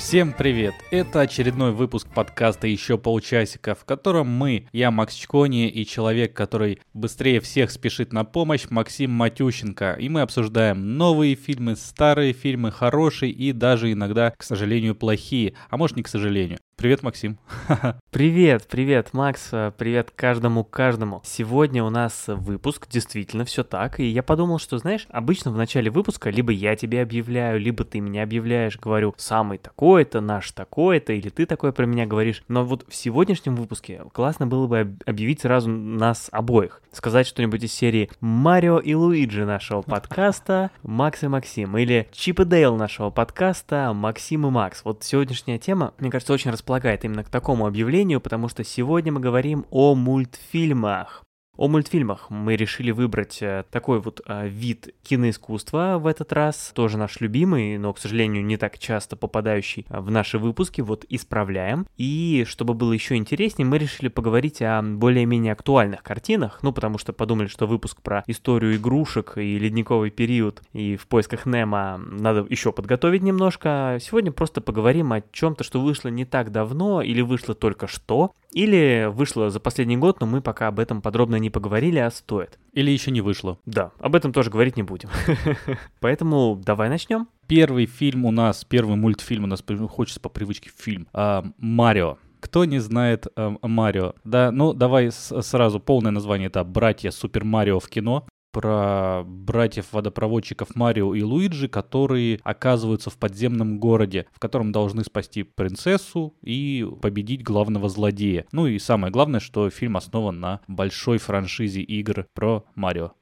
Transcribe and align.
Всем 0.00 0.32
привет! 0.32 0.74
Это 0.90 1.20
очередной 1.20 1.72
выпуск 1.72 2.08
подкаста 2.12 2.66
«Еще 2.66 2.96
полчасика», 2.96 3.74
в 3.74 3.84
котором 3.84 4.28
мы, 4.28 4.66
я 4.72 4.90
Макс 4.90 5.14
Чкони 5.14 5.68
и 5.68 5.84
человек, 5.84 6.34
который 6.34 6.80
быстрее 6.94 7.38
всех 7.40 7.70
спешит 7.70 8.10
на 8.10 8.24
помощь, 8.24 8.64
Максим 8.70 9.10
Матющенко. 9.10 9.98
И 10.00 10.08
мы 10.08 10.22
обсуждаем 10.22 10.96
новые 10.96 11.34
фильмы, 11.34 11.76
старые 11.76 12.32
фильмы, 12.32 12.72
хорошие 12.72 13.30
и 13.30 13.52
даже 13.52 13.92
иногда, 13.92 14.30
к 14.30 14.42
сожалению, 14.42 14.94
плохие. 14.94 15.52
А 15.68 15.76
может 15.76 15.98
не 15.98 16.02
к 16.02 16.08
сожалению. 16.08 16.58
Привет, 16.80 17.02
Максим. 17.02 17.36
Привет, 18.10 18.66
привет, 18.68 19.12
Макс, 19.12 19.50
привет 19.76 20.12
каждому, 20.16 20.64
каждому. 20.64 21.20
Сегодня 21.24 21.84
у 21.84 21.90
нас 21.90 22.24
выпуск, 22.26 22.88
действительно, 22.90 23.44
все 23.44 23.62
так, 23.62 24.00
и 24.00 24.04
я 24.04 24.22
подумал, 24.22 24.58
что, 24.58 24.78
знаешь, 24.78 25.06
обычно 25.10 25.52
в 25.52 25.56
начале 25.56 25.90
выпуска 25.90 26.30
либо 26.30 26.50
я 26.50 26.74
тебе 26.74 27.02
объявляю, 27.02 27.60
либо 27.60 27.84
ты 27.84 28.00
меня 28.00 28.22
объявляешь, 28.22 28.80
говорю, 28.80 29.14
самый 29.16 29.58
такой-то, 29.58 30.20
наш 30.20 30.50
такой-то, 30.52 31.12
или 31.12 31.28
ты 31.28 31.46
такое 31.46 31.70
про 31.70 31.84
меня 31.84 32.06
говоришь. 32.06 32.42
Но 32.48 32.64
вот 32.64 32.84
в 32.88 32.94
сегодняшнем 32.94 33.56
выпуске 33.56 34.02
классно 34.12 34.46
было 34.46 34.66
бы 34.66 34.96
объявить 35.06 35.42
сразу 35.42 35.70
нас 35.70 36.28
обоих. 36.32 36.82
Сказать 36.92 37.26
что-нибудь 37.26 37.62
из 37.62 37.72
серии 37.72 38.10
«Марио 38.20 38.78
и 38.78 38.94
Луиджи» 38.94 39.44
нашего 39.44 39.82
подкаста 39.82 40.70
«Макс 40.82 41.22
и 41.22 41.28
Максим», 41.28 41.76
или 41.76 42.08
«Чип 42.10 42.40
и 42.40 42.44
Дейл» 42.44 42.76
нашего 42.76 43.10
подкаста 43.10 43.92
«Максим 43.94 44.46
и 44.46 44.50
Макс». 44.50 44.84
Вот 44.84 45.04
сегодняшняя 45.04 45.58
тема, 45.58 45.94
мне 45.98 46.10
кажется, 46.10 46.32
очень 46.32 46.50
располагает 46.50 46.69
располагает 46.70 47.04
именно 47.04 47.24
к 47.24 47.28
такому 47.28 47.66
объявлению, 47.66 48.20
потому 48.20 48.48
что 48.48 48.62
сегодня 48.62 49.10
мы 49.10 49.20
говорим 49.20 49.66
о 49.70 49.96
мультфильмах. 49.96 51.24
О 51.60 51.68
мультфильмах 51.68 52.30
мы 52.30 52.56
решили 52.56 52.90
выбрать 52.90 53.42
э, 53.42 53.64
такой 53.70 54.00
вот 54.00 54.22
э, 54.26 54.48
вид 54.48 54.94
киноискусства 55.02 55.98
в 56.00 56.06
этот 56.06 56.32
раз, 56.32 56.72
тоже 56.74 56.96
наш 56.96 57.20
любимый, 57.20 57.76
но, 57.76 57.92
к 57.92 57.98
сожалению, 57.98 58.42
не 58.42 58.56
так 58.56 58.78
часто 58.78 59.14
попадающий 59.14 59.84
в 59.90 60.10
наши 60.10 60.38
выпуски, 60.38 60.80
вот 60.80 61.04
исправляем. 61.10 61.86
И 61.98 62.46
чтобы 62.48 62.72
было 62.72 62.94
еще 62.94 63.16
интереснее, 63.16 63.66
мы 63.66 63.76
решили 63.76 64.08
поговорить 64.08 64.62
о 64.62 64.80
более-менее 64.80 65.52
актуальных 65.52 66.02
картинах, 66.02 66.60
ну, 66.62 66.72
потому 66.72 66.96
что 66.96 67.12
подумали, 67.12 67.48
что 67.48 67.66
выпуск 67.66 68.00
про 68.00 68.24
историю 68.26 68.76
игрушек 68.76 69.36
и 69.36 69.58
ледниковый 69.58 70.08
период 70.08 70.62
и 70.72 70.96
в 70.96 71.08
поисках 71.08 71.44
Немо 71.44 71.98
надо 71.98 72.46
еще 72.48 72.72
подготовить 72.72 73.22
немножко. 73.22 73.98
Сегодня 74.00 74.32
просто 74.32 74.62
поговорим 74.62 75.12
о 75.12 75.20
чем-то, 75.20 75.62
что 75.62 75.82
вышло 75.82 76.08
не 76.08 76.24
так 76.24 76.52
давно 76.52 77.02
или 77.02 77.20
вышло 77.20 77.54
только 77.54 77.86
что, 77.86 78.32
или 78.52 79.10
вышло 79.12 79.50
за 79.50 79.60
последний 79.60 79.96
год, 79.96 80.20
но 80.20 80.26
мы 80.26 80.40
пока 80.40 80.68
об 80.68 80.80
этом 80.80 81.02
подробно 81.02 81.36
не 81.36 81.49
поговорили, 81.50 81.98
а 81.98 82.10
стоит. 82.10 82.58
Или 82.72 82.90
еще 82.90 83.10
не 83.10 83.20
вышло. 83.20 83.58
Да, 83.66 83.92
об 83.98 84.14
этом 84.14 84.32
тоже 84.32 84.50
говорить 84.50 84.76
не 84.76 84.82
будем. 84.82 85.08
Поэтому 86.00 86.60
давай 86.64 86.88
начнем. 86.88 87.28
Первый 87.46 87.86
фильм 87.86 88.24
у 88.24 88.30
нас, 88.30 88.64
первый 88.64 88.96
мультфильм 88.96 89.44
у 89.44 89.46
нас, 89.46 89.62
хочется 89.88 90.20
по 90.20 90.28
привычке 90.28 90.70
фильм, 90.76 91.08
а, 91.12 91.44
Марио. 91.58 92.18
Кто 92.40 92.64
не 92.64 92.78
знает 92.78 93.26
э, 93.36 93.54
Марио? 93.60 94.14
Да, 94.24 94.50
ну 94.50 94.72
давай 94.72 95.10
сразу 95.12 95.78
полное 95.78 96.10
название 96.10 96.46
это 96.46 96.64
«Братья 96.64 97.10
Супер 97.10 97.44
Марио 97.44 97.78
в 97.80 97.88
кино» 97.88 98.26
про 98.50 99.22
братьев-водопроводчиков 99.24 100.74
Марио 100.74 101.14
и 101.14 101.22
Луиджи, 101.22 101.68
которые 101.68 102.40
оказываются 102.42 103.10
в 103.10 103.18
подземном 103.18 103.78
городе, 103.78 104.26
в 104.32 104.38
котором 104.38 104.72
должны 104.72 105.04
спасти 105.04 105.42
принцессу 105.42 106.34
и 106.42 106.86
победить 107.00 107.42
главного 107.42 107.88
злодея. 107.88 108.46
Ну 108.52 108.66
и 108.66 108.78
самое 108.78 109.12
главное, 109.12 109.40
что 109.40 109.70
фильм 109.70 109.96
основан 109.96 110.40
на 110.40 110.60
большой 110.66 111.18
франшизе 111.18 111.82
игр 111.82 112.26
про 112.34 112.64
Марио. 112.74 113.12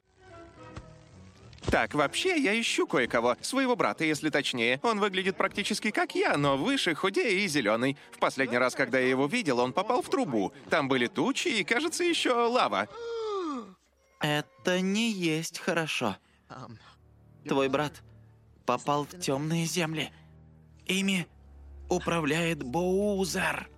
Так, 1.70 1.94
вообще, 1.94 2.40
я 2.40 2.58
ищу 2.58 2.86
кое-кого. 2.86 3.36
Своего 3.42 3.76
брата, 3.76 4.04
если 4.04 4.30
точнее. 4.30 4.80
Он 4.82 5.00
выглядит 5.00 5.36
практически 5.36 5.90
как 5.90 6.14
я, 6.14 6.36
но 6.38 6.56
выше, 6.56 6.94
худее 6.94 7.44
и 7.44 7.48
зеленый. 7.48 7.98
В 8.12 8.18
последний 8.18 8.56
раз, 8.56 8.74
когда 8.74 8.98
я 8.98 9.08
его 9.08 9.26
видел, 9.26 9.58
он 9.58 9.74
попал 9.74 10.00
в 10.00 10.08
трубу. 10.08 10.52
Там 10.70 10.88
были 10.88 11.08
тучи 11.08 11.48
и, 11.48 11.64
кажется, 11.64 12.04
еще 12.04 12.32
лава. 12.32 12.88
Это 14.20 14.80
не 14.80 15.12
есть 15.12 15.58
хорошо. 15.58 16.16
Твой 17.46 17.68
брат 17.68 18.02
попал 18.66 19.04
в 19.04 19.18
темные 19.18 19.64
земли. 19.64 20.10
Ими 20.86 21.26
управляет 21.88 22.62
Боузер. 22.62 23.68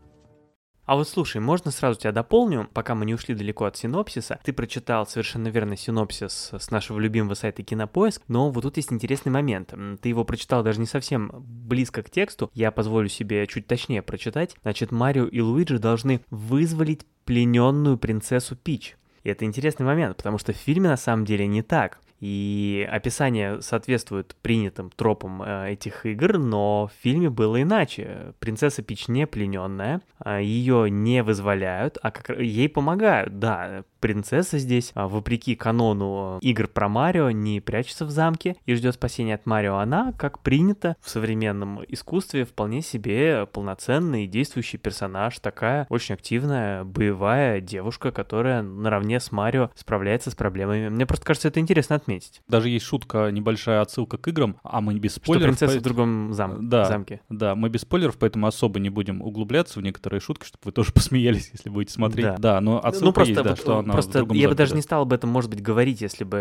А 0.87 0.97
вот 0.97 1.09
слушай, 1.09 1.41
можно 1.41 1.71
сразу 1.71 2.01
тебя 2.01 2.11
дополню, 2.11 2.69
пока 2.75 2.97
мы 2.97 3.05
не 3.05 3.15
ушли 3.15 3.37
далеко 3.37 3.65
от 3.67 3.77
синопсиса. 3.77 4.41
Ты 4.43 4.53
прочитал 4.53 5.07
совершенно 5.07 5.47
верно 5.47 5.77
синопсис 5.77 6.51
с 6.53 6.71
нашего 6.73 6.99
любимого 6.99 7.35
сайта 7.35 7.63
Кинопоиск, 7.63 8.23
но 8.27 8.51
вот 8.51 8.63
тут 8.63 8.77
есть 8.77 8.93
интересный 8.93 9.31
момент. 9.31 9.73
Ты 10.03 10.09
его 10.09 10.25
прочитал 10.25 10.65
даже 10.65 10.81
не 10.81 10.87
совсем 10.87 11.31
близко 11.33 12.03
к 12.03 12.11
тексту, 12.11 12.51
я 12.55 12.73
позволю 12.73 13.09
себе 13.09 13.47
чуть 13.47 13.69
точнее 13.69 14.03
прочитать. 14.03 14.57
Значит, 14.63 14.91
Марио 14.91 15.27
и 15.27 15.41
Луиджи 15.41 15.79
должны 15.79 16.23
вызволить 16.31 17.07
плененную 17.25 17.97
принцессу 17.97 18.57
Пич. 18.57 18.97
И 19.23 19.29
это 19.29 19.45
интересный 19.45 19.87
момент, 19.87 20.17
потому 20.17 20.39
что 20.39 20.53
в 20.53 20.57
фильме 20.57 20.89
на 20.89 20.97
самом 20.97 21.25
деле 21.25 21.47
не 21.47 21.63
так. 21.63 22.01
И 22.21 22.87
описание 22.91 23.63
соответствует 23.63 24.37
принятым 24.43 24.91
тропам 24.91 25.43
э, 25.43 25.73
этих 25.73 26.05
игр, 26.05 26.37
но 26.37 26.89
в 26.89 27.03
фильме 27.03 27.31
было 27.31 27.63
иначе. 27.63 28.35
Принцесса 28.41 28.83
Пич 28.83 29.09
не 29.09 29.27
плененная, 29.27 30.03
э, 30.23 30.41
ее 30.43 30.91
не 30.91 31.23
вызволяют, 31.23 31.97
а 32.03 32.11
как 32.11 32.39
ей 32.39 32.69
помогают. 32.69 33.39
Да, 33.39 33.85
принцесса 34.01 34.59
здесь, 34.59 34.93
а, 34.95 35.07
вопреки 35.07 35.55
канону 35.55 36.39
игр 36.41 36.67
про 36.67 36.89
Марио, 36.89 37.31
не 37.31 37.61
прячется 37.61 38.05
в 38.05 38.11
замке 38.11 38.57
и 38.67 38.75
ждет 38.75 38.95
спасения 38.95 39.35
от 39.35 39.47
Марио. 39.47 39.77
Она, 39.77 40.13
как 40.13 40.41
принято 40.41 40.97
в 41.01 41.11
современном 41.11 41.81
искусстве, 41.89 42.45
вполне 42.45 42.83
себе 42.83 43.47
полноценный 43.47 44.27
действующий 44.27 44.79
персонаж, 44.79 45.39
такая 45.39 45.87
очень 45.89 46.15
активная, 46.15 46.85
боевая 46.85 47.61
девушка, 47.61 48.11
которая 48.11 48.63
наравне 48.63 49.21
с 49.21 49.31
Марио 49.31 49.71
справляется 49.75 50.31
с 50.31 50.35
проблемами. 50.35 50.89
Мне 50.89 51.07
просто 51.07 51.27
кажется, 51.27 51.49
это 51.49 51.61
интересно 51.61 51.97
отметить. 51.97 52.41
Даже 52.49 52.69
есть 52.69 52.87
шутка, 52.87 53.31
небольшая 53.31 53.83
отсылка 53.83 54.17
к 54.17 54.27
играм, 54.29 54.57
а 54.63 54.81
мы 54.81 54.99
без 54.99 55.15
спойлеров. 55.15 55.57
Что 55.57 55.67
принцесса 55.67 55.79
по... 55.79 55.81
в 55.81 55.85
другом 55.85 56.33
зам... 56.33 56.69
да, 56.69 56.85
замке. 56.87 57.21
Да, 57.29 57.55
мы 57.55 57.69
без 57.69 57.83
спойлеров, 57.83 58.17
поэтому 58.19 58.47
особо 58.47 58.81
не 58.81 58.91
будем 58.91 59.23
углубляться 59.23 59.79
в 59.79 59.83
некоторые 59.83 60.21
шутки, 60.21 60.47
чтобы 60.47 60.63
вы 60.65 60.73
тоже 60.73 60.93
посмеялись, 60.95 61.51
если 61.53 61.69
будете 61.69 61.93
смотреть. 61.93 62.27
Да, 62.27 62.37
да 62.39 62.61
но 62.61 62.79
отсылка 62.83 63.07
ну, 63.07 63.13
просто 63.13 63.33
есть, 63.33 63.45
да, 63.45 63.57
что 63.57 63.79
она 63.79 63.90
Просто 63.93 64.27
я 64.33 64.49
бы 64.49 64.55
даже 64.55 64.75
не 64.75 64.83
стал 64.83 65.03
об 65.03 65.13
этом, 65.13 65.31
может 65.31 65.51
быть, 65.51 65.63
говорить, 65.63 66.01
если 66.01 66.25
бы 66.25 66.39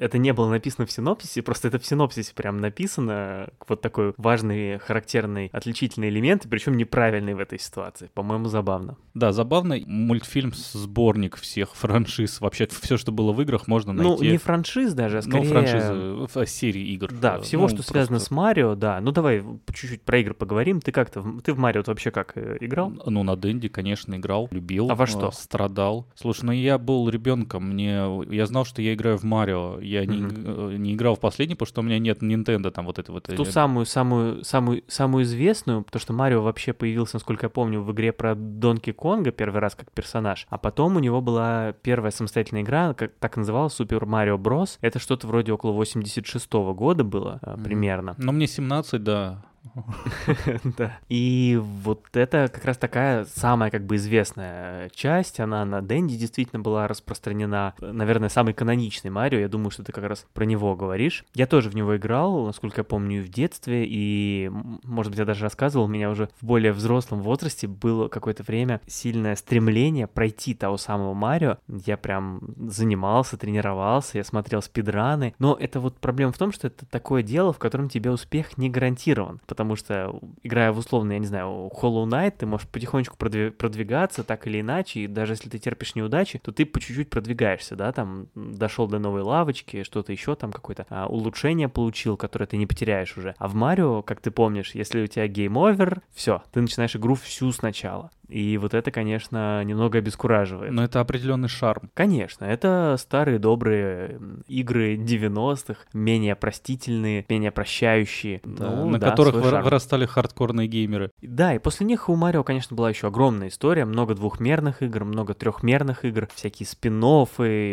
это 0.00 0.18
не 0.18 0.32
было 0.32 0.48
написано 0.48 0.86
в 0.86 0.92
синопсисе, 0.92 1.42
просто 1.42 1.68
это 1.68 1.78
в 1.78 1.86
синопсисе 1.86 2.34
прям 2.34 2.58
написано, 2.60 3.50
вот 3.68 3.80
такой 3.80 4.14
важный, 4.16 4.78
характерный, 4.78 5.48
отличительный 5.52 6.08
элемент, 6.08 6.46
причем 6.48 6.76
неправильный 6.76 7.34
в 7.34 7.38
этой 7.38 7.58
ситуации. 7.58 8.10
По-моему, 8.14 8.46
забавно. 8.48 8.96
Да, 9.14 9.32
забавный 9.32 9.84
мультфильм, 9.86 10.52
сборник 10.54 11.36
всех 11.36 11.74
франшиз, 11.74 12.40
вообще 12.40 12.66
все, 12.66 12.96
что 12.96 13.12
было 13.12 13.32
в 13.32 13.40
играх, 13.42 13.66
можно 13.66 13.92
ну, 13.92 14.10
найти. 14.10 14.24
Ну, 14.24 14.30
не 14.32 14.38
франшиз 14.38 14.92
даже, 14.92 15.18
а 15.18 15.22
скорее... 15.22 15.44
Ну, 15.44 16.26
франшизы, 16.26 16.46
серии 16.46 16.92
игр. 16.92 17.12
Да, 17.12 17.40
всего, 17.40 17.62
ну, 17.62 17.68
что 17.68 17.76
просто... 17.76 17.92
связано 17.92 18.18
с 18.18 18.30
Марио, 18.30 18.74
да. 18.74 19.00
Ну, 19.00 19.12
давай 19.12 19.42
чуть-чуть 19.72 20.02
про 20.02 20.18
игры 20.18 20.34
поговорим. 20.34 20.80
Ты 20.80 20.92
как-то, 20.92 21.24
ты 21.42 21.52
в 21.52 21.58
Марио 21.58 21.82
вообще 21.86 22.10
как 22.10 22.32
э, 22.36 22.58
играл? 22.60 22.92
Ну, 23.04 23.22
на 23.22 23.36
Дэнди, 23.36 23.68
конечно, 23.68 24.14
играл, 24.14 24.48
любил. 24.50 24.90
А 24.90 24.94
во 24.94 25.06
что? 25.06 25.30
Страдал. 25.30 26.06
Слушай, 26.14 26.44
ну 26.46 26.52
я 26.52 26.78
был 26.86 27.08
ребенком, 27.08 27.70
мне 27.70 28.06
я 28.30 28.46
знал, 28.46 28.64
что 28.64 28.80
я 28.80 28.94
играю 28.94 29.18
в 29.18 29.24
Марио. 29.24 29.78
Я 29.80 30.04
mm-hmm. 30.04 30.72
не, 30.72 30.78
не 30.78 30.94
играл 30.94 31.16
в 31.16 31.20
последний, 31.20 31.54
потому 31.54 31.66
что 31.66 31.80
у 31.80 31.84
меня 31.84 31.98
нет 31.98 32.22
Nintendo 32.22 32.70
там 32.70 32.86
вот 32.86 32.98
это 32.98 33.12
вот. 33.12 33.24
Ту 33.24 33.44
самую, 33.44 33.84
самую, 33.84 34.44
самую, 34.44 34.84
самую 34.86 35.24
известную, 35.24 35.82
потому 35.82 36.00
что 36.00 36.12
Марио 36.12 36.40
вообще 36.42 36.72
появился, 36.72 37.16
насколько 37.16 37.46
я 37.46 37.50
помню, 37.50 37.82
в 37.82 37.92
игре 37.92 38.12
про 38.12 38.34
Донки 38.34 38.92
Конга 38.92 39.32
первый 39.32 39.60
раз 39.60 39.74
как 39.74 39.90
персонаж, 39.92 40.46
а 40.48 40.58
потом 40.58 40.96
у 40.96 41.00
него 41.00 41.20
была 41.20 41.72
первая 41.82 42.12
самостоятельная 42.12 42.62
игра, 42.62 42.94
как 42.94 43.12
так 43.18 43.36
называлась, 43.36 43.74
Супер 43.74 44.06
Марио 44.06 44.38
Брос. 44.38 44.78
Это 44.80 44.98
что-то 44.98 45.26
вроде 45.26 45.52
около 45.52 45.72
86 45.72 46.48
-го 46.50 46.74
года 46.74 47.04
было 47.04 47.40
mm-hmm. 47.42 47.64
примерно. 47.64 48.14
Но 48.18 48.32
мне 48.32 48.46
17, 48.46 49.02
да. 49.02 49.44
Да. 50.78 50.98
И 51.08 51.60
вот 51.60 52.04
это 52.14 52.48
как 52.52 52.64
раз 52.64 52.76
такая 52.76 53.24
самая 53.24 53.70
как 53.70 53.84
бы 53.84 53.96
известная 53.96 54.88
часть, 54.90 55.40
она 55.40 55.64
на 55.64 55.80
Дэнди 55.80 56.16
действительно 56.16 56.60
была 56.60 56.88
распространена, 56.88 57.74
наверное, 57.80 58.28
самый 58.28 58.54
каноничный 58.54 59.10
Марио, 59.10 59.38
я 59.38 59.48
думаю, 59.48 59.70
что 59.70 59.82
ты 59.82 59.92
как 59.92 60.04
раз 60.04 60.26
про 60.32 60.44
него 60.44 60.74
говоришь. 60.76 61.24
Я 61.34 61.46
тоже 61.46 61.70
в 61.70 61.76
него 61.76 61.96
играл, 61.96 62.46
насколько 62.46 62.80
я 62.80 62.84
помню, 62.84 63.22
в 63.22 63.28
детстве, 63.28 63.86
и, 63.86 64.50
может 64.82 65.10
быть, 65.10 65.18
я 65.18 65.24
даже 65.24 65.42
рассказывал, 65.42 65.86
у 65.86 65.88
меня 65.88 66.10
уже 66.10 66.28
в 66.40 66.44
более 66.44 66.72
взрослом 66.72 67.20
возрасте 67.20 67.66
было 67.66 68.08
какое-то 68.08 68.42
время 68.42 68.80
сильное 68.86 69.36
стремление 69.36 70.06
пройти 70.06 70.54
того 70.54 70.76
самого 70.76 71.14
Марио. 71.14 71.58
Я 71.68 71.96
прям 71.96 72.40
занимался, 72.68 73.36
тренировался, 73.36 74.18
я 74.18 74.24
смотрел 74.24 74.62
спидраны, 74.62 75.34
но 75.38 75.56
это 75.58 75.80
вот 75.80 75.98
проблема 75.98 76.32
в 76.32 76.38
том, 76.38 76.52
что 76.52 76.68
это 76.68 76.86
такое 76.86 77.22
дело, 77.22 77.52
в 77.52 77.58
котором 77.58 77.88
тебе 77.88 78.10
успех 78.10 78.58
не 78.58 78.68
гарантирован, 78.68 79.40
потому 79.56 79.74
что, 79.74 80.20
играя 80.42 80.70
в 80.70 80.76
условно, 80.76 81.12
я 81.12 81.18
не 81.18 81.24
знаю, 81.24 81.70
Hollow 81.72 82.04
Knight, 82.04 82.34
ты 82.38 82.44
можешь 82.44 82.68
потихонечку 82.68 83.16
продви- 83.16 83.50
продвигаться 83.50 84.22
так 84.22 84.46
или 84.46 84.60
иначе, 84.60 85.00
и 85.00 85.06
даже 85.06 85.32
если 85.32 85.48
ты 85.48 85.58
терпишь 85.58 85.94
неудачи, 85.94 86.38
то 86.38 86.52
ты 86.52 86.66
по 86.66 86.78
чуть-чуть 86.78 87.08
продвигаешься, 87.08 87.74
да, 87.74 87.90
там, 87.92 88.26
дошел 88.34 88.86
до 88.86 88.98
новой 88.98 89.22
лавочки, 89.22 89.82
что-то 89.82 90.12
еще 90.12 90.34
там, 90.34 90.52
какое-то 90.52 90.84
а, 90.90 91.06
улучшение 91.06 91.70
получил, 91.70 92.18
которое 92.18 92.44
ты 92.44 92.58
не 92.58 92.66
потеряешь 92.66 93.16
уже. 93.16 93.34
А 93.38 93.48
в 93.48 93.54
Марио, 93.54 94.02
как 94.02 94.20
ты 94.20 94.30
помнишь, 94.30 94.74
если 94.74 95.02
у 95.02 95.06
тебя 95.06 95.26
game 95.26 95.60
over, 95.60 96.02
все, 96.12 96.42
ты 96.52 96.60
начинаешь 96.60 96.94
игру 96.94 97.14
всю 97.14 97.50
сначала. 97.50 98.10
И 98.28 98.58
вот 98.58 98.74
это, 98.74 98.90
конечно, 98.90 99.62
немного 99.64 99.98
обескураживает. 99.98 100.72
Но 100.72 100.84
это 100.84 101.00
определенный 101.00 101.48
шарм. 101.48 101.90
Конечно, 101.94 102.44
это 102.44 102.96
старые 102.98 103.38
добрые 103.38 104.18
игры 104.46 104.96
90-х, 104.96 105.82
менее 105.92 106.34
простительные, 106.36 107.24
менее 107.28 107.50
прощающие. 107.50 108.40
Да, 108.44 108.70
Ну, 108.70 108.90
на 108.90 108.98
да, 108.98 109.10
которых 109.10 109.42
шарм. 109.44 109.64
вырастали 109.64 110.06
хардкорные 110.06 110.68
геймеры. 110.68 111.10
Да, 111.22 111.54
и 111.54 111.58
после 111.58 111.86
них 111.86 112.08
у 112.08 112.16
Марио, 112.16 112.42
конечно, 112.42 112.76
была 112.76 112.90
еще 112.90 113.08
огромная 113.08 113.48
история, 113.48 113.84
много 113.84 114.14
двухмерных 114.14 114.82
игр, 114.82 115.04
много 115.04 115.34
трехмерных 115.34 116.04
игр, 116.04 116.28
всякие 116.34 116.66
спин 116.66 116.96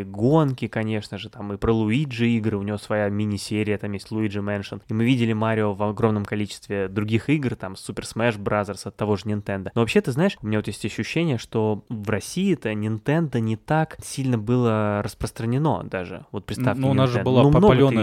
гонки, 0.05 0.67
конечно 0.67 1.17
же, 1.17 1.29
там 1.29 1.53
и 1.53 1.57
про 1.57 1.73
Луиджи 1.73 2.27
игры, 2.29 2.57
у 2.57 2.61
него 2.63 2.77
своя 2.77 3.09
мини-серия, 3.09 3.77
там 3.77 3.93
есть 3.93 4.11
Luigi 4.11 4.41
Mansion. 4.41 4.77
И 4.87 4.93
мы 4.93 5.05
видели 5.05 5.33
Марио 5.33 5.73
в 5.73 5.81
огромном 5.83 6.25
количестве 6.25 6.87
других 6.87 7.29
игр, 7.29 7.55
там 7.55 7.73
Super 7.73 8.03
Smash 8.03 8.37
Bros. 8.37 8.87
от 8.87 8.95
того 8.95 9.15
же 9.15 9.25
Nintendo. 9.25 9.69
Но 9.73 9.81
вообще, 9.81 10.01
ты 10.01 10.11
знаешь, 10.11 10.37
у 10.43 10.47
меня 10.47 10.59
вот 10.59 10.67
есть 10.67 10.85
ощущение, 10.85 11.37
что 11.37 11.85
в 11.89 12.09
России-то 12.09 12.69
Nintendo 12.71 13.39
не 13.39 13.55
так 13.55 13.97
сильно 14.03 14.37
было 14.37 15.01
распространено 15.01 15.83
даже. 15.83 16.25
Вот 16.31 16.45
представь, 16.45 16.77
Ну, 16.77 16.91
у 16.91 16.93
нас 16.93 17.09
же 17.09 17.23
была 17.23 17.43
Ну, 17.43 17.51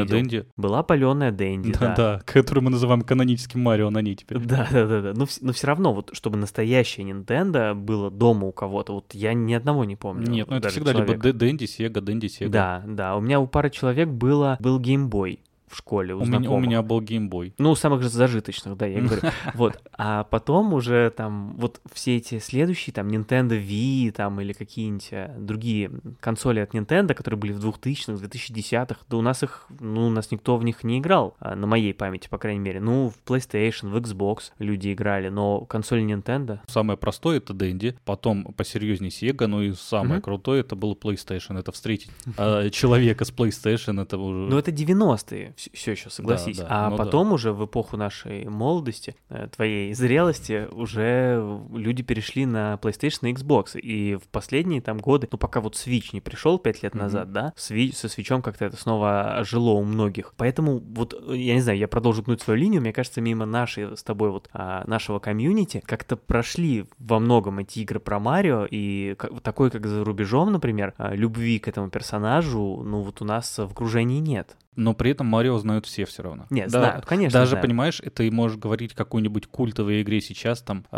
видел. 0.00 0.16
Дэнди. 0.16 0.46
Была 0.56 0.82
паленая 0.82 1.32
Дэнди, 1.32 1.72
да. 1.72 1.78
Да-да, 1.78 2.22
которую 2.24 2.64
мы 2.64 2.70
называем 2.70 3.02
каноническим 3.02 3.60
Марио 3.60 3.90
на 3.90 4.00
ней 4.00 4.14
теперь. 4.16 4.38
Да, 4.38 4.66
да, 4.70 4.86
да, 4.86 5.00
да. 5.02 5.12
Но, 5.14 5.26
но 5.40 5.52
все 5.52 5.66
равно, 5.66 5.92
вот 5.92 6.10
чтобы 6.12 6.38
настоящее 6.38 7.06
Nintendo 7.10 7.74
было 7.74 8.10
дома 8.10 8.46
у 8.46 8.52
кого-то, 8.52 8.94
вот 8.94 9.14
я 9.14 9.34
ни 9.34 9.52
одного 9.52 9.84
не 9.84 9.96
помню. 9.96 10.26
Нет, 10.30 10.48
ну 10.48 10.56
это 10.56 10.70
всегда 10.70 10.92
либо 10.92 11.04
человека. 11.06 11.28
Дэ- 11.28 11.32
Дэнди, 11.32 11.64
Сега, 11.66 12.00
Дэнди, 12.00 12.26
Сега. 12.26 12.50
Да, 12.50 12.82
да. 12.86 13.16
У 13.16 13.20
меня 13.20 13.38
у 13.40 13.46
пары 13.46 13.70
человек 13.70 14.08
было, 14.08 14.56
был 14.60 14.78
геймбой 14.78 15.40
в 15.70 15.76
школе, 15.76 16.14
у, 16.14 16.20
У 16.20 16.24
меня, 16.24 16.50
у 16.50 16.58
меня 16.58 16.82
был 16.82 17.00
геймбой. 17.00 17.54
Ну, 17.58 17.70
у 17.70 17.74
самых 17.76 18.02
же 18.02 18.08
зажиточных, 18.08 18.76
да, 18.76 18.86
я 18.86 19.00
говорю. 19.00 19.22
Вот. 19.54 19.80
А 19.96 20.24
потом 20.24 20.74
уже 20.74 21.10
там 21.10 21.54
вот 21.56 21.80
все 21.92 22.16
эти 22.16 22.38
следующие, 22.38 22.92
там, 22.92 23.08
Nintendo 23.08 23.50
Wii, 23.50 24.12
там, 24.12 24.40
или 24.40 24.52
какие-нибудь 24.52 25.08
э, 25.12 25.34
другие 25.38 25.90
консоли 26.20 26.60
от 26.60 26.74
Nintendo, 26.74 27.14
которые 27.14 27.38
были 27.38 27.52
в 27.52 27.64
2000-х, 27.64 28.12
2010-х, 28.24 29.00
да 29.08 29.16
у 29.16 29.22
нас 29.22 29.42
их, 29.42 29.66
ну, 29.78 30.06
у 30.06 30.10
нас 30.10 30.30
никто 30.30 30.56
в 30.56 30.64
них 30.64 30.82
не 30.84 30.98
играл, 30.98 31.36
а, 31.38 31.54
на 31.54 31.66
моей 31.66 31.94
памяти, 31.94 32.28
по 32.28 32.38
крайней 32.38 32.60
мере. 32.60 32.80
Ну, 32.80 33.10
в 33.10 33.30
PlayStation, 33.30 33.90
в 33.90 33.96
Xbox 33.96 34.52
люди 34.58 34.92
играли, 34.92 35.28
но 35.28 35.60
консоли 35.60 36.02
Nintendo... 36.02 36.58
Самое 36.66 36.96
простое 36.96 37.38
это 37.38 37.54
Дэнди, 37.54 37.96
потом 38.04 38.44
посерьезнее 38.56 39.10
Сега, 39.10 39.46
ну 39.46 39.62
и 39.62 39.72
самое 39.72 40.14
Мгм. 40.14 40.22
крутое 40.22 40.60
это 40.60 40.76
было 40.76 40.94
PlayStation. 40.94 41.58
Это 41.58 41.72
встретить 41.72 42.10
а, 42.36 42.68
человека 42.70 43.24
с 43.24 43.32
PlayStation, 43.32 44.02
это 44.02 44.18
уже... 44.18 44.50
Ну, 44.50 44.58
это 44.58 44.70
90-е, 44.70 45.54
все 45.72 45.92
еще, 45.92 46.10
согласись. 46.10 46.58
да, 46.58 46.66
а 46.68 46.90
ну 46.90 46.96
да. 46.96 47.04
потом 47.04 47.32
уже 47.32 47.52
в 47.52 47.64
эпоху 47.64 47.96
нашей 47.96 48.48
молодости, 48.48 49.16
э, 49.28 49.48
твоей 49.54 49.92
зрелости, 49.94 50.68
уже 50.72 51.60
люди 51.72 52.02
перешли 52.02 52.46
на 52.46 52.78
PlayStation 52.80 53.30
и 53.30 53.32
Xbox. 53.32 53.78
И 53.78 54.16
в 54.16 54.28
последние 54.28 54.80
там 54.80 54.98
годы, 54.98 55.28
ну, 55.30 55.38
пока 55.38 55.60
вот 55.60 55.74
Switch 55.74 56.10
не 56.12 56.20
пришел 56.20 56.58
5 56.58 56.82
лет 56.82 56.94
назад, 56.94 57.32
да, 57.32 57.52
Swi- 57.56 57.94
со 57.94 58.08
свечом 58.08 58.42
как-то 58.42 58.64
это 58.64 58.76
снова 58.76 59.36
ожило 59.40 59.70
у 59.70 59.84
многих. 59.84 60.34
Поэтому 60.36 60.78
вот, 60.78 61.14
э, 61.14 61.36
я 61.36 61.54
не 61.54 61.60
знаю, 61.60 61.78
я 61.78 61.88
продолжу 61.88 62.22
гнуть 62.22 62.42
свою 62.42 62.58
линию, 62.58 62.80
мне 62.80 62.92
кажется, 62.92 63.20
мимо 63.20 63.46
нашей 63.46 63.96
с 63.96 64.02
тобой 64.02 64.30
вот 64.30 64.48
а, 64.52 64.84
нашего 64.86 65.18
комьюнити 65.18 65.82
как-то 65.84 66.16
прошли 66.16 66.86
во 66.98 67.18
многом 67.18 67.58
эти 67.58 67.80
игры 67.80 68.00
про 68.00 68.18
Марио, 68.18 68.66
и 68.70 69.16
такой, 69.42 69.70
как 69.70 69.86
за 69.86 70.04
рубежом, 70.04 70.52
например, 70.52 70.94
а, 70.96 71.14
любви 71.14 71.58
к 71.58 71.68
этому 71.68 71.90
персонажу, 71.90 72.82
ну, 72.84 73.02
вот 73.02 73.22
у 73.22 73.24
нас 73.24 73.58
в 73.58 73.62
окружении 73.62 74.20
нет. 74.20 74.56
Но 74.76 74.94
при 74.94 75.10
этом 75.10 75.26
Марио 75.26 75.58
знают 75.58 75.86
все 75.86 76.04
все 76.04 76.22
равно. 76.22 76.46
Нет, 76.48 76.70
Да, 76.70 76.78
знают, 76.80 77.06
конечно, 77.06 77.38
Даже, 77.38 77.50
знают. 77.50 77.66
понимаешь, 77.66 78.00
ты 78.14 78.30
можешь 78.30 78.56
говорить 78.56 78.94
какой-нибудь 78.94 79.46
культовой 79.48 80.02
игре 80.02 80.20
сейчас, 80.20 80.62
там, 80.62 80.86
э, 80.92 80.96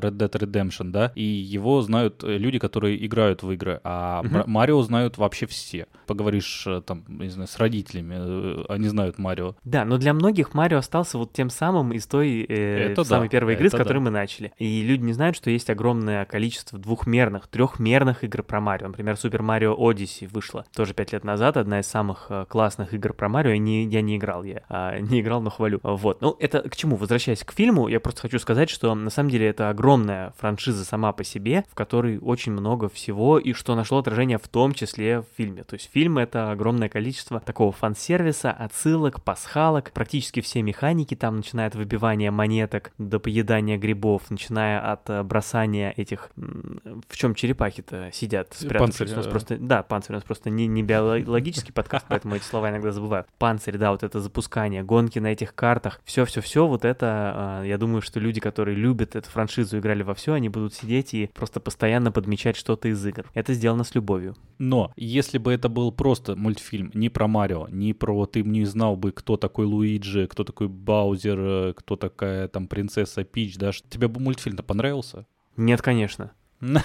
Red 0.00 0.12
Dead 0.16 0.30
Redemption, 0.30 0.90
да, 0.90 1.12
и 1.14 1.22
его 1.22 1.82
знают 1.82 2.22
э, 2.22 2.38
люди, 2.38 2.58
которые 2.58 3.04
играют 3.04 3.42
в 3.42 3.50
игры, 3.50 3.80
а. 3.84 4.22
Ма- 4.22 4.44
Марио 4.46 4.80
знают 4.82 5.18
вообще 5.18 5.46
все. 5.46 5.86
Поговоришь, 6.06 6.64
э, 6.66 6.80
там, 6.86 7.04
не 7.08 7.28
знаю, 7.28 7.48
с 7.48 7.58
родителями, 7.58 8.14
э, 8.18 8.64
они 8.68 8.88
знают 8.88 9.18
Марио. 9.18 9.56
Да, 9.64 9.84
но 9.84 9.98
для 9.98 10.14
многих 10.14 10.54
Марио 10.54 10.78
остался 10.78 11.18
вот 11.18 11.32
тем 11.32 11.50
самым 11.50 11.92
из 11.92 12.06
той 12.06 12.46
э, 12.48 12.92
Это 12.92 13.04
самой 13.04 13.26
да, 13.28 13.32
первой 13.32 13.54
игры, 13.54 13.68
с 13.68 13.74
это 13.74 13.82
которой 13.82 13.98
да. 13.98 14.04
мы 14.04 14.10
начали. 14.10 14.52
И 14.58 14.82
люди 14.82 15.02
не 15.02 15.12
знают, 15.12 15.36
что 15.36 15.50
есть 15.50 15.68
огромное 15.70 16.24
количество 16.24 16.78
двухмерных, 16.78 17.48
трехмерных 17.48 18.22
игр 18.24 18.42
про 18.42 18.60
Марио. 18.60 18.88
Например, 18.88 19.16
Супер 19.16 19.42
Марио 19.42 19.74
Odyssey 19.74 20.28
вышла 20.32 20.64
тоже 20.74 20.94
пять 20.94 21.12
лет 21.12 21.24
назад, 21.24 21.56
одна 21.56 21.80
из 21.80 21.86
самых 21.86 22.30
классных 22.48 22.94
игр 22.94 23.07
про 23.14 23.28
Марио. 23.28 23.52
Я 23.52 23.58
не, 23.58 23.84
я 23.84 24.00
не 24.00 24.16
играл, 24.16 24.44
я 24.44 24.62
а, 24.68 24.98
не 24.98 25.20
играл, 25.20 25.40
но 25.40 25.50
хвалю. 25.50 25.80
Вот. 25.82 26.20
Ну, 26.20 26.36
это 26.38 26.68
к 26.68 26.76
чему? 26.76 26.96
Возвращаясь 26.96 27.44
к 27.44 27.52
фильму, 27.52 27.88
я 27.88 28.00
просто 28.00 28.22
хочу 28.22 28.38
сказать, 28.38 28.70
что 28.70 28.94
на 28.94 29.10
самом 29.10 29.30
деле 29.30 29.48
это 29.48 29.70
огромная 29.70 30.32
франшиза 30.38 30.84
сама 30.84 31.12
по 31.12 31.24
себе, 31.24 31.64
в 31.70 31.74
которой 31.74 32.18
очень 32.18 32.52
много 32.52 32.88
всего, 32.88 33.38
и 33.38 33.52
что 33.52 33.74
нашло 33.74 33.98
отражение 33.98 34.38
в 34.38 34.48
том 34.48 34.72
числе 34.72 35.20
в 35.20 35.26
фильме. 35.36 35.64
То 35.64 35.74
есть 35.74 35.90
фильм— 35.92 36.18
это 36.18 36.50
огромное 36.50 36.88
количество 36.88 37.40
такого 37.40 37.72
фан-сервиса, 37.72 38.50
отсылок, 38.50 39.22
пасхалок, 39.22 39.92
практически 39.92 40.40
все 40.40 40.62
механики 40.62 41.14
там, 41.14 41.36
начиная 41.36 41.68
от 41.68 41.74
выбивания 41.74 42.30
монеток 42.30 42.92
до 42.98 43.18
поедания 43.18 43.78
грибов, 43.78 44.30
начиная 44.30 44.92
от 44.92 45.08
э, 45.10 45.22
бросания 45.22 45.92
этих... 45.96 46.30
В 46.36 47.16
чем 47.16 47.34
черепахи-то 47.34 48.10
сидят? 48.12 48.54
спрятавшись? 48.54 48.98
Панцирь, 48.98 49.14
У 49.14 49.16
нас 49.16 49.26
э. 49.26 49.30
просто... 49.30 49.56
Да, 49.58 49.82
панцирь, 49.82 50.12
у 50.12 50.16
нас 50.16 50.24
просто 50.24 50.50
не, 50.50 50.66
не 50.66 50.82
биологический 50.82 51.72
подкаст, 51.72 52.06
поэтому 52.08 52.36
эти 52.36 52.44
слова 52.44 52.70
иногда 52.70 52.92
забываю. 52.98 53.24
Панцирь, 53.38 53.78
да, 53.78 53.92
вот 53.92 54.02
это 54.02 54.20
запускание, 54.20 54.82
гонки 54.82 55.18
на 55.18 55.28
этих 55.28 55.54
картах, 55.54 56.00
все-все-все, 56.04 56.66
вот 56.66 56.84
это, 56.84 57.60
э, 57.62 57.68
я 57.68 57.78
думаю, 57.78 58.02
что 58.02 58.20
люди, 58.20 58.40
которые 58.40 58.76
любят 58.76 59.16
эту 59.16 59.28
франшизу, 59.30 59.78
играли 59.78 60.02
во 60.02 60.14
все, 60.14 60.34
они 60.34 60.48
будут 60.48 60.74
сидеть 60.74 61.14
и 61.14 61.30
просто 61.34 61.60
постоянно 61.60 62.12
подмечать 62.12 62.56
что-то 62.56 62.88
из 62.88 63.04
игр. 63.04 63.24
Это 63.34 63.54
сделано 63.54 63.84
с 63.84 63.94
любовью. 63.94 64.36
Но 64.58 64.92
если 64.96 65.38
бы 65.38 65.52
это 65.52 65.68
был 65.68 65.92
просто 65.92 66.36
мультфильм, 66.36 66.90
не 66.94 67.08
про 67.08 67.28
Марио, 67.28 67.68
не 67.70 67.92
про 67.92 68.26
ты 68.26 68.42
не 68.42 68.64
знал 68.64 68.96
бы, 68.96 69.12
кто 69.12 69.36
такой 69.36 69.66
Луиджи, 69.66 70.26
кто 70.26 70.44
такой 70.44 70.68
Баузер, 70.68 71.38
э, 71.38 71.74
кто 71.76 71.96
такая 71.96 72.48
там 72.48 72.66
принцесса 72.66 73.24
Пич, 73.24 73.56
да, 73.56 73.70
тебе 73.88 74.08
бы 74.08 74.20
мультфильм-то 74.20 74.62
понравился? 74.62 75.26
Нет, 75.56 75.82
конечно. 75.82 76.32
Ну 76.60 76.80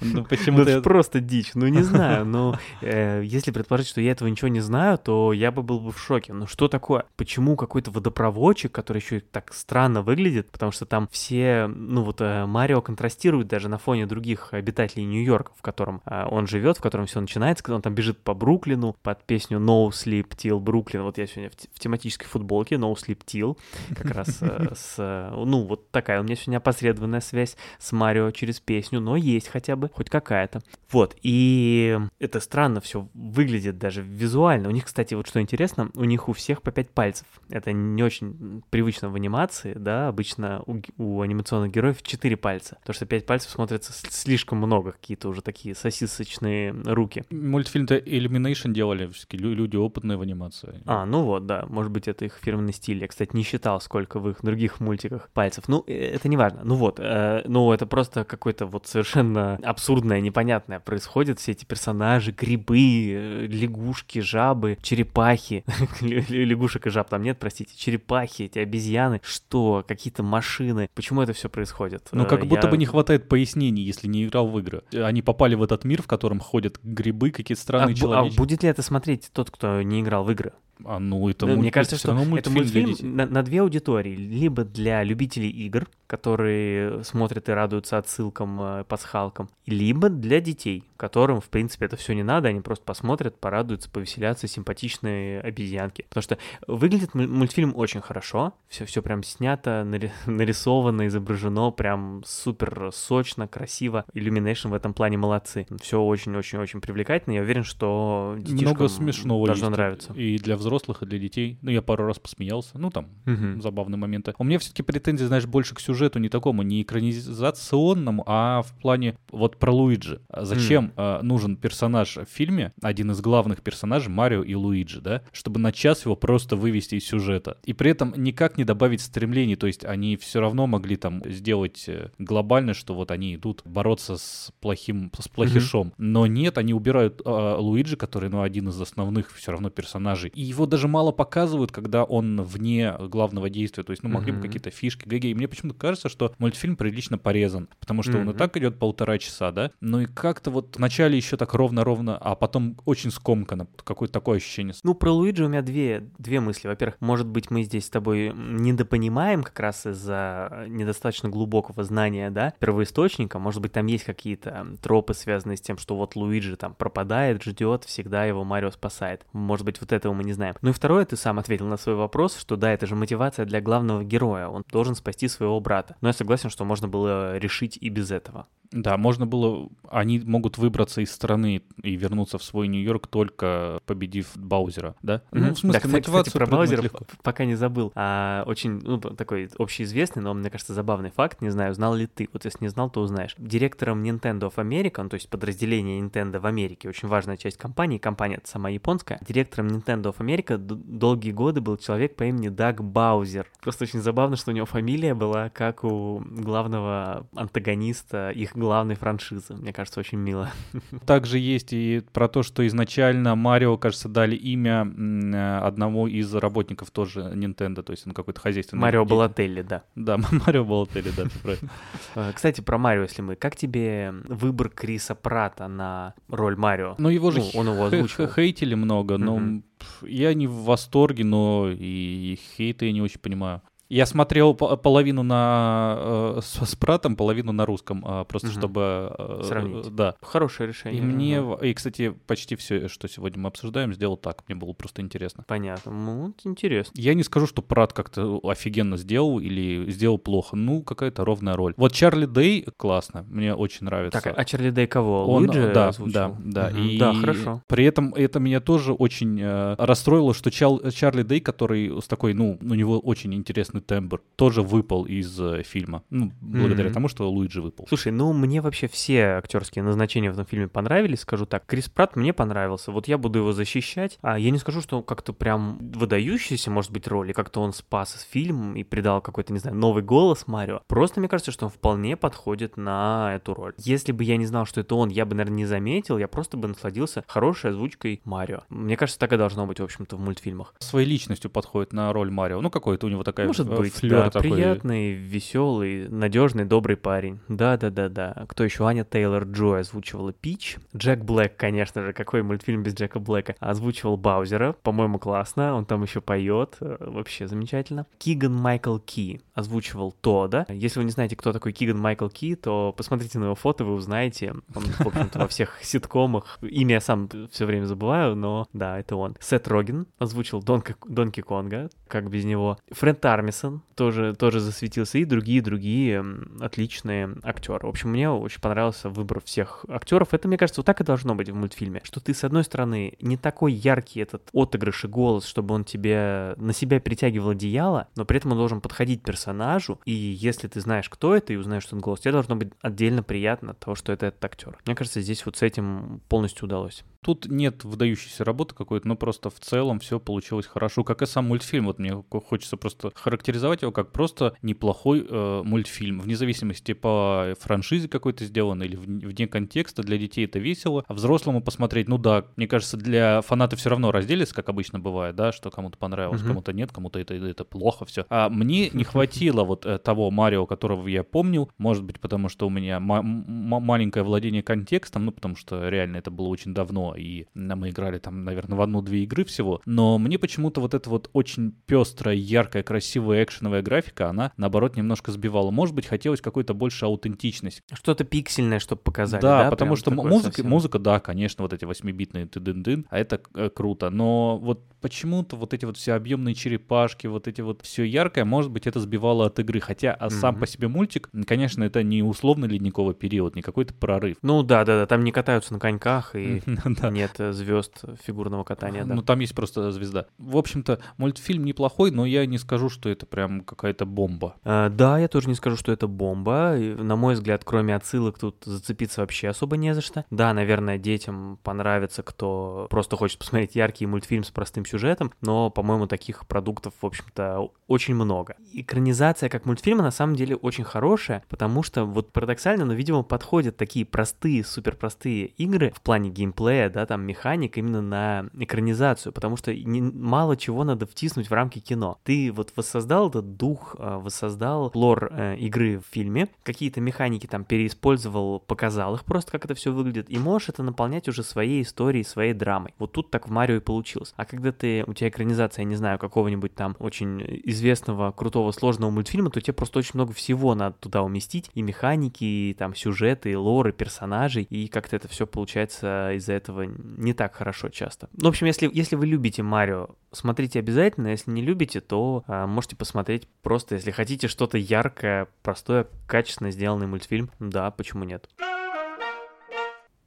Ну, 0.00 0.24
почему 0.24 0.60
это 0.60 0.70
ж 0.70 0.74
ты... 0.76 0.80
просто 0.82 1.20
дичь. 1.20 1.52
Ну, 1.54 1.66
не 1.68 1.82
знаю. 1.82 2.24
Но 2.26 2.58
э, 2.80 3.22
если 3.24 3.50
предположить, 3.50 3.88
что 3.88 4.00
я 4.00 4.12
этого 4.12 4.28
ничего 4.28 4.48
не 4.48 4.60
знаю, 4.60 4.98
то 4.98 5.32
я 5.32 5.50
бы 5.50 5.62
был 5.62 5.80
бы 5.80 5.92
в 5.92 5.98
шоке. 5.98 6.32
Ну, 6.32 6.46
что 6.46 6.68
такое? 6.68 7.04
Почему 7.16 7.56
какой-то 7.56 7.90
водопроводчик, 7.90 8.72
который 8.72 8.98
еще 8.98 9.18
и 9.18 9.20
так 9.20 9.52
странно 9.54 10.02
выглядит, 10.02 10.50
потому 10.50 10.72
что 10.72 10.84
там 10.86 11.08
все, 11.10 11.66
ну, 11.68 12.02
вот 12.02 12.20
э, 12.20 12.46
Марио 12.46 12.80
контрастирует 12.82 13.48
даже 13.48 13.68
на 13.68 13.78
фоне 13.78 14.06
других 14.06 14.52
обитателей 14.52 15.04
Нью-Йорка, 15.06 15.52
в 15.56 15.62
котором 15.62 16.02
э, 16.06 16.24
он 16.30 16.46
живет, 16.46 16.76
в 16.78 16.80
котором 16.80 17.06
все 17.06 17.20
начинается, 17.20 17.64
когда 17.64 17.76
он 17.76 17.82
там 17.82 17.94
бежит 17.94 18.18
по 18.22 18.34
Бруклину 18.34 18.94
под 19.02 19.24
песню 19.24 19.58
No 19.58 19.88
Sleep 19.88 20.28
Till 20.36 20.60
Brooklyn. 20.60 21.02
Вот 21.02 21.18
я 21.18 21.26
сегодня 21.26 21.50
в, 21.50 21.56
те- 21.56 21.68
в 21.72 21.78
тематической 21.78 22.26
футболке 22.28 22.74
No 22.76 22.92
Sleep 22.94 23.20
Till, 23.26 23.56
как 23.94 24.10
раз 24.10 24.38
с, 24.74 24.96
ну, 24.98 25.64
вот 25.66 25.90
такая 25.90 26.20
у 26.20 26.24
меня 26.24 26.36
сегодня 26.36 26.58
опосредованная 26.58 27.20
связь 27.20 27.56
с 27.78 27.92
Марио 27.92 28.30
через 28.30 28.60
песню, 28.66 29.00
но 29.00 29.16
есть 29.16 29.48
хотя 29.48 29.76
бы 29.76 29.88
хоть 29.88 30.10
какая-то. 30.10 30.60
Вот, 30.90 31.16
и 31.22 31.98
это 32.18 32.40
странно 32.40 32.80
все 32.80 33.08
выглядит 33.14 33.78
даже 33.78 34.02
визуально. 34.02 34.68
У 34.68 34.72
них, 34.72 34.84
кстати, 34.84 35.14
вот 35.14 35.26
что 35.26 35.40
интересно, 35.40 35.90
у 35.94 36.04
них 36.04 36.28
у 36.28 36.32
всех 36.32 36.60
по 36.60 36.70
пять 36.70 36.90
пальцев. 36.90 37.26
Это 37.48 37.72
не 37.72 38.02
очень 38.02 38.62
привычно 38.70 39.08
в 39.08 39.14
анимации, 39.14 39.72
да, 39.74 40.08
обычно 40.08 40.62
у, 40.66 40.80
у 40.98 41.22
анимационных 41.22 41.72
героев 41.72 42.02
четыре 42.02 42.36
пальца. 42.36 42.78
То, 42.84 42.92
что 42.92 43.06
пять 43.06 43.24
пальцев 43.24 43.50
смотрится 43.50 43.92
слишком 43.92 44.58
много, 44.58 44.92
какие-то 44.92 45.28
уже 45.28 45.42
такие 45.42 45.74
сосисочные 45.74 46.72
руки. 46.84 47.24
Мультфильм-то 47.30 47.96
Elimination 47.96 48.72
делали, 48.72 49.10
люди 49.30 49.76
опытные 49.76 50.18
в 50.18 50.22
анимации. 50.22 50.82
А, 50.86 51.06
ну 51.06 51.22
вот, 51.22 51.46
да, 51.46 51.64
может 51.68 51.92
быть, 51.92 52.08
это 52.08 52.24
их 52.24 52.38
фирменный 52.42 52.72
стиль. 52.72 52.98
Я, 53.00 53.08
кстати, 53.08 53.34
не 53.34 53.42
считал, 53.42 53.80
сколько 53.80 54.18
в 54.18 54.28
их 54.28 54.38
других 54.42 54.80
мультиках 54.80 55.30
пальцев. 55.30 55.68
Ну, 55.68 55.84
э, 55.86 55.92
это 55.92 56.28
не 56.28 56.36
важно. 56.36 56.60
Ну 56.64 56.74
вот, 56.74 56.98
э, 56.98 57.42
ну 57.46 57.72
это 57.72 57.86
просто 57.86 58.24
какое-то 58.56 58.66
вот 58.66 58.86
совершенно 58.86 59.56
абсурдное, 59.62 60.20
непонятное 60.20 60.80
происходит. 60.80 61.38
Все 61.38 61.52
эти 61.52 61.64
персонажи, 61.64 62.32
грибы, 62.32 63.10
э, 63.10 63.46
лягушки, 63.46 64.20
жабы, 64.20 64.78
черепахи. 64.82 65.64
Лягушек 66.00 66.86
и 66.86 66.90
жаб 66.90 67.08
там 67.10 67.22
нет, 67.22 67.38
простите. 67.38 67.76
Черепахи, 67.76 68.42
эти 68.44 68.58
обезьяны. 68.58 69.20
Что? 69.22 69.84
Какие-то 69.86 70.22
машины. 70.22 70.88
Почему 70.94 71.22
это 71.22 71.32
все 71.32 71.48
происходит? 71.48 72.08
Ну, 72.12 72.24
Э, 72.24 72.26
как 72.26 72.46
будто 72.46 72.66
я- 72.66 72.70
бы 72.70 72.78
не 72.78 72.86
хватает 72.86 73.28
пояснений, 73.28 73.82
если 73.82 74.08
не 74.08 74.24
играл 74.24 74.48
в 74.48 74.58
игры. 74.58 74.82
Они 74.92 75.22
попали 75.22 75.54
в 75.54 75.62
этот 75.62 75.84
мир, 75.84 76.02
в 76.02 76.06
котором 76.06 76.40
ходят 76.40 76.78
грибы, 76.82 77.30
какие-то 77.30 77.60
А, 77.60 77.62
странные 77.62 77.92
а 77.94 77.96
человечки. 77.96 78.36
будет 78.38 78.62
ли 78.62 78.68
это 78.68 78.82
смотреть 78.82 79.30
тот, 79.32 79.50
кто 79.50 79.82
не 79.82 80.00
играл 80.00 80.24
в 80.24 80.30
игры? 80.30 80.52
А 80.84 80.98
ну, 80.98 81.26
это 81.28 81.46
Ну, 81.46 81.52
мульт- 81.54 81.60
Мне 81.62 81.70
кажется, 81.70 81.96
что 81.96 82.12
это 82.12 82.20
мультфильм 82.50 82.64
для 82.66 82.82
мультфильм 82.86 83.16
на, 83.16 83.26
на 83.26 83.42
две 83.42 83.62
аудитории. 83.62 84.14
Либо 84.14 84.62
для 84.64 85.02
любителей 85.04 85.48
игр, 85.48 85.86
которые 86.06 87.02
смотрят 87.04 87.48
и 87.48 87.52
радуются 87.52 87.98
отсылкам, 87.98 88.60
э, 88.60 88.84
пасхалкам, 88.84 89.48
либо 89.66 90.08
для 90.08 90.40
детей, 90.40 90.84
которым, 90.96 91.40
в 91.40 91.48
принципе, 91.48 91.86
это 91.86 91.96
все 91.96 92.14
не 92.14 92.22
надо, 92.22 92.48
они 92.48 92.60
просто 92.60 92.84
посмотрят, 92.84 93.38
порадуются, 93.38 93.90
повеселятся, 93.90 94.46
симпатичные 94.48 95.40
обезьянки. 95.40 96.06
Потому 96.08 96.22
что 96.22 96.38
выглядит 96.66 97.14
муль- 97.14 97.26
мультфильм 97.28 97.72
очень 97.76 98.00
хорошо, 98.00 98.54
все, 98.68 98.84
все 98.86 99.02
прям 99.02 99.22
снято, 99.22 99.82
нари- 99.84 100.10
нарисовано, 100.26 101.06
изображено, 101.08 101.70
прям 101.70 102.22
супер 102.24 102.90
сочно, 102.92 103.48
красиво. 103.48 104.04
Illumination 104.14 104.70
в 104.70 104.74
этом 104.74 104.94
плане 104.94 105.18
молодцы. 105.18 105.66
Все 105.80 106.00
очень-очень-очень 106.00 106.80
привлекательно. 106.80 107.34
Я 107.34 107.42
уверен, 107.42 107.64
что 107.64 108.34
детишкам 108.38 108.58
Много 108.76 108.88
смешного 108.88 109.46
должно 109.46 109.66
есть. 109.66 109.76
нравиться. 109.76 110.12
И 110.14 110.38
для 110.38 110.56
взрослых, 110.56 111.02
и 111.02 111.06
для 111.06 111.18
детей. 111.18 111.58
Ну, 111.62 111.70
я 111.70 111.82
пару 111.82 112.06
раз 112.06 112.18
посмеялся. 112.18 112.78
Ну, 112.78 112.90
там, 112.90 113.08
Мгм. 113.24 113.60
забавные 113.60 113.98
моменты. 113.98 114.34
У 114.38 114.44
меня 114.44 114.58
все-таки 114.58 114.82
претензии, 114.82 115.24
знаешь, 115.24 115.46
больше 115.46 115.74
к 115.74 115.80
сюжету, 115.80 115.95
не 116.18 116.28
такому, 116.28 116.62
не 116.62 116.82
экранизационному, 116.82 118.22
а 118.26 118.62
в 118.62 118.72
плане 118.80 119.16
вот 119.30 119.56
про 119.58 119.72
Луиджи. 119.72 120.20
Зачем 120.34 120.92
э, 120.96 121.20
нужен 121.22 121.56
персонаж 121.56 122.16
в 122.16 122.24
фильме, 122.26 122.72
один 122.82 123.10
из 123.10 123.20
главных 123.20 123.62
персонажей, 123.62 124.10
Марио 124.10 124.42
и 124.42 124.54
Луиджи, 124.54 125.00
да, 125.00 125.22
чтобы 125.32 125.60
на 125.60 125.72
час 125.72 126.04
его 126.04 126.16
просто 126.16 126.56
вывести 126.56 126.96
из 126.96 127.04
сюжета. 127.06 127.58
И 127.64 127.72
при 127.72 127.90
этом 127.90 128.14
никак 128.16 128.58
не 128.58 128.64
добавить 128.64 129.00
стремлений, 129.00 129.56
то 129.56 129.66
есть 129.66 129.84
они 129.84 130.16
все 130.16 130.40
равно 130.40 130.66
могли 130.66 130.96
там 130.96 131.22
сделать 131.26 131.84
э, 131.88 132.10
глобально, 132.18 132.74
что 132.74 132.94
вот 132.94 133.10
они 133.10 133.34
идут 133.34 133.62
бороться 133.64 134.16
с 134.16 134.52
плохим, 134.60 135.10
с 135.18 135.28
плохишом. 135.28 135.92
Но 135.98 136.26
нет, 136.26 136.58
они 136.58 136.74
убирают 136.74 137.20
э, 137.24 137.56
Луиджи, 137.58 137.96
который, 137.96 138.28
ну, 138.30 138.42
один 138.42 138.68
из 138.68 138.80
основных 138.80 139.32
все 139.34 139.52
равно 139.52 139.70
персонажей. 139.70 140.30
И 140.34 140.42
его 140.42 140.66
даже 140.66 140.88
мало 140.88 141.12
показывают, 141.12 141.72
когда 141.72 142.04
он 142.04 142.40
вне 142.42 142.94
главного 142.98 143.50
действия. 143.50 143.82
То 143.84 143.90
есть, 143.92 144.02
ну, 144.02 144.08
могли 144.08 144.32
бы 144.32 144.38
Мгм. 144.38 144.42
какие-то 144.46 144.70
фишки, 144.70 145.08
ГГ. 145.08 145.24
И 145.26 145.34
мне 145.34 145.48
почему-то 145.48 145.78
кажется, 145.86 146.08
что 146.08 146.34
мультфильм 146.38 146.76
прилично 146.76 147.16
порезан. 147.16 147.68
Потому 147.78 148.02
что 148.02 148.18
он 148.18 148.30
и 148.30 148.34
так 148.34 148.56
идет 148.56 148.78
полтора 148.78 149.18
часа, 149.18 149.52
да? 149.52 149.70
Ну 149.80 150.00
и 150.00 150.06
как-то 150.06 150.50
вот 150.50 150.76
вначале 150.76 151.16
еще 151.16 151.36
так 151.36 151.54
ровно-ровно, 151.54 152.18
а 152.18 152.34
потом 152.34 152.76
очень 152.84 153.12
скомканно. 153.12 153.68
Какое-то 153.84 154.12
такое 154.12 154.38
ощущение. 154.38 154.74
Ну, 154.82 154.94
про 154.94 155.12
Луиджи 155.12 155.44
у 155.44 155.48
меня 155.48 155.62
две, 155.62 156.10
две 156.18 156.40
мысли. 156.40 156.66
Во-первых, 156.66 156.96
может 157.00 157.28
быть, 157.28 157.50
мы 157.50 157.62
здесь 157.62 157.86
с 157.86 157.90
тобой 157.90 158.32
недопонимаем 158.34 159.44
как 159.44 159.60
раз 159.60 159.86
из-за 159.86 160.64
недостаточно 160.66 161.28
глубокого 161.28 161.84
знания, 161.84 162.30
да, 162.30 162.52
первоисточника. 162.58 163.38
Может 163.38 163.62
быть, 163.62 163.72
там 163.72 163.86
есть 163.86 164.04
какие-то 164.04 164.66
тропы, 164.82 165.14
связанные 165.14 165.56
с 165.56 165.60
тем, 165.60 165.78
что 165.78 165.96
вот 165.96 166.16
Луиджи 166.16 166.56
там 166.56 166.74
пропадает, 166.74 167.44
ждет, 167.44 167.84
всегда 167.84 168.24
его 168.24 168.42
Марио 168.42 168.72
спасает. 168.72 169.24
Может 169.32 169.64
быть, 169.64 169.80
вот 169.80 169.92
этого 169.92 170.12
мы 170.12 170.24
не 170.24 170.32
знаем. 170.32 170.56
Ну 170.62 170.70
и 170.70 170.72
второе, 170.72 171.04
ты 171.04 171.16
сам 171.16 171.38
ответил 171.38 171.66
на 171.66 171.76
свой 171.76 171.94
вопрос, 171.94 172.36
что 172.36 172.56
да, 172.56 172.72
это 172.72 172.86
же 172.86 172.96
мотивация 172.96 173.44
для 173.44 173.60
главного 173.60 174.02
героя. 174.02 174.48
Он 174.48 174.64
должен 174.72 174.96
спасти 174.96 175.28
своего 175.28 175.60
брата. 175.60 175.75
Но 176.00 176.08
я 176.08 176.12
согласен, 176.12 176.50
что 176.50 176.64
можно 176.64 176.88
было 176.88 177.38
решить 177.38 177.78
и 177.80 177.88
без 177.88 178.10
этого. 178.10 178.46
Да, 178.72 178.96
можно 178.96 179.26
было... 179.26 179.68
Они 179.90 180.18
могут 180.20 180.58
выбраться 180.58 181.00
из 181.00 181.12
страны 181.12 181.62
и 181.82 181.96
вернуться 181.96 182.38
в 182.38 182.42
свой 182.42 182.68
Нью-Йорк, 182.68 183.06
только 183.06 183.80
победив 183.86 184.36
Баузера, 184.36 184.94
да? 185.02 185.22
Ну, 185.32 185.54
в 185.54 185.58
смысле, 185.58 185.80
Да, 185.80 185.88
мотивацию 185.88 186.24
кстати, 186.24 186.36
про 186.36 186.46
Баузера 186.46 186.82
легко. 186.82 187.04
пока 187.22 187.44
не 187.44 187.54
забыл. 187.54 187.92
А, 187.94 188.44
очень, 188.46 188.80
ну, 188.82 188.98
такой 188.98 189.48
общеизвестный, 189.58 190.22
но, 190.22 190.34
мне 190.34 190.50
кажется, 190.50 190.74
забавный 190.74 191.10
факт. 191.10 191.40
Не 191.40 191.50
знаю, 191.50 191.74
знал 191.74 191.94
ли 191.94 192.06
ты. 192.06 192.28
Вот 192.32 192.44
если 192.44 192.58
не 192.64 192.68
знал, 192.68 192.90
то 192.90 193.00
узнаешь. 193.00 193.34
Директором 193.38 194.02
Nintendo 194.02 194.52
of 194.52 194.54
America, 194.56 195.02
ну, 195.02 195.08
то 195.08 195.14
есть 195.14 195.28
подразделение 195.28 196.00
Nintendo 196.00 196.38
в 196.40 196.46
Америке, 196.46 196.88
очень 196.88 197.08
важная 197.08 197.36
часть 197.36 197.56
компании, 197.56 197.98
компания 197.98 198.40
сама 198.44 198.70
японская. 198.70 199.20
Директором 199.26 199.68
Nintendo 199.68 200.14
of 200.14 200.18
America 200.18 200.58
долгие 200.58 201.32
годы 201.32 201.60
был 201.60 201.76
человек 201.76 202.16
по 202.16 202.24
имени 202.24 202.48
Даг 202.48 202.82
Баузер. 202.82 203.46
Просто 203.60 203.84
очень 203.84 204.00
забавно, 204.00 204.36
что 204.36 204.50
у 204.50 204.54
него 204.54 204.66
фамилия 204.66 205.14
была 205.14 205.48
как 205.50 205.84
у 205.84 206.22
главного 206.24 207.26
антагониста 207.34 208.30
их 208.30 208.55
главной 208.56 208.94
франшизы. 208.96 209.54
Мне 209.54 209.72
кажется, 209.72 210.00
очень 210.00 210.18
мило. 210.18 210.50
Также 211.06 211.38
есть 211.38 211.72
и 211.72 212.02
про 212.12 212.28
то, 212.28 212.42
что 212.42 212.66
изначально 212.66 213.34
Марио, 213.34 213.76
кажется, 213.76 214.08
дали 214.08 214.34
имя 214.34 214.84
э, 214.86 215.58
одному 215.58 216.06
из 216.06 216.34
работников 216.34 216.90
тоже 216.90 217.20
Nintendo, 217.34 217.82
то 217.82 217.92
есть 217.92 218.06
он 218.06 218.12
какой-то 218.12 218.40
хозяйственный. 218.40 218.80
Марио 218.80 219.02
деятель. 219.02 219.10
Балотелли, 219.16 219.62
да. 219.62 219.82
Да, 219.94 220.18
Марио 220.46 220.64
Балотелли, 220.64 221.10
да, 221.16 221.24
ты 221.24 221.38
правильно. 221.38 221.68
Э, 222.14 222.32
Кстати, 222.34 222.60
про 222.60 222.78
Марио, 222.78 223.02
если 223.02 223.22
мы. 223.22 223.36
Как 223.36 223.56
тебе 223.56 224.14
выбор 224.28 224.70
Криса 224.70 225.14
Прата 225.14 225.68
на 225.68 226.14
роль 226.28 226.56
Марио? 226.56 226.94
Ну, 226.98 227.08
его 227.08 227.30
же 227.30 227.40
Ну, 227.40 227.50
он 227.54 227.66
его 227.68 228.06
хе- 228.06 228.28
хейтили 228.34 228.74
много, 228.74 229.18
но 229.18 229.60
я 230.02 230.32
не 230.34 230.46
в 230.46 230.64
восторге, 230.64 231.24
но 231.24 231.68
и, 231.70 232.32
и 232.32 232.38
хейта 232.56 232.86
я 232.86 232.92
не 232.92 233.02
очень 233.02 233.20
понимаю. 233.20 233.60
Я 233.88 234.06
смотрел 234.06 234.54
по- 234.54 234.76
половину 234.76 235.22
на 235.22 235.96
э, 235.98 236.40
с, 236.42 236.66
с 236.66 236.74
Пратом, 236.74 237.14
половину 237.16 237.52
на 237.52 237.64
русском, 237.66 238.02
а, 238.06 238.24
просто 238.24 238.48
Мгм. 238.48 238.58
чтобы... 238.58 239.14
э, 239.16 239.40
Сравнить. 239.44 239.94
Да. 239.94 240.16
Хорошее 240.22 240.68
решение. 240.68 241.00
И 241.00 241.04
мне, 241.04 241.40
в- 241.40 241.62
и, 241.64 241.72
кстати, 241.72 242.10
почти 242.26 242.56
все, 242.56 242.88
что 242.88 243.08
сегодня 243.08 243.40
мы 243.40 243.48
обсуждаем, 243.48 243.92
сделал 243.94 244.16
так. 244.16 244.42
Мне 244.48 244.56
было 244.56 244.72
просто 244.72 245.02
интересно. 245.02 245.44
Понятно. 245.46 245.92
Ну, 245.92 246.26
вот 246.26 246.40
интересно. 246.44 246.92
Я 246.96 247.14
не 247.14 247.22
скажу, 247.22 247.46
что 247.46 247.62
Прат 247.62 247.92
как-то 247.92 248.40
офигенно 248.42 248.96
сделал 248.96 249.38
или 249.38 249.88
сделал 249.90 250.18
плохо. 250.18 250.56
Ну, 250.56 250.82
какая-то 250.82 251.24
ровная 251.24 251.54
роль. 251.54 251.74
Вот 251.76 251.92
Чарли 251.92 252.26
Дэй 252.26 252.66
классно, 252.76 253.24
мне 253.28 253.54
очень 253.54 253.84
нравится. 253.86 254.20
Так, 254.20 254.34
а 254.36 254.44
Чарли 254.44 254.70
Дэй 254.70 254.86
кого? 254.88 255.26
Он, 255.28 255.44
Луиджи 255.44 255.70
да, 255.72 255.88
озвучил? 255.88 256.12
да, 256.12 256.34
да. 256.38 256.70
Мгм. 256.70 256.88
И 256.88 256.98
Да, 256.98 257.14
хорошо. 257.14 257.62
При 257.68 257.84
этом 257.84 258.12
это 258.14 258.40
меня 258.40 258.60
тоже 258.60 258.92
очень 258.92 259.38
э, 259.40 259.76
расстроило, 259.78 260.34
что 260.34 260.50
Чал- 260.50 260.90
Чарли 260.90 261.22
Дэй, 261.22 261.40
который 261.40 262.00
с 262.02 262.06
такой, 262.08 262.34
ну, 262.34 262.58
у 262.60 262.74
него 262.74 262.98
очень 262.98 263.32
интересный 263.34 263.75
тембр, 263.80 264.20
тоже 264.36 264.62
выпал 264.62 265.04
из 265.04 265.38
э, 265.40 265.62
фильма. 265.62 266.02
Ну, 266.10 266.32
благодаря 266.40 266.88
Мгм. 266.88 266.94
тому, 266.94 267.08
что 267.08 267.30
Луиджи 267.30 267.60
выпал. 267.62 267.86
Слушай, 267.88 268.12
ну 268.12 268.32
мне 268.32 268.60
вообще 268.60 268.88
все 268.88 269.24
актерские 269.36 269.82
назначения 269.82 270.30
в 270.30 270.34
этом 270.34 270.46
фильме 270.46 270.68
понравились, 270.68 271.20
скажу 271.20 271.46
так. 271.46 271.64
Крис 271.66 271.88
Пратт 271.88 272.16
мне 272.16 272.32
понравился, 272.32 272.92
вот 272.92 273.08
я 273.08 273.18
буду 273.18 273.40
его 273.40 273.52
защищать. 273.52 274.18
А 274.22 274.38
я 274.38 274.50
не 274.50 274.58
скажу, 274.58 274.80
что 274.80 274.98
он 274.98 275.02
как-то 275.02 275.32
прям 275.32 275.78
выдающийся, 275.92 276.70
может 276.70 276.92
быть, 276.92 277.06
роль, 277.08 277.30
и 277.30 277.32
как-то 277.32 277.60
он 277.60 277.72
спас 277.72 278.26
фильм 278.30 278.74
и 278.76 278.82
придал 278.84 279.20
какой-то, 279.20 279.52
не 279.52 279.58
знаю, 279.58 279.76
новый 279.76 280.02
голос 280.02 280.46
Марио. 280.46 280.80
Просто 280.86 281.20
мне 281.20 281.28
кажется, 281.28 281.52
что 281.52 281.66
он 281.66 281.70
вполне 281.70 282.16
подходит 282.16 282.76
на 282.76 283.34
эту 283.34 283.54
роль. 283.54 283.74
Если 283.78 284.12
бы 284.12 284.24
я 284.24 284.36
не 284.36 284.46
знал, 284.46 284.66
что 284.66 284.80
это 284.80 284.94
он, 284.94 285.08
я 285.08 285.24
бы, 285.24 285.34
наверное, 285.34 285.56
не 285.56 285.66
заметил, 285.66 286.18
я 286.18 286.28
просто 286.28 286.56
бы 286.56 286.68
насладился 286.68 287.24
хорошей 287.26 287.70
озвучкой 287.70 288.20
Марио. 288.24 288.60
Мне 288.68 288.96
кажется, 288.96 289.18
так 289.18 289.32
и 289.32 289.36
должно 289.36 289.66
быть, 289.66 289.80
в 289.80 289.84
общем-то, 289.84 290.16
в 290.16 290.20
мультфильмах. 290.20 290.74
Своей 290.78 291.06
личностью 291.08 291.50
подходит 291.50 291.92
на 291.92 292.12
роль 292.12 292.30
Марио. 292.30 292.60
Ну, 292.60 292.70
какой-то 292.70 293.06
у 293.06 293.10
него 293.10 293.22
такая 293.24 293.46
Может 293.46 293.65
э, 293.72 293.76
быть, 293.76 293.94
флёр 293.94 294.24
да, 294.24 294.30
такой. 294.30 294.50
приятный, 294.50 295.12
веселый, 295.12 296.08
надежный, 296.08 296.64
добрый 296.64 296.96
парень. 296.96 297.40
Да-да-да-да. 297.48 298.46
Кто 298.48 298.64
еще? 298.64 298.86
Аня 298.86 299.04
Тейлор 299.04 299.44
Джой 299.44 299.80
озвучивала 299.80 300.32
Пич. 300.32 300.78
Джек 300.94 301.20
Блэк, 301.20 301.56
конечно 301.56 302.02
же, 302.02 302.12
какой 302.12 302.42
мультфильм 302.42 302.82
без 302.82 302.94
Джека 302.94 303.20
Блэка. 303.20 303.54
Озвучивал 303.60 304.16
Баузера, 304.16 304.72
по-моему, 304.72 305.18
классно. 305.18 305.74
Он 305.74 305.84
там 305.84 306.02
еще 306.02 306.20
поет, 306.20 306.76
э, 306.80 306.96
вообще 307.00 307.46
замечательно. 307.48 308.06
Киган 308.18 308.54
Майкл 308.54 308.98
Ки 308.98 309.40
озвучивал 309.54 310.12
Тода. 310.12 310.66
Если 310.68 310.98
вы 310.98 311.04
не 311.04 311.12
знаете, 311.12 311.36
кто 311.36 311.52
такой 311.52 311.72
Киган 311.72 311.98
Майкл 311.98 312.28
Ки, 312.28 312.56
то 312.56 312.92
посмотрите 312.96 313.38
на 313.38 313.44
его 313.44 313.54
фото, 313.54 313.84
вы 313.84 313.94
узнаете. 313.94 314.54
Он, 314.74 314.82
в 314.82 315.06
общем-то, 315.06 315.38
во 315.38 315.48
всех 315.48 315.78
ситкомах. 315.82 316.58
Имя 316.62 316.96
я 316.96 317.00
сам 317.00 317.28
все 317.50 317.66
время 317.66 317.84
забываю, 317.84 318.36
но 318.36 318.66
да, 318.72 318.98
это 318.98 319.16
он. 319.16 319.36
Сет 319.40 319.68
Роген 319.68 320.06
озвучил 320.18 320.62
Донка, 320.62 320.96
Донки 321.06 321.40
Конга, 321.40 321.90
как 322.08 322.30
без 322.30 322.44
него. 322.44 322.78
Фред 322.90 323.20
Армисон 323.56 323.82
тоже, 323.94 324.34
тоже 324.34 324.60
засветился, 324.60 325.18
и 325.18 325.24
другие-другие 325.24 326.24
отличные 326.60 327.34
актеры. 327.42 327.86
В 327.86 327.90
общем, 327.90 328.10
мне 328.10 328.30
очень 328.30 328.60
понравился 328.60 329.08
выбор 329.08 329.40
всех 329.42 329.84
актеров. 329.88 330.34
Это, 330.34 330.48
мне 330.48 330.58
кажется, 330.58 330.80
вот 330.80 330.86
так 330.86 331.00
и 331.00 331.04
должно 331.04 331.34
быть 331.34 331.48
в 331.48 331.54
мультфильме. 331.54 332.00
Что 332.04 332.20
ты, 332.20 332.34
с 332.34 332.44
одной 332.44 332.64
стороны, 332.64 333.16
не 333.20 333.36
такой 333.36 333.72
яркий 333.72 334.20
этот 334.20 334.48
отыгрыш 334.52 335.04
и 335.04 335.08
голос, 335.08 335.46
чтобы 335.46 335.74
он 335.74 335.84
тебе 335.84 336.54
на 336.56 336.72
себя 336.72 337.00
притягивал 337.00 337.50
одеяло, 337.50 338.08
но 338.16 338.24
при 338.24 338.38
этом 338.38 338.52
он 338.52 338.58
должен 338.58 338.80
подходить 338.80 339.22
персонажу, 339.22 340.00
и 340.04 340.12
если 340.12 340.68
ты 340.68 340.80
знаешь, 340.80 341.08
кто 341.08 341.34
это, 341.34 341.52
и 341.52 341.56
узнаешь, 341.56 341.84
что 341.84 341.96
он 341.96 342.02
голос, 342.02 342.20
тебе 342.20 342.32
должно 342.32 342.56
быть 342.56 342.72
отдельно 342.80 343.22
приятно 343.22 343.72
от 343.72 343.78
того, 343.78 343.94
что 343.94 344.12
это 344.12 344.26
этот 344.26 344.44
актер. 344.44 344.78
Мне 344.84 344.94
кажется, 344.94 345.20
здесь 345.20 345.44
вот 345.46 345.56
с 345.56 345.62
этим 345.62 346.20
полностью 346.28 346.66
удалось. 346.66 347.04
Тут 347.26 347.46
нет 347.50 347.82
выдающейся 347.82 348.44
работы 348.44 348.72
какой-то, 348.76 349.08
но 349.08 349.16
просто 349.16 349.50
в 349.50 349.58
целом 349.58 349.98
все 349.98 350.20
получилось 350.20 350.66
хорошо, 350.66 351.02
как 351.02 351.22
и 351.22 351.26
сам 351.26 351.46
мультфильм. 351.46 351.86
Вот 351.86 351.98
мне 351.98 352.22
хочется 352.30 352.76
просто 352.76 353.10
характеризовать 353.16 353.82
его 353.82 353.90
как 353.90 354.12
просто 354.12 354.56
неплохой 354.62 355.26
э, 355.28 355.62
мультфильм, 355.64 356.20
вне 356.20 356.36
зависимости 356.36 356.92
по 356.92 357.56
франшизе 357.58 358.06
какой-то 358.06 358.44
сделан 358.44 358.80
или 358.80 358.94
вне, 358.94 359.48
контекста. 359.48 360.04
Для 360.04 360.18
детей 360.18 360.44
это 360.44 360.60
весело, 360.60 361.04
а 361.08 361.14
взрослому 361.14 361.60
посмотреть, 361.60 362.06
ну 362.06 362.16
да, 362.16 362.44
мне 362.54 362.68
кажется, 362.68 362.96
для 362.96 363.40
фанатов 363.40 363.80
все 363.80 363.90
равно 363.90 364.12
разделись, 364.12 364.52
как 364.52 364.68
обычно 364.68 365.00
бывает, 365.00 365.34
да, 365.34 365.50
что 365.50 365.72
кому-то 365.72 365.98
понравилось, 365.98 366.42
Мгм. 366.42 366.50
кому-то 366.50 366.72
нет, 366.72 366.92
кому-то 366.92 367.18
это, 367.18 367.34
это 367.34 367.64
плохо 367.64 368.04
все. 368.04 368.24
А 368.30 368.48
мне 368.48 368.88
не 368.90 369.02
хватило 369.04 369.64
вот 369.64 369.84
э, 369.84 369.98
того 369.98 370.30
Марио, 370.30 370.64
которого 370.66 371.08
я 371.08 371.24
помнил, 371.24 371.72
может 371.76 372.04
быть, 372.04 372.20
потому 372.20 372.48
что 372.48 372.68
у 372.68 372.70
меня 372.70 373.00
маленькое 373.00 374.24
владение 374.24 374.62
контекстом, 374.62 375.24
ну 375.24 375.32
потому 375.32 375.56
что 375.56 375.88
реально 375.88 376.18
это 376.18 376.30
было 376.30 376.46
очень 376.46 376.72
давно, 376.72 377.15
и 377.16 377.46
мы 377.54 377.90
играли 377.90 378.18
там, 378.18 378.44
наверное, 378.44 378.76
в 378.76 378.82
одну-две 378.82 379.24
игры 379.24 379.44
всего, 379.44 379.80
но 379.84 380.18
мне 380.18 380.38
почему-то 380.38 380.80
вот 380.80 380.94
эта 380.94 381.10
вот 381.10 381.30
очень 381.32 381.72
пестрая, 381.86 382.36
яркая, 382.36 382.82
красивая 382.82 383.44
экшеновая 383.44 383.82
графика, 383.82 384.28
она, 384.28 384.52
наоборот, 384.56 384.96
немножко 384.96 385.32
сбивала. 385.32 385.70
Может 385.70 385.94
быть, 385.94 386.06
хотелось 386.06 386.40
какой-то 386.40 386.74
больше 386.74 387.04
аутентичности. 387.04 387.82
Что-то 387.92 388.24
пиксельное, 388.24 388.78
чтобы 388.78 389.02
показать. 389.02 389.40
Да, 389.40 389.64
да 389.64 389.70
потому 389.70 389.96
что 389.96 390.10
музыка, 390.10 390.56
совсем. 390.56 390.68
музыка, 390.68 390.98
да, 390.98 391.20
конечно, 391.20 391.62
вот 391.62 391.72
эти 391.72 391.84
восьмибитные 391.84 392.46
ты 392.46 392.60
дын 392.60 392.82
дын 392.82 393.06
а 393.10 393.18
это 393.18 393.40
э, 393.54 393.70
круто. 393.70 394.10
Но 394.10 394.58
вот 394.58 394.84
почему-то 395.00 395.56
вот 395.56 395.74
эти 395.74 395.84
вот 395.84 395.96
все 395.96 396.14
объемные 396.14 396.54
черепашки, 396.54 397.26
вот 397.26 397.48
эти 397.48 397.60
вот 397.60 397.82
все 397.82 398.04
яркое, 398.04 398.44
может 398.44 398.70
быть, 398.70 398.86
это 398.86 399.00
сбивало 399.00 399.46
от 399.46 399.58
игры. 399.58 399.80
Хотя 399.80 400.12
а 400.12 400.30
сам 400.30 400.54
Мгм. 400.54 400.60
по 400.60 400.66
себе 400.66 400.88
мультик, 400.88 401.28
конечно, 401.46 401.84
это 401.84 402.02
не 402.02 402.22
условный 402.22 402.68
ледниковый 402.68 403.14
период, 403.14 403.56
не 403.56 403.62
какой-то 403.62 403.94
прорыв. 403.94 404.36
Ну 404.42 404.62
да, 404.62 404.84
да, 404.84 404.98
да, 404.98 405.06
там 405.06 405.24
не 405.24 405.32
катаются 405.32 405.72
на 405.72 405.78
коньках 405.78 406.34
и 406.34 406.62
Да. 407.00 407.10
нет 407.10 407.36
звезд 407.38 408.04
фигурного 408.24 408.64
катания, 408.64 409.04
да. 409.04 409.14
Ну, 409.14 409.22
там 409.22 409.40
есть 409.40 409.54
просто 409.54 409.90
звезда. 409.92 410.26
В 410.38 410.56
общем-то, 410.56 411.00
мультфильм 411.16 411.64
неплохой, 411.64 412.10
но 412.10 412.26
я 412.26 412.46
не 412.46 412.58
скажу, 412.58 412.88
что 412.88 413.08
это 413.08 413.26
прям 413.26 413.60
какая-то 413.62 414.06
бомба. 414.06 414.56
А, 414.64 414.88
Да, 414.90 415.18
я 415.18 415.28
тоже 415.28 415.48
не 415.48 415.54
скажу, 415.54 415.76
что 415.76 415.92
это 415.92 416.06
бомба. 416.06 416.76
И, 416.76 416.94
На 416.94 417.16
мой 417.16 417.34
взгляд, 417.34 417.62
кроме 417.64 417.94
отсылок, 417.94 418.38
тут 418.38 418.56
зацепиться 418.64 419.20
вообще 419.20 419.48
особо 419.48 419.76
не 419.76 419.94
за 419.94 420.00
что. 420.00 420.24
Да, 420.30 420.52
наверное, 420.52 420.98
детям 420.98 421.58
понравится, 421.62 422.22
кто 422.22 422.86
просто 422.90 423.16
хочет 423.16 423.38
посмотреть 423.38 423.74
яркий 423.76 424.06
мультфильм 424.06 424.44
с 424.44 424.50
простым 424.50 424.84
сюжетом, 424.86 425.32
но, 425.40 425.70
по-моему, 425.70 426.06
таких 426.06 426.46
продуктов, 426.46 426.94
в 427.00 427.06
общем-то, 427.06 427.68
очень 427.86 428.14
много. 428.14 428.56
Экранизация 428.72 429.48
как 429.48 429.66
мультфильма 429.66 430.02
на 430.02 430.10
самом 430.10 430.36
деле 430.36 430.56
очень 430.56 430.84
хорошая, 430.84 431.42
потому 431.48 431.82
что, 431.82 432.04
вот 432.04 432.32
парадоксально, 432.32 432.84
но, 432.84 432.92
видимо, 432.94 433.22
подходят 433.22 433.76
такие 433.76 434.04
простые, 434.06 434.64
суперпростые 434.64 435.46
игры 435.46 435.92
в 435.94 436.00
плане 436.00 436.30
геймплея, 436.30 436.85
да, 436.88 437.06
там, 437.06 437.22
механик 437.22 437.78
именно 437.78 438.02
на 438.02 438.48
экранизацию, 438.58 439.32
потому 439.32 439.56
что 439.56 439.74
не- 439.74 440.00
мало 440.00 440.56
чего 440.56 440.84
надо 440.84 441.06
втиснуть 441.06 441.48
в 441.48 441.52
рамки 441.52 441.78
кино. 441.78 442.18
Ты 442.24 442.52
вот 442.52 442.72
воссоздал 442.76 443.28
этот 443.28 443.56
дух, 443.56 443.96
э, 443.98 444.18
воссоздал 444.18 444.90
лор 444.94 445.28
э, 445.32 445.56
игры 445.56 445.98
в 445.98 446.04
фильме, 446.12 446.48
какие-то 446.62 447.00
механики 447.00 447.46
там 447.46 447.64
переиспользовал, 447.64 448.60
показал 448.60 449.14
их 449.14 449.24
просто, 449.24 449.52
как 449.52 449.64
это 449.64 449.74
все 449.74 449.92
выглядит, 449.92 450.26
и 450.28 450.38
можешь 450.38 450.68
это 450.68 450.82
наполнять 450.82 451.28
уже 451.28 451.42
своей 451.42 451.82
историей, 451.82 452.24
своей 452.24 452.52
драмой. 452.52 452.94
Вот 452.98 453.12
тут 453.12 453.30
так 453.30 453.48
в 453.48 453.50
Марио 453.50 453.76
и 453.76 453.80
получилось. 453.80 454.34
А 454.36 454.44
когда 454.44 454.72
ты, 454.72 455.04
у 455.06 455.14
тебя 455.14 455.28
экранизация, 455.28 455.82
я 455.82 455.88
не 455.88 455.96
знаю, 455.96 456.18
какого-нибудь 456.18 456.74
там 456.74 456.96
очень 456.98 457.42
известного, 457.64 458.32
крутого, 458.32 458.72
сложного 458.72 459.10
мультфильма, 459.10 459.50
то 459.50 459.60
тебе 459.60 459.74
просто 459.74 459.98
очень 459.98 460.12
много 460.14 460.32
всего 460.32 460.74
надо 460.74 460.96
туда 460.98 461.22
уместить, 461.22 461.70
и 461.74 461.82
механики, 461.82 462.44
и 462.44 462.74
там 462.78 462.94
сюжеты, 462.94 463.52
и 463.52 463.56
лоры, 463.56 463.92
персонажей, 463.92 464.64
и 464.64 464.88
как-то 464.88 465.16
это 465.16 465.28
все 465.28 465.46
получается 465.46 466.32
из-за 466.34 466.52
этого 466.52 466.75
не 466.84 467.32
так 467.32 467.54
хорошо 467.54 467.88
часто. 467.88 468.28
Ну, 468.34 468.46
в 468.46 468.48
общем, 468.48 468.66
если, 468.66 468.90
если 468.92 469.16
вы 469.16 469.26
любите 469.26 469.62
Марио, 469.62 470.10
смотрите 470.32 470.78
обязательно, 470.78 471.28
если 471.28 471.50
не 471.50 471.62
любите, 471.62 472.00
то 472.00 472.44
а, 472.46 472.66
можете 472.66 472.96
посмотреть 472.96 473.48
просто, 473.62 473.94
если 473.94 474.10
хотите 474.10 474.48
что-то 474.48 474.78
яркое, 474.78 475.48
простое, 475.62 476.06
качественно 476.26 476.70
сделанный 476.70 477.06
мультфильм, 477.06 477.50
да, 477.58 477.90
почему 477.90 478.24
нет. 478.24 478.48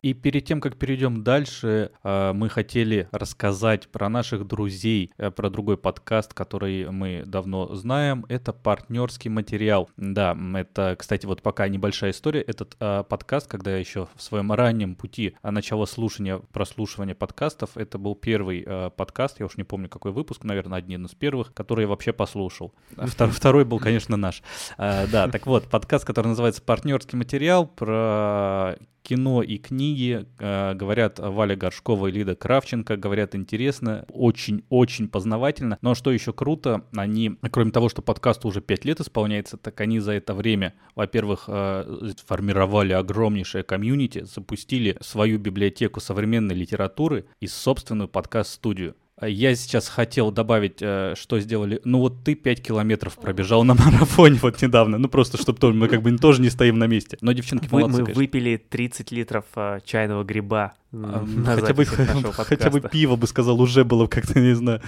И 0.01 0.13
перед 0.13 0.45
тем, 0.45 0.61
как 0.61 0.77
перейдем 0.77 1.23
дальше, 1.23 1.91
э, 2.03 2.33
мы 2.33 2.47
хотели 2.49 3.09
рассказать 3.11 3.89
про 3.89 4.07
наших 4.07 4.47
друзей, 4.47 5.11
э, 5.17 5.29
про 5.29 5.49
другой 5.49 5.77
подкаст, 5.77 6.33
который 6.33 6.89
мы 6.89 7.23
давно 7.25 7.75
знаем. 7.75 8.25
Это 8.29 8.53
партнерский 8.53 9.29
материал. 9.29 9.89
Да, 9.97 10.37
это, 10.55 10.95
кстати, 10.97 11.25
вот 11.25 11.41
пока 11.41 11.67
небольшая 11.67 12.11
история. 12.11 12.41
Этот 12.41 12.77
э, 12.79 13.03
подкаст, 13.09 13.47
когда 13.47 13.71
я 13.71 13.77
еще 13.77 14.07
в 14.15 14.21
своем 14.21 14.53
раннем 14.53 14.95
пути 14.95 15.35
начала 15.43 15.85
слушания, 15.85 16.39
прослушивания 16.53 17.15
подкастов, 17.15 17.71
это 17.75 17.97
был 17.97 18.15
первый 18.15 18.65
подкаст, 18.91 19.39
я 19.39 19.45
уж 19.45 19.57
не 19.57 19.63
помню 19.63 19.89
какой 19.89 20.11
выпуск, 20.11 20.43
наверное, 20.43 20.79
один 20.79 21.05
из 21.05 21.11
первых, 21.11 21.53
который 21.53 21.81
я 21.81 21.87
вообще 21.87 22.13
послушал. 22.13 22.73
А 22.95 23.05
втор- 23.05 23.29
Второй 23.39 23.65
был, 23.65 23.79
конечно, 23.79 24.17
наш. 24.17 24.43
Да, 24.77 25.27
так 25.27 25.45
вот, 25.47 25.69
подкаст, 25.69 26.05
который 26.05 26.27
называется 26.27 26.61
«Партнерский 26.61 27.17
материал» 27.17 27.65
про 27.65 28.75
кино 29.09 29.41
и 29.41 29.57
книги. 29.57 30.27
Э, 30.37 30.75
говорят 30.75 31.17
Валя 31.17 31.55
Горшкова 31.55 32.07
и 32.07 32.11
Лида 32.11 32.35
Кравченко. 32.35 32.95
Говорят 32.95 33.33
интересно, 33.33 34.05
очень-очень 34.09 35.09
познавательно. 35.09 35.79
Но 35.81 35.95
что 35.95 36.11
еще 36.11 36.31
круто, 36.31 36.85
они, 36.95 37.37
кроме 37.51 37.71
того, 37.71 37.89
что 37.89 38.03
подкасту 38.03 38.47
уже 38.47 38.61
5 38.61 38.85
лет 38.85 38.99
исполняется, 38.99 39.57
так 39.57 39.81
они 39.81 39.99
за 39.99 40.11
это 40.11 40.35
время, 40.35 40.75
во-первых, 40.93 41.45
э, 41.47 42.11
формировали 42.23 42.93
огромнейшее 42.93 43.63
комьюнити, 43.63 44.25
запустили 44.25 44.95
свою 45.01 45.39
библиотеку 45.39 45.99
современной 45.99 46.53
литературы 46.53 47.25
и 47.39 47.47
собственную 47.47 48.09
подкаст-студию. 48.09 48.95
А 49.21 49.27
Я 49.27 49.53
сейчас 49.55 49.89
хотел 49.89 50.31
добавить, 50.31 50.77
э, 50.79 51.13
что 51.17 51.39
сделали. 51.41 51.81
Ну 51.83 51.99
вот 51.99 52.23
ты 52.23 52.35
5 52.35 52.63
километров 52.63 53.15
пробежал 53.15 53.65
на 53.65 53.73
марафоне 53.75 54.39
вот 54.41 54.61
недавно. 54.61 54.97
Ну 54.97 55.09
просто, 55.09 55.37
чтобы 55.37 55.73
мы 55.73 55.89
как 55.89 56.01
бы 56.01 56.17
тоже 56.17 56.41
не 56.41 56.49
стоим 56.49 56.79
на 56.79 56.87
месте. 56.87 57.17
Но 57.19 57.33
девчонки 57.33 57.67
Вы- 57.67 57.81
молодцы, 57.81 57.99
мы 57.99 58.05
конечно. 58.05 58.21
выпили 58.21 58.57
30 58.57 59.11
литров 59.11 59.43
а, 59.55 59.81
чайного 59.81 60.23
гриба 60.23 60.73
А, 60.93 61.25
на 61.25 61.55
хотя 61.55 61.73
бы, 61.73 61.85
хотя 62.33 62.69
бы 62.69 62.79
пиво 62.79 63.17
бы 63.17 63.27
сказал, 63.27 63.59
уже 63.59 63.83
было 63.83 64.07
как-то, 64.07 64.39
не 64.39 64.55
знаю, 64.55 64.81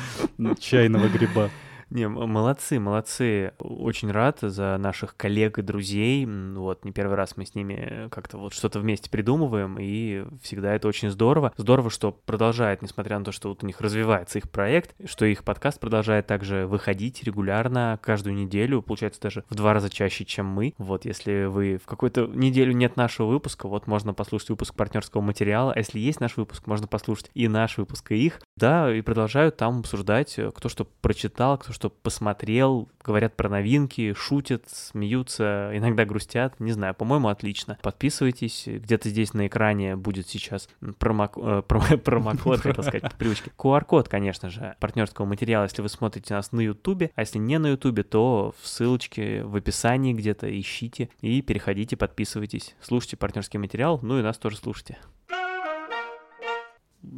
чайного 0.60 1.10
гриба. 1.10 1.50
Не, 1.92 2.08
молодцы, 2.08 2.80
молодцы. 2.80 3.52
Очень 3.60 4.12
рад 4.12 4.40
за 4.40 4.78
наших 4.80 5.18
коллег 5.18 5.60
и 5.60 5.62
друзей. 5.62 6.26
Вот, 6.26 6.86
не 6.86 6.94
первый 6.94 7.16
раз 7.16 7.36
мы 7.36 7.46
с 7.46 7.54
ними 7.54 8.08
как-то 8.12 8.38
вот 8.38 8.54
что-то 8.54 8.80
вместе 8.80 9.10
придумываем, 9.10 9.78
и 9.78 10.24
всегда 10.42 10.74
это 10.74 10.88
очень 10.88 11.10
здорово. 11.10 11.52
Здорово, 11.58 11.90
что 11.90 12.14
продолжает, 12.14 12.82
несмотря 12.82 13.20
на 13.20 13.26
то, 13.26 13.34
что 13.34 13.50
вот 13.50 13.62
у 13.64 13.68
них 13.68 13.82
развивается 13.82 14.38
их 14.38 14.50
проект, 14.50 14.96
что 15.04 15.26
их 15.26 15.44
подкаст 15.44 15.82
продолжает 15.82 16.28
также 16.28 16.66
выходить 16.66 17.24
регулярно, 17.24 18.00
каждую 18.02 18.36
неделю, 18.36 18.82
получается 18.82 19.20
даже 19.20 19.44
в 19.50 19.56
два 19.56 19.74
раза 19.74 19.90
чаще, 19.90 20.24
чем 20.24 20.46
мы. 20.46 20.74
Вот, 20.78 21.04
если 21.04 21.44
вы 21.44 21.78
в 21.78 21.86
какую-то 21.88 22.26
неделю 22.28 22.72
нет 22.72 22.96
нашего 22.96 23.28
выпуска, 23.28 23.68
вот 23.68 23.88
можно 23.88 24.14
послушать 24.14 24.52
выпуск 24.52 24.76
партнерского 24.76 25.20
материала, 25.20 25.74
а 25.74 25.80
если 25.80 26.00
есть 26.00 26.22
наш 26.22 26.38
выпуск, 26.38 26.68
можно 26.68 26.88
послушать 26.88 27.32
и 27.34 27.50
наш 27.50 27.78
выпуск, 27.78 28.14
и 28.14 28.16
их. 28.16 28.40
Да, 28.56 28.96
и 28.96 29.02
продолжают 29.02 29.58
там 29.58 29.80
обсуждать, 29.80 30.40
э, 30.40 30.54
кто 30.56 30.70
что 30.70 30.86
прочитал, 30.86 31.58
кто 31.58 31.74
что 31.74 31.81
посмотрел, 31.90 32.90
говорят 33.04 33.36
про 33.36 33.50
новинки, 33.50 34.14
шутят, 34.14 34.66
смеются, 34.70 35.72
иногда 35.74 36.06
грустят, 36.06 36.60
не 36.60 36.72
знаю, 36.72 36.94
по-моему, 36.94 37.30
отлично. 37.30 37.78
Подписывайтесь, 37.82 38.64
где-то 38.68 39.10
здесь 39.10 39.34
на 39.34 39.48
экране 39.48 39.96
будет 39.96 40.28
сейчас 40.28 40.70
промок... 41.00 41.38
э, 41.38 41.64
промо- 41.68 41.98
промокод, 42.04 42.62
хотел 42.62 42.84
сказать, 42.84 43.04
по 43.04 43.18
привычке. 43.18 43.52
QR-код, 43.58 44.08
конечно 44.10 44.50
же, 44.50 44.76
партнерского 44.80 45.26
материала, 45.26 45.64
если 45.64 45.82
вы 45.82 45.90
смотрите 45.90 46.34
нас 46.34 46.52
на 46.52 46.62
Ютубе, 46.62 47.12
а 47.16 47.22
если 47.22 47.40
не 47.40 47.58
на 47.58 47.68
Ютубе, 47.68 48.04
то 48.04 48.54
в 48.62 48.68
ссылочке 48.68 49.44
в 49.44 49.56
описании 49.56 50.14
где-то 50.14 50.48
ищите 50.60 51.10
и 51.22 51.42
переходите, 51.42 51.98
подписывайтесь, 51.98 52.76
слушайте 52.82 53.18
партнерский 53.18 53.58
материал, 53.58 54.00
ну 54.02 54.20
и 54.20 54.22
нас 54.22 54.38
тоже 54.38 54.58
слушайте. 54.58 54.98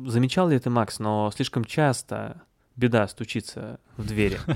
Замечал 0.05 0.47
ли 0.47 0.57
ты, 0.59 0.69
Макс, 0.69 0.99
но 0.99 1.29
слишком 1.35 1.65
часто 1.65 2.41
беда 2.75 3.07
стучится 3.07 3.79
в 3.97 4.05
двери. 4.07 4.39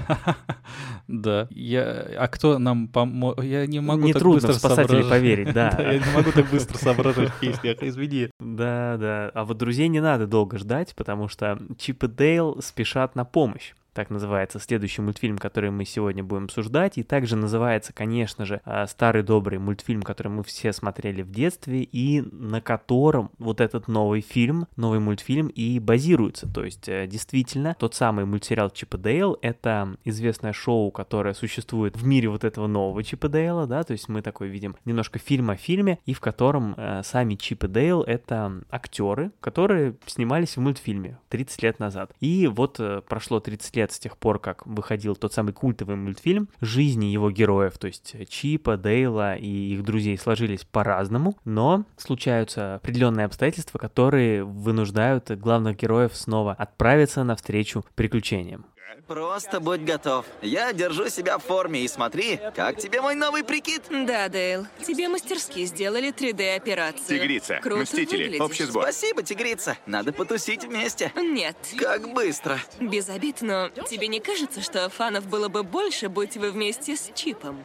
Да. 1.08 1.48
Я... 1.52 2.06
А 2.18 2.28
кто 2.28 2.60
нам 2.60 2.90
поможет? 2.90 3.46
Я 3.46 3.66
не 3.66 3.80
могу 3.80 4.08
так 4.08 4.16
Нетрудно 4.16 4.48
быстро 4.48 4.54
спасателей 4.60 5.04
соображать. 5.04 5.10
поверить, 5.10 5.54
да. 5.54 5.78
Я 5.80 6.00
не 6.00 6.14
могу 6.14 6.32
так 6.34 6.50
быстро 6.50 6.78
соображать 6.78 7.30
в 7.30 7.40
песнях, 7.40 7.78
извини. 7.82 8.30
Да, 8.42 8.98
да. 9.00 9.32
А 9.34 9.46
вот 9.46 9.58
друзей 9.58 9.88
не 9.88 10.02
надо 10.02 10.28
долго 10.28 10.58
ждать, 10.58 10.94
потому 10.96 11.30
что 11.30 11.58
Чип 11.78 12.04
и 12.04 12.08
Дейл 12.10 12.62
спешат 12.62 13.16
на 13.16 13.24
помощь. 13.24 13.74
Так 13.98 14.12
называется 14.12 14.60
следующий 14.60 15.02
мультфильм, 15.02 15.40
который 15.40 15.72
мы 15.72 15.84
сегодня 15.84 16.24
будем 16.24 16.44
обсуждать. 16.44 17.00
И 17.00 17.04
также 17.04 17.36
называется, 17.36 17.94
конечно 17.94 18.46
же, 18.46 18.62
а, 18.64 18.86
старый 18.86 19.24
добрый 19.24 19.58
мультфильм, 19.58 20.04
который 20.04 20.28
мы 20.28 20.44
все 20.44 20.72
смотрели 20.72 21.24
в 21.24 21.32
детстве, 21.32 21.82
и 21.82 22.22
на 22.22 22.62
котором 22.62 23.32
вот 23.40 23.60
этот 23.60 23.88
новый 23.88 24.22
фильм, 24.22 24.68
новый 24.76 25.00
мультфильм 25.00 25.48
и 25.48 25.80
базируется. 25.80 26.48
То 26.48 26.64
есть, 26.64 26.88
э, 26.88 27.08
действительно, 27.08 27.76
тот 27.80 27.96
самый 27.96 28.26
мультсериал 28.26 28.70
Чип 28.70 28.94
и 28.94 28.98
Дейл— 29.00 29.40
это 29.42 29.98
известное 30.06 30.54
шоу, 30.54 30.92
которое 30.92 31.34
существует 31.34 31.98
в 31.98 32.06
мире 32.06 32.30
вот 32.30 32.44
этого 32.44 32.68
нового 32.68 33.04
Чип 33.04 33.26
и 33.26 33.30
Дейла, 33.30 33.66
да, 33.66 33.82
то 33.82 33.94
есть 33.94 34.10
мы 34.10 34.22
такой 34.22 34.50
видим 34.50 34.76
немножко 34.86 35.18
фильм 35.18 35.50
о 35.50 35.56
фильме, 35.56 35.98
и 36.06 36.14
в 36.14 36.20
котором 36.20 36.76
э, 36.78 37.02
сами 37.04 37.34
Чип 37.34 37.64
и 37.64 37.68
Дейл— 37.68 38.04
это 38.04 38.62
актеры, 38.70 39.32
которые 39.40 39.96
снимались 40.06 40.56
в 40.56 40.60
мультфильме 40.60 41.18
30 41.30 41.64
лет 41.64 41.80
назад. 41.80 42.12
И 42.20 42.46
вот 42.46 42.80
э, 42.80 43.02
прошло 43.02 43.40
30 43.40 43.76
лет 43.76 43.87
с 43.92 44.00
тех 44.00 44.18
пор, 44.18 44.40
как 44.40 44.66
выходил 44.66 45.16
тот 45.16 45.34
самый 45.34 45.54
культовый 45.54 45.96
мультфильм, 45.96 46.50
жизни 46.62 47.06
его 47.06 47.32
героев, 47.32 47.78
то 47.78 47.88
есть 47.88 48.16
Чипа, 48.30 48.78
Дейла 48.78 49.36
и 49.36 49.74
их 49.74 49.84
друзей 49.84 50.18
сложились 50.18 50.64
по-разному, 50.64 51.36
но 51.46 51.86
случаются 51.98 52.76
определенные 52.76 53.26
обстоятельства, 53.26 53.78
которые 53.78 54.44
вынуждают 54.44 55.32
главных 55.32 55.78
героев 55.78 56.16
снова 56.16 56.54
отправиться 56.54 57.24
навстречу 57.24 57.86
приключениям. 57.96 58.66
Просто 59.08 59.60
будь 59.62 59.82
готов. 59.82 60.26
Я 60.42 60.74
держу 60.74 61.10
себя 61.10 61.38
в 61.38 61.44
форме 61.44 61.82
и 61.84 61.88
смотри, 61.88 62.40
как 62.56 62.78
тебе 62.78 63.02
мой 63.02 63.16
новый 63.16 63.44
прикид? 63.44 63.84
Да, 63.90 64.28
Дейл, 64.28 64.68
тебе 64.86 65.08
мастерски 65.08 65.64
сделали 65.66 66.12
3D-операцию. 66.12 67.20
Тигрица, 67.20 67.60
Круто 67.64 67.84
Мстители, 67.84 68.24
выглядишь. 68.24 68.42
общий 68.42 68.64
сбор. 68.66 68.84
Спасибо, 68.84 69.24
тигрица. 69.24 69.78
Надо 69.86 70.12
потусить 70.12 70.66
вместе. 70.66 71.12
Нет, 71.16 71.56
Как 71.80 72.14
быстро. 72.14 72.60
без 72.82 73.08
обид, 73.10 73.38
но 73.42 73.70
тебе 73.90 74.08
не 74.08 74.20
кажется, 74.20 74.62
что 74.62 74.90
фанов 74.90 75.26
было 75.28 75.48
бы 75.48 75.64
больше, 75.64 76.10
будь 76.10 76.36
вы 76.36 76.52
вместе 76.52 76.98
с 76.98 77.10
Чипом? 77.16 77.64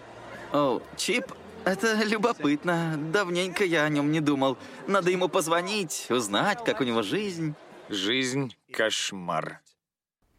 О, 0.52 0.81
Чип, 0.96 1.26
это 1.64 1.94
любопытно. 2.05 2.94
Давненько 3.12 3.64
я 3.64 3.83
о 3.85 3.88
нем 3.88 4.12
не 4.12 4.20
думал. 4.20 4.57
Надо 4.87 5.11
ему 5.11 5.28
позвонить, 5.28 6.07
узнать, 6.09 6.64
как 6.64 6.81
у 6.81 6.85
него 6.85 7.02
жизнь. 7.02 7.55
Жизнь— 7.88 8.55
кошмар. 8.72 9.61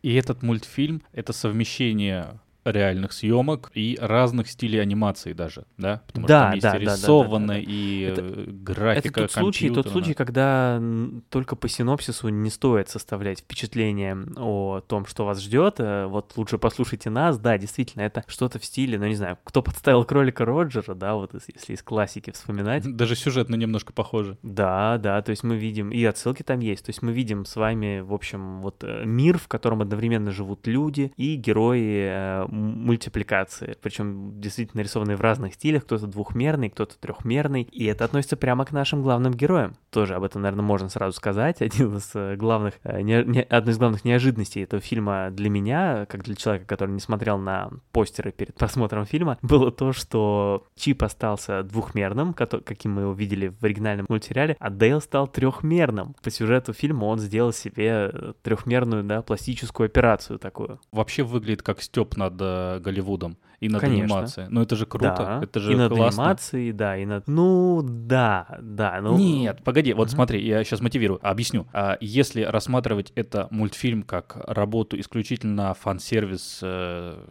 И 0.03 0.13
этот 0.15 0.43
мультфильм— 0.43 1.01
это 1.13 1.31
совмещение 1.33 2.39
реальных 2.65 3.13
съемок 3.13 3.71
и 3.73 3.97
разных 4.01 4.49
стилей 4.49 4.81
анимации 4.81 5.33
даже, 5.33 5.65
да? 5.77 6.01
Потому 6.07 6.27
Да, 6.27 6.37
что 6.37 6.43
там 6.45 6.53
есть 6.53 6.63
да, 6.63 6.69
и 6.69 6.85
да, 6.85 6.95
да, 6.95 7.01
да, 7.23 7.37
да, 7.39 7.47
да. 7.47 7.57
и 7.59 7.99
Это- 8.01 8.21
э, 8.21 8.45
графика 8.47 9.07
Это 9.09 9.21
тот 9.21 9.31
случай, 9.31 9.69
тот 9.69 9.89
случай, 9.89 10.13
когда 10.13 10.81
только 11.29 11.55
по 11.55 11.67
синопсису 11.67 12.29
не 12.29 12.49
стоит 12.49 12.89
составлять 12.89 13.39
впечатление 13.39 14.17
о 14.37 14.81
том, 14.81 15.05
что 15.05 15.25
вас 15.25 15.41
ждет. 15.41 15.75
Э, 15.79 16.05
Вот 16.07 16.33
лучше 16.35 16.57
послушайте 16.57 17.09
нас. 17.09 17.37
Да, 17.39 17.57
действительно, 17.57 18.03
это 18.03 18.23
что-то 18.27 18.59
в 18.59 18.65
стиле, 18.65 18.97
ну 18.99 19.07
не 19.07 19.15
знаю, 19.15 19.37
кто 19.43 19.61
подставил 19.61 20.03
кролика 20.05 20.45
Роджера, 20.45 20.93
да, 20.95 21.15
вот 21.15 21.31
если 21.33 21.73
из 21.73 21.81
классики 21.81 22.31
вспоминать. 22.31 22.83
Даже 22.95 23.15
сюжетно 23.15 23.55
немножко 23.55 23.93
похоже. 23.93 24.37
Да, 24.43 24.97
да, 24.97 25.21
то 25.21 25.31
есть 25.31 25.43
мы 25.43 25.55
видим, 25.55 25.89
и 25.91 26.03
отсылки 26.03 26.43
там 26.43 26.59
есть, 26.59 26.85
то 26.85 26.89
есть 26.89 27.01
мы 27.01 27.11
видим 27.11 27.45
с 27.45 27.55
вами, 27.55 27.99
в 28.01 28.13
общем, 28.13 28.61
вот 28.61 28.83
э, 28.83 29.03
мир, 29.05 29.37
в 29.37 29.47
котором 29.47 29.81
одновременно 29.81 30.31
живут 30.31 30.67
люди 30.67 31.11
и 31.17 31.35
герои 31.35 32.47
мультипликации, 32.53 33.77
причем 33.81 34.39
действительно 34.39 34.79
нарисованные 34.79 35.17
в 35.17 35.21
разных 35.21 35.55
стилях, 35.55 35.83
кто-то 35.83 36.07
двухмерный, 36.07 36.69
кто-то 36.69 36.97
трехмерный, 36.99 37.63
и 37.63 37.85
это 37.85 38.05
относится 38.05 38.37
прямо 38.37 38.65
к 38.65 38.71
нашим 38.71 39.01
главным 39.01 39.33
героям. 39.33 39.75
Тоже 39.89 40.15
об 40.15 40.23
этом, 40.23 40.41
наверное, 40.41 40.63
можно 40.63 40.89
сразу 40.89 41.15
сказать. 41.15 41.61
Один 41.61 41.95
из 41.97 42.11
э, 42.13 42.35
главных, 42.35 42.75
э, 42.83 43.01
не- 43.01 43.23
не- 43.23 43.41
одной 43.41 43.73
из 43.73 43.77
главных 43.77 44.05
неожиданностей 44.05 44.63
этого 44.63 44.81
фильма 44.81 45.29
для 45.31 45.49
меня, 45.49 46.05
как 46.07 46.23
для 46.23 46.35
человека, 46.35 46.65
который 46.65 46.91
не 46.91 46.99
смотрел 46.99 47.37
на 47.37 47.71
постеры 47.91 48.31
перед 48.31 48.55
просмотром 48.55 49.05
фильма, 49.05 49.37
было 49.41 49.71
то, 49.71 49.93
что 49.93 50.67
Чип 50.75 51.03
остался 51.03 51.63
двухмерным, 51.63 52.33
каким 52.33 52.93
мы 52.93 53.01
его 53.03 53.13
видели 53.13 53.47
в 53.47 53.63
оригинальном 53.63 54.05
мультсериале, 54.09 54.55
а 54.59 54.69
Дейл 54.69 55.01
стал 55.01 55.27
трехмерным. 55.27 56.15
По 56.21 56.29
сюжету 56.29 56.73
фильма 56.73 57.05
он 57.05 57.19
сделал 57.19 57.51
себе 57.53 58.33
трехмерную, 58.41 59.03
да, 59.03 59.21
пластическую 59.21 59.85
операцию 59.85 60.39
такую. 60.39 60.79
Вообще 60.91 61.23
выглядит 61.23 61.61
как 61.61 61.81
степ 61.81 62.17
над 62.17 62.41
э, 62.43 62.79
Голливудом 62.79 63.37
и 63.59 63.69
над 63.69 63.81
Конечно. 63.81 64.03
анимацией. 64.17 64.47
Но 64.49 64.61
это 64.61 64.75
же 64.75 64.85
круто, 64.85 65.15
Да, 65.17 65.39
это 65.43 65.59
же 65.59 65.73
и 65.73 65.75
над 65.75 65.93
классно. 65.93 66.23
анимацией, 66.23 66.71
да, 66.73 66.97
и 66.97 67.05
над... 67.05 67.27
Ну, 67.27 67.81
да, 67.83 68.59
да, 68.61 68.99
ну... 69.01 69.17
Нет, 69.17 69.63
погоди, 69.63 69.93
вот 69.93 70.07
Мгм. 70.09 70.15
смотри, 70.15 70.45
я 70.45 70.63
сейчас 70.63 70.81
мотивирую, 70.81 71.19
объясню. 71.21 71.65
А, 71.73 71.97
Если 72.01 72.41
рассматривать 72.41 73.11
это 73.15 73.47
мультфильм 73.51 74.03
как 74.03 74.35
работу 74.47 74.99
исключительно 74.99 75.73
фан-сервис 75.73 76.59
э, 76.61 77.25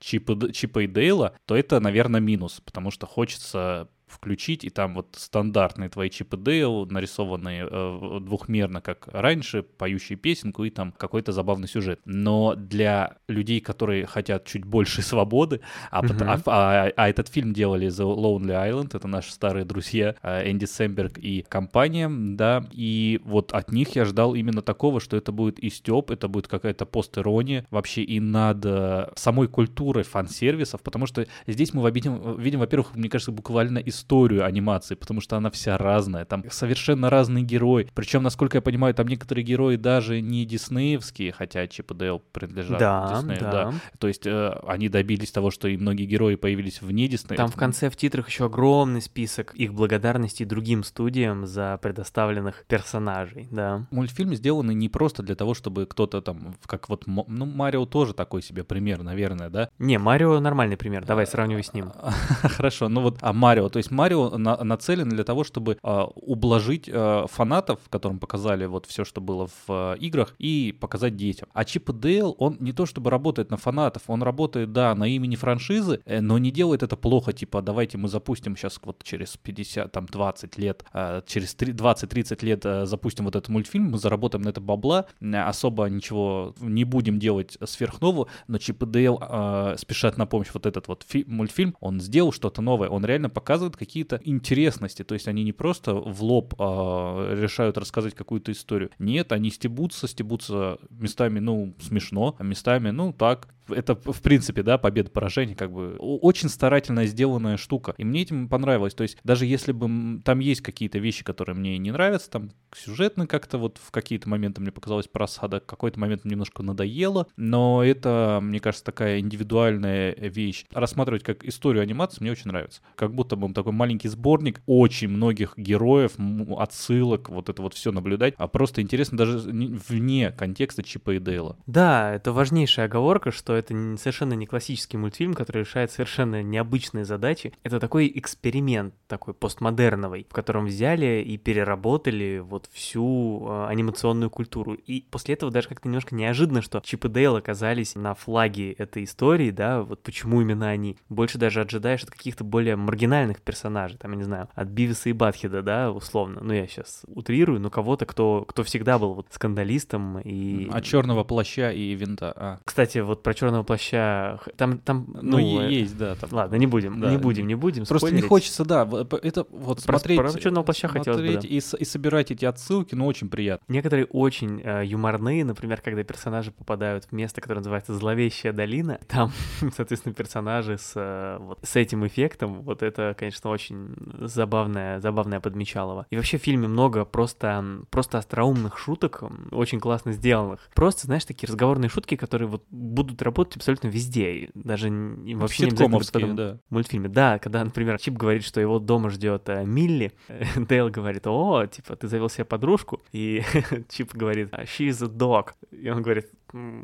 Чипа, 0.00 0.52
Чипа 0.52 0.80
и 0.80 0.86
Дейла, 0.86 1.32
то 1.46 1.56
это, 1.56 1.80
наверное, 1.80 2.20
минус, 2.20 2.60
потому 2.64 2.90
что 2.90 3.06
хочется 3.06 3.88
включить, 4.16 4.64
и 4.64 4.70
там 4.70 4.94
вот 4.94 5.08
стандартные 5.16 5.88
твои 5.88 6.10
Чип 6.10 6.34
и 6.34 6.36
Дейл, 6.36 6.86
нарисованные 6.86 7.68
э, 7.70 8.18
двухмерно, 8.20 8.80
как 8.80 9.08
раньше, 9.12 9.62
поющие 9.62 10.16
песенку, 10.18 10.64
и 10.64 10.70
там 10.70 10.92
какой-то 10.92 11.32
забавный 11.32 11.68
сюжет. 11.68 12.00
Но 12.04 12.54
для 12.56 13.16
людей, 13.28 13.60
которые 13.60 14.06
хотят 14.06 14.44
чуть 14.46 14.64
больше 14.64 15.02
свободы, 15.02 15.60
а, 15.90 16.02
Мгм. 16.02 16.16
а- 16.22 16.40
а- 16.46 16.92
а 16.96 17.08
этот 17.08 17.28
фильм 17.28 17.52
делали 17.52 17.88
The 17.88 18.04
Lonely 18.04 18.70
Island, 18.70 18.96
это 18.96 19.06
наши 19.08 19.32
старые 19.32 19.64
друзья 19.64 20.14
э, 20.22 20.50
Энди 20.50 20.64
Сэмберг 20.64 21.18
и 21.18 21.44
компания, 21.48 22.08
да, 22.10 22.64
и 22.72 23.20
вот 23.24 23.52
от 23.52 23.70
них 23.72 23.94
я 23.96 24.04
ждал 24.04 24.34
именно 24.34 24.62
такого, 24.62 25.00
что 25.00 25.16
это 25.16 25.32
будет 25.32 25.58
и 25.58 25.70
стёб, 25.70 26.10
это 26.10 26.28
будет 26.28 26.48
какая-то 26.48 26.86
постерония 26.86 27.66
вообще 27.70 28.02
и 28.02 28.20
над 28.20 28.64
э, 28.64 29.08
самой 29.16 29.48
культурой 29.48 30.04
фан-сервисов, 30.04 30.80
потому 30.82 31.06
что 31.06 31.26
здесь 31.46 31.74
мы 31.74 31.90
видим, 31.90 32.38
видим, 32.38 32.60
во-первых, 32.60 32.94
мне 32.94 33.08
кажется, 33.08 33.32
буквально 33.32 33.78
историю 34.06 34.44
анимации, 34.44 34.94
потому 34.94 35.20
что 35.20 35.36
она 35.36 35.50
вся 35.50 35.76
разная, 35.76 36.24
там 36.24 36.44
совершенно 36.50 37.10
разный 37.10 37.42
герой, 37.42 37.88
причем, 37.92 38.22
насколько 38.22 38.58
я 38.58 38.62
понимаю, 38.62 38.94
там 38.94 39.08
некоторые 39.08 39.44
герои 39.44 39.76
даже 39.76 40.20
не 40.20 40.44
диснеевские, 40.46 41.32
хотя 41.32 41.66
Чип 41.66 41.90
и 41.90 41.94
Дейл 41.94 42.22
принадлежат 42.32 42.78
Да, 42.78 43.16
Диснею, 43.16 43.40
да. 43.40 43.72
то 43.98 44.06
есть 44.06 44.24
э, 44.26 44.60
они 44.66 44.88
добились 44.88 45.32
того, 45.32 45.50
что 45.50 45.66
и 45.66 45.76
многие 45.76 46.04
герои 46.06 46.36
появились 46.36 46.80
вне 46.82 47.08
Диснея. 47.08 47.36
Там 47.36 47.50
в 47.50 47.56
конце 47.56 47.90
в 47.90 47.96
титрах 47.96 48.28
еще 48.28 48.46
огромный 48.46 49.02
список 49.02 49.54
их 49.54 49.74
благодарностей 49.74 50.44
другим 50.44 50.84
студиям 50.84 51.44
за 51.44 51.78
предоставленных 51.82 52.64
персонажей, 52.68 53.48
да. 53.50 53.86
Мультфильм 53.90 54.34
сделаны 54.34 54.72
не 54.72 54.88
просто 54.88 55.24
для 55.24 55.34
того, 55.34 55.54
чтобы 55.54 55.86
кто-то 55.86 56.20
там, 56.20 56.54
как 56.66 56.88
вот, 56.88 57.04
ну, 57.06 57.44
Марио 57.44 57.86
тоже 57.86 58.14
такой 58.14 58.42
себе 58.42 58.62
пример, 58.62 59.02
наверное, 59.02 59.50
да? 59.50 59.68
Не, 59.80 59.98
Марио 59.98 60.38
нормальный 60.38 60.76
пример, 60.76 61.04
давай 61.04 61.26
сравнивай 61.26 61.64
с 61.64 61.72
ним. 61.72 61.90
Хорошо, 62.42 62.88
ну 62.88 63.00
вот, 63.00 63.18
а 63.20 63.32
Марио, 63.32 63.68
то 63.68 63.78
есть 63.78 63.85
Марио 63.90 64.36
на- 64.38 64.62
нацелен 64.62 65.08
для 65.08 65.24
того, 65.24 65.44
чтобы 65.44 65.78
а, 65.82 66.04
ублажить 66.14 66.88
а, 66.92 67.26
фанатов, 67.26 67.80
которым 67.90 68.18
показали 68.18 68.66
вот 68.66 68.86
все, 68.86 69.04
что 69.04 69.20
было 69.20 69.46
в 69.46 69.52
а, 69.68 69.94
играх, 69.94 70.34
и 70.38 70.76
показать 70.78 71.16
детям. 71.16 71.48
А 71.52 71.64
Чип 71.64 71.90
Дейл, 71.92 72.34
он 72.38 72.56
не 72.60 72.72
то 72.72 72.86
чтобы 72.86 73.10
работает 73.10 73.50
на 73.50 73.56
фанатов, 73.56 74.02
он 74.06 74.22
работает, 74.22 74.72
да, 74.72 74.94
на 74.94 75.04
имени 75.08 75.36
франшизы, 75.36 76.00
э, 76.04 76.20
но 76.20 76.38
не 76.38 76.50
делает 76.50 76.82
это 76.82 76.96
плохо, 76.96 77.32
типа, 77.32 77.62
давайте 77.62 77.98
мы 77.98 78.08
запустим 78.08 78.56
сейчас 78.56 78.80
вот 78.84 79.02
через 79.04 79.36
50, 79.36 79.92
там, 79.92 80.06
20 80.06 80.58
лет, 80.58 80.84
а, 80.92 81.22
через 81.26 81.54
три- 81.54 81.72
20-30 81.72 82.42
лет 82.42 82.66
а, 82.66 82.86
запустим 82.86 83.24
вот 83.24 83.36
этот 83.36 83.48
мультфильм, 83.48 83.90
мы 83.90 83.98
заработаем 83.98 84.42
на 84.42 84.48
это 84.50 84.60
бабла, 84.60 85.06
э, 85.20 85.36
особо 85.36 85.86
ничего 85.86 86.54
не 86.60 86.84
будем 86.84 87.18
делать 87.18 87.56
сверхнового, 87.64 88.28
но 88.48 88.58
Чип 88.58 88.82
и 88.82 88.86
Дейл 88.86 89.18
а, 89.20 89.74
спешат 89.78 90.16
на 90.18 90.26
помощь. 90.26 90.48
Вот 90.54 90.66
этот 90.66 90.88
вот 90.88 91.04
фи- 91.06 91.24
мультфильм, 91.26 91.76
он 91.80 92.00
сделал 92.00 92.32
что-то 92.32 92.62
новое, 92.62 92.88
он 92.88 93.04
реально 93.04 93.30
показывает 93.30 93.75
какие-то 93.76 94.20
интересности, 94.24 95.04
то 95.04 95.14
есть 95.14 95.28
они 95.28 95.44
не 95.44 95.52
просто 95.52 95.94
в 95.94 96.22
лоб 96.22 96.54
а, 96.58 97.34
решают 97.34 97.78
рассказать 97.78 98.14
какую-то 98.14 98.52
историю. 98.52 98.90
Нет, 98.98 99.32
они 99.32 99.50
стебутся, 99.50 100.08
стебутся 100.08 100.78
местами, 100.90 101.38
ну, 101.38 101.74
смешно, 101.80 102.36
а 102.38 102.42
местами, 102.42 102.90
ну, 102.90 103.12
так, 103.12 103.48
это, 103.68 103.94
в 103.94 104.22
принципе, 104.22 104.62
да, 104.62 104.78
победа, 104.78 105.10
поражение, 105.10 105.56
как 105.56 105.72
бы 105.72 105.96
очень 105.98 106.48
старательно 106.48 107.06
сделанная 107.06 107.56
штука. 107.56 107.94
И 107.98 108.04
мне 108.04 108.22
этим 108.22 108.48
понравилось. 108.48 108.94
То 108.94 109.02
есть 109.02 109.18
даже 109.24 109.46
если 109.46 109.72
бы 109.72 110.20
там 110.22 110.38
есть 110.40 110.60
какие-то 110.60 110.98
вещи, 110.98 111.24
которые 111.24 111.56
мне 111.56 111.78
не 111.78 111.90
нравятся, 111.90 112.30
там 112.30 112.50
сюжетно 112.74 113.26
как-то 113.26 113.58
вот 113.58 113.78
в 113.82 113.90
какие-то 113.90 114.28
моменты 114.28 114.60
мне 114.60 114.72
показалось 114.72 115.08
просада, 115.08 115.60
какой-то 115.60 115.98
момент 115.98 116.24
немножко 116.24 116.62
надоело, 116.62 117.26
но 117.36 117.82
это, 117.84 118.40
мне 118.42 118.60
кажется, 118.60 118.84
такая 118.84 119.20
индивидуальная 119.20 120.14
вещь. 120.14 120.64
Рассматривать 120.72 121.22
как 121.22 121.44
историю 121.44 121.82
анимации 121.82 122.18
мне 122.20 122.32
очень 122.32 122.48
нравится. 122.48 122.80
Как 122.94 123.14
будто 123.14 123.36
бы 123.36 123.52
такой 123.52 123.72
маленький 123.72 124.08
сборник 124.08 124.60
очень 124.66 125.08
многих 125.08 125.54
героев, 125.56 126.12
отсылок, 126.58 127.28
вот 127.28 127.48
это 127.48 127.62
вот 127.62 127.74
все 127.74 127.92
наблюдать, 127.92 128.34
а 128.38 128.48
просто 128.48 128.82
интересно 128.82 129.18
даже 129.18 129.52
не- 129.52 129.78
вне 129.88 130.30
контекста 130.32 130.82
Чипа 130.82 131.12
и 131.14 131.18
Дейла. 131.18 131.56
Да, 131.66 132.14
это 132.14 132.32
важнейшая 132.32 132.86
оговорка, 132.86 133.30
что 133.30 133.54
это 133.56 133.74
совершенно 133.96 134.34
не 134.34 134.46
классический 134.46 134.96
мультфильм, 134.96 135.34
который 135.34 135.60
решает 135.60 135.90
совершенно 135.90 136.42
необычные 136.42 137.04
задачи. 137.04 137.52
Это 137.62 137.80
такой 137.80 138.10
эксперимент, 138.14 138.94
такой 139.06 139.34
постмодерновый, 139.34 140.26
в 140.28 140.32
котором 140.32 140.66
взяли 140.66 141.24
и 141.26 141.36
переработали 141.36 142.38
вот 142.38 142.68
всю 142.72 143.46
э, 143.48 143.66
анимационную 143.68 144.30
культуру. 144.30 144.74
И 144.74 145.06
после 145.10 145.34
этого 145.34 145.50
даже 145.52 145.68
как-то 145.68 145.88
немножко 145.88 146.14
неожиданно, 146.14 146.62
что 146.62 146.80
Чип 146.80 147.04
и 147.04 147.08
Дейл 147.08 147.36
оказались 147.36 147.94
на 147.94 148.14
флаге 148.14 148.72
этой 148.72 149.04
истории, 149.04 149.50
да, 149.50 149.82
вот 149.82 150.02
почему 150.02 150.40
именно 150.40 150.68
они. 150.68 150.96
Больше 151.08 151.38
даже 151.38 151.60
ожидаешь 151.60 152.02
от 152.02 152.10
каких-то 152.10 152.44
более 152.44 152.76
маргинальных 152.76 153.40
персонажей, 153.40 153.98
там, 153.98 154.12
я 154.12 154.16
не 154.16 154.24
знаю, 154.24 154.48
от 154.54 154.68
Бивиса 154.68 155.08
и 155.08 155.12
Батхеда, 155.12 155.62
да, 155.62 155.90
условно. 155.90 156.40
Ну, 156.42 156.52
я 156.52 156.66
сейчас 156.66 157.02
утрирую, 157.06 157.60
но 157.60 157.70
кого-то, 157.70 158.06
кто, 158.06 158.44
кто 158.46 158.62
всегда 158.62 158.98
был 158.98 159.14
вот 159.14 159.28
скандалистом 159.30 160.18
и... 160.20 160.68
От 160.70 160.84
черного 160.84 161.24
плаща 161.24 161.70
и 161.72 161.94
винта. 161.94 162.32
А. 162.36 162.58
Кстати, 162.64 162.98
вот 162.98 163.22
про 163.22 163.34
черного 163.34 163.45
плаща. 163.64 164.40
Там, 164.56 164.78
там, 164.78 165.06
Ну, 165.22 165.38
ну, 165.38 165.60
э, 165.62 165.70
есть, 165.72 165.96
да. 165.96 166.14
Там. 166.14 166.30
Ладно, 166.32 166.56
не 166.56 166.66
будем, 166.66 167.00
Да. 167.00 167.10
не 167.10 167.18
будем, 167.18 167.46
не 167.46 167.54
будем. 167.54 167.84
Просто 167.86 168.06
не 168.06 168.18
спойлерить. 168.18 168.28
хочется, 168.28 168.64
да, 168.64 168.82
это 169.22 169.46
вот 169.50 169.82
Про- 169.84 169.98
смотреть, 169.98 170.18
про 170.18 170.32
«Чёрного 170.32 170.64
плаща» 170.64 170.88
хотелось 170.88 171.20
бы, 171.20 171.26
смотреть 171.32 171.42
да. 171.70 171.76
и, 171.78 171.82
и 171.82 171.84
собирать 171.84 172.30
эти 172.30 172.44
отсылки, 172.44 172.94
ну, 172.94 173.06
очень 173.06 173.28
приятно. 173.28 173.64
Некоторые 173.72 174.06
очень 174.06 174.60
э, 174.62 174.84
юморные, 174.84 175.44
например, 175.44 175.80
когда 175.80 176.02
персонажи 176.02 176.50
попадают 176.50 177.04
в 177.04 177.12
место, 177.12 177.40
которое 177.40 177.60
называется 177.60 177.94
«Зловещая 177.94 178.52
долина», 178.52 178.98
там, 179.08 179.32
соответственно, 179.74 180.14
персонажи 180.14 180.78
с, 180.78 180.92
э, 180.96 181.38
вот, 181.40 181.58
с 181.62 181.76
этим 181.76 182.06
эффектом, 182.06 182.62
вот 182.62 182.82
это, 182.82 183.14
конечно, 183.18 183.50
очень 183.50 183.94
забавное, 184.20 185.00
забавное 185.00 185.40
подмечалово. 185.40 186.06
И 186.10 186.16
вообще 186.16 186.38
в 186.38 186.42
фильме 186.42 186.68
много 186.68 187.04
просто, 187.04 187.82
просто 187.90 188.18
остроумных 188.18 188.78
шуток, 188.78 189.22
очень 189.50 189.80
классно 189.80 190.12
сделанных. 190.12 190.68
Просто, 190.74 191.06
знаешь, 191.06 191.24
такие 191.24 191.48
разговорные 191.48 191.88
шутки, 191.88 192.16
которые 192.16 192.48
вот 192.48 192.64
будут 192.70 193.22
работать 193.22 193.35
абсолютно 193.42 193.88
везде, 193.88 194.50
даже 194.54 194.88
вообще 194.90 195.64
не 195.64 195.70
обязательно 195.70 195.98
в 195.98 196.08
этом 196.08 196.36
да. 196.36 196.58
мультфильме. 196.70 197.08
Да, 197.08 197.38
когда, 197.38 197.64
например, 197.64 197.98
Чип 197.98 198.14
говорит, 198.14 198.44
что 198.44 198.60
его 198.60 198.78
дома 198.78 199.10
ждет 199.10 199.48
э, 199.48 199.64
Милли, 199.64 200.12
Дейл 200.56 200.88
говорит, 200.90 201.26
о, 201.26 201.66
типа, 201.66 201.96
ты 201.96 202.08
завел 202.08 202.28
себе 202.28 202.44
подружку, 202.44 203.02
и 203.12 203.42
Чип 203.88 204.14
говорит, 204.14 204.50
she's 204.52 205.04
a 205.04 205.08
dog, 205.08 205.50
и 205.70 205.88
он 205.90 206.02
говорит, 206.02 206.26
«М, 206.26 206.36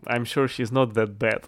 I'm 0.07 0.25
sure 0.25 0.47
she's 0.47 0.71
not 0.71 0.93
that 0.95 1.19
bad. 1.19 1.45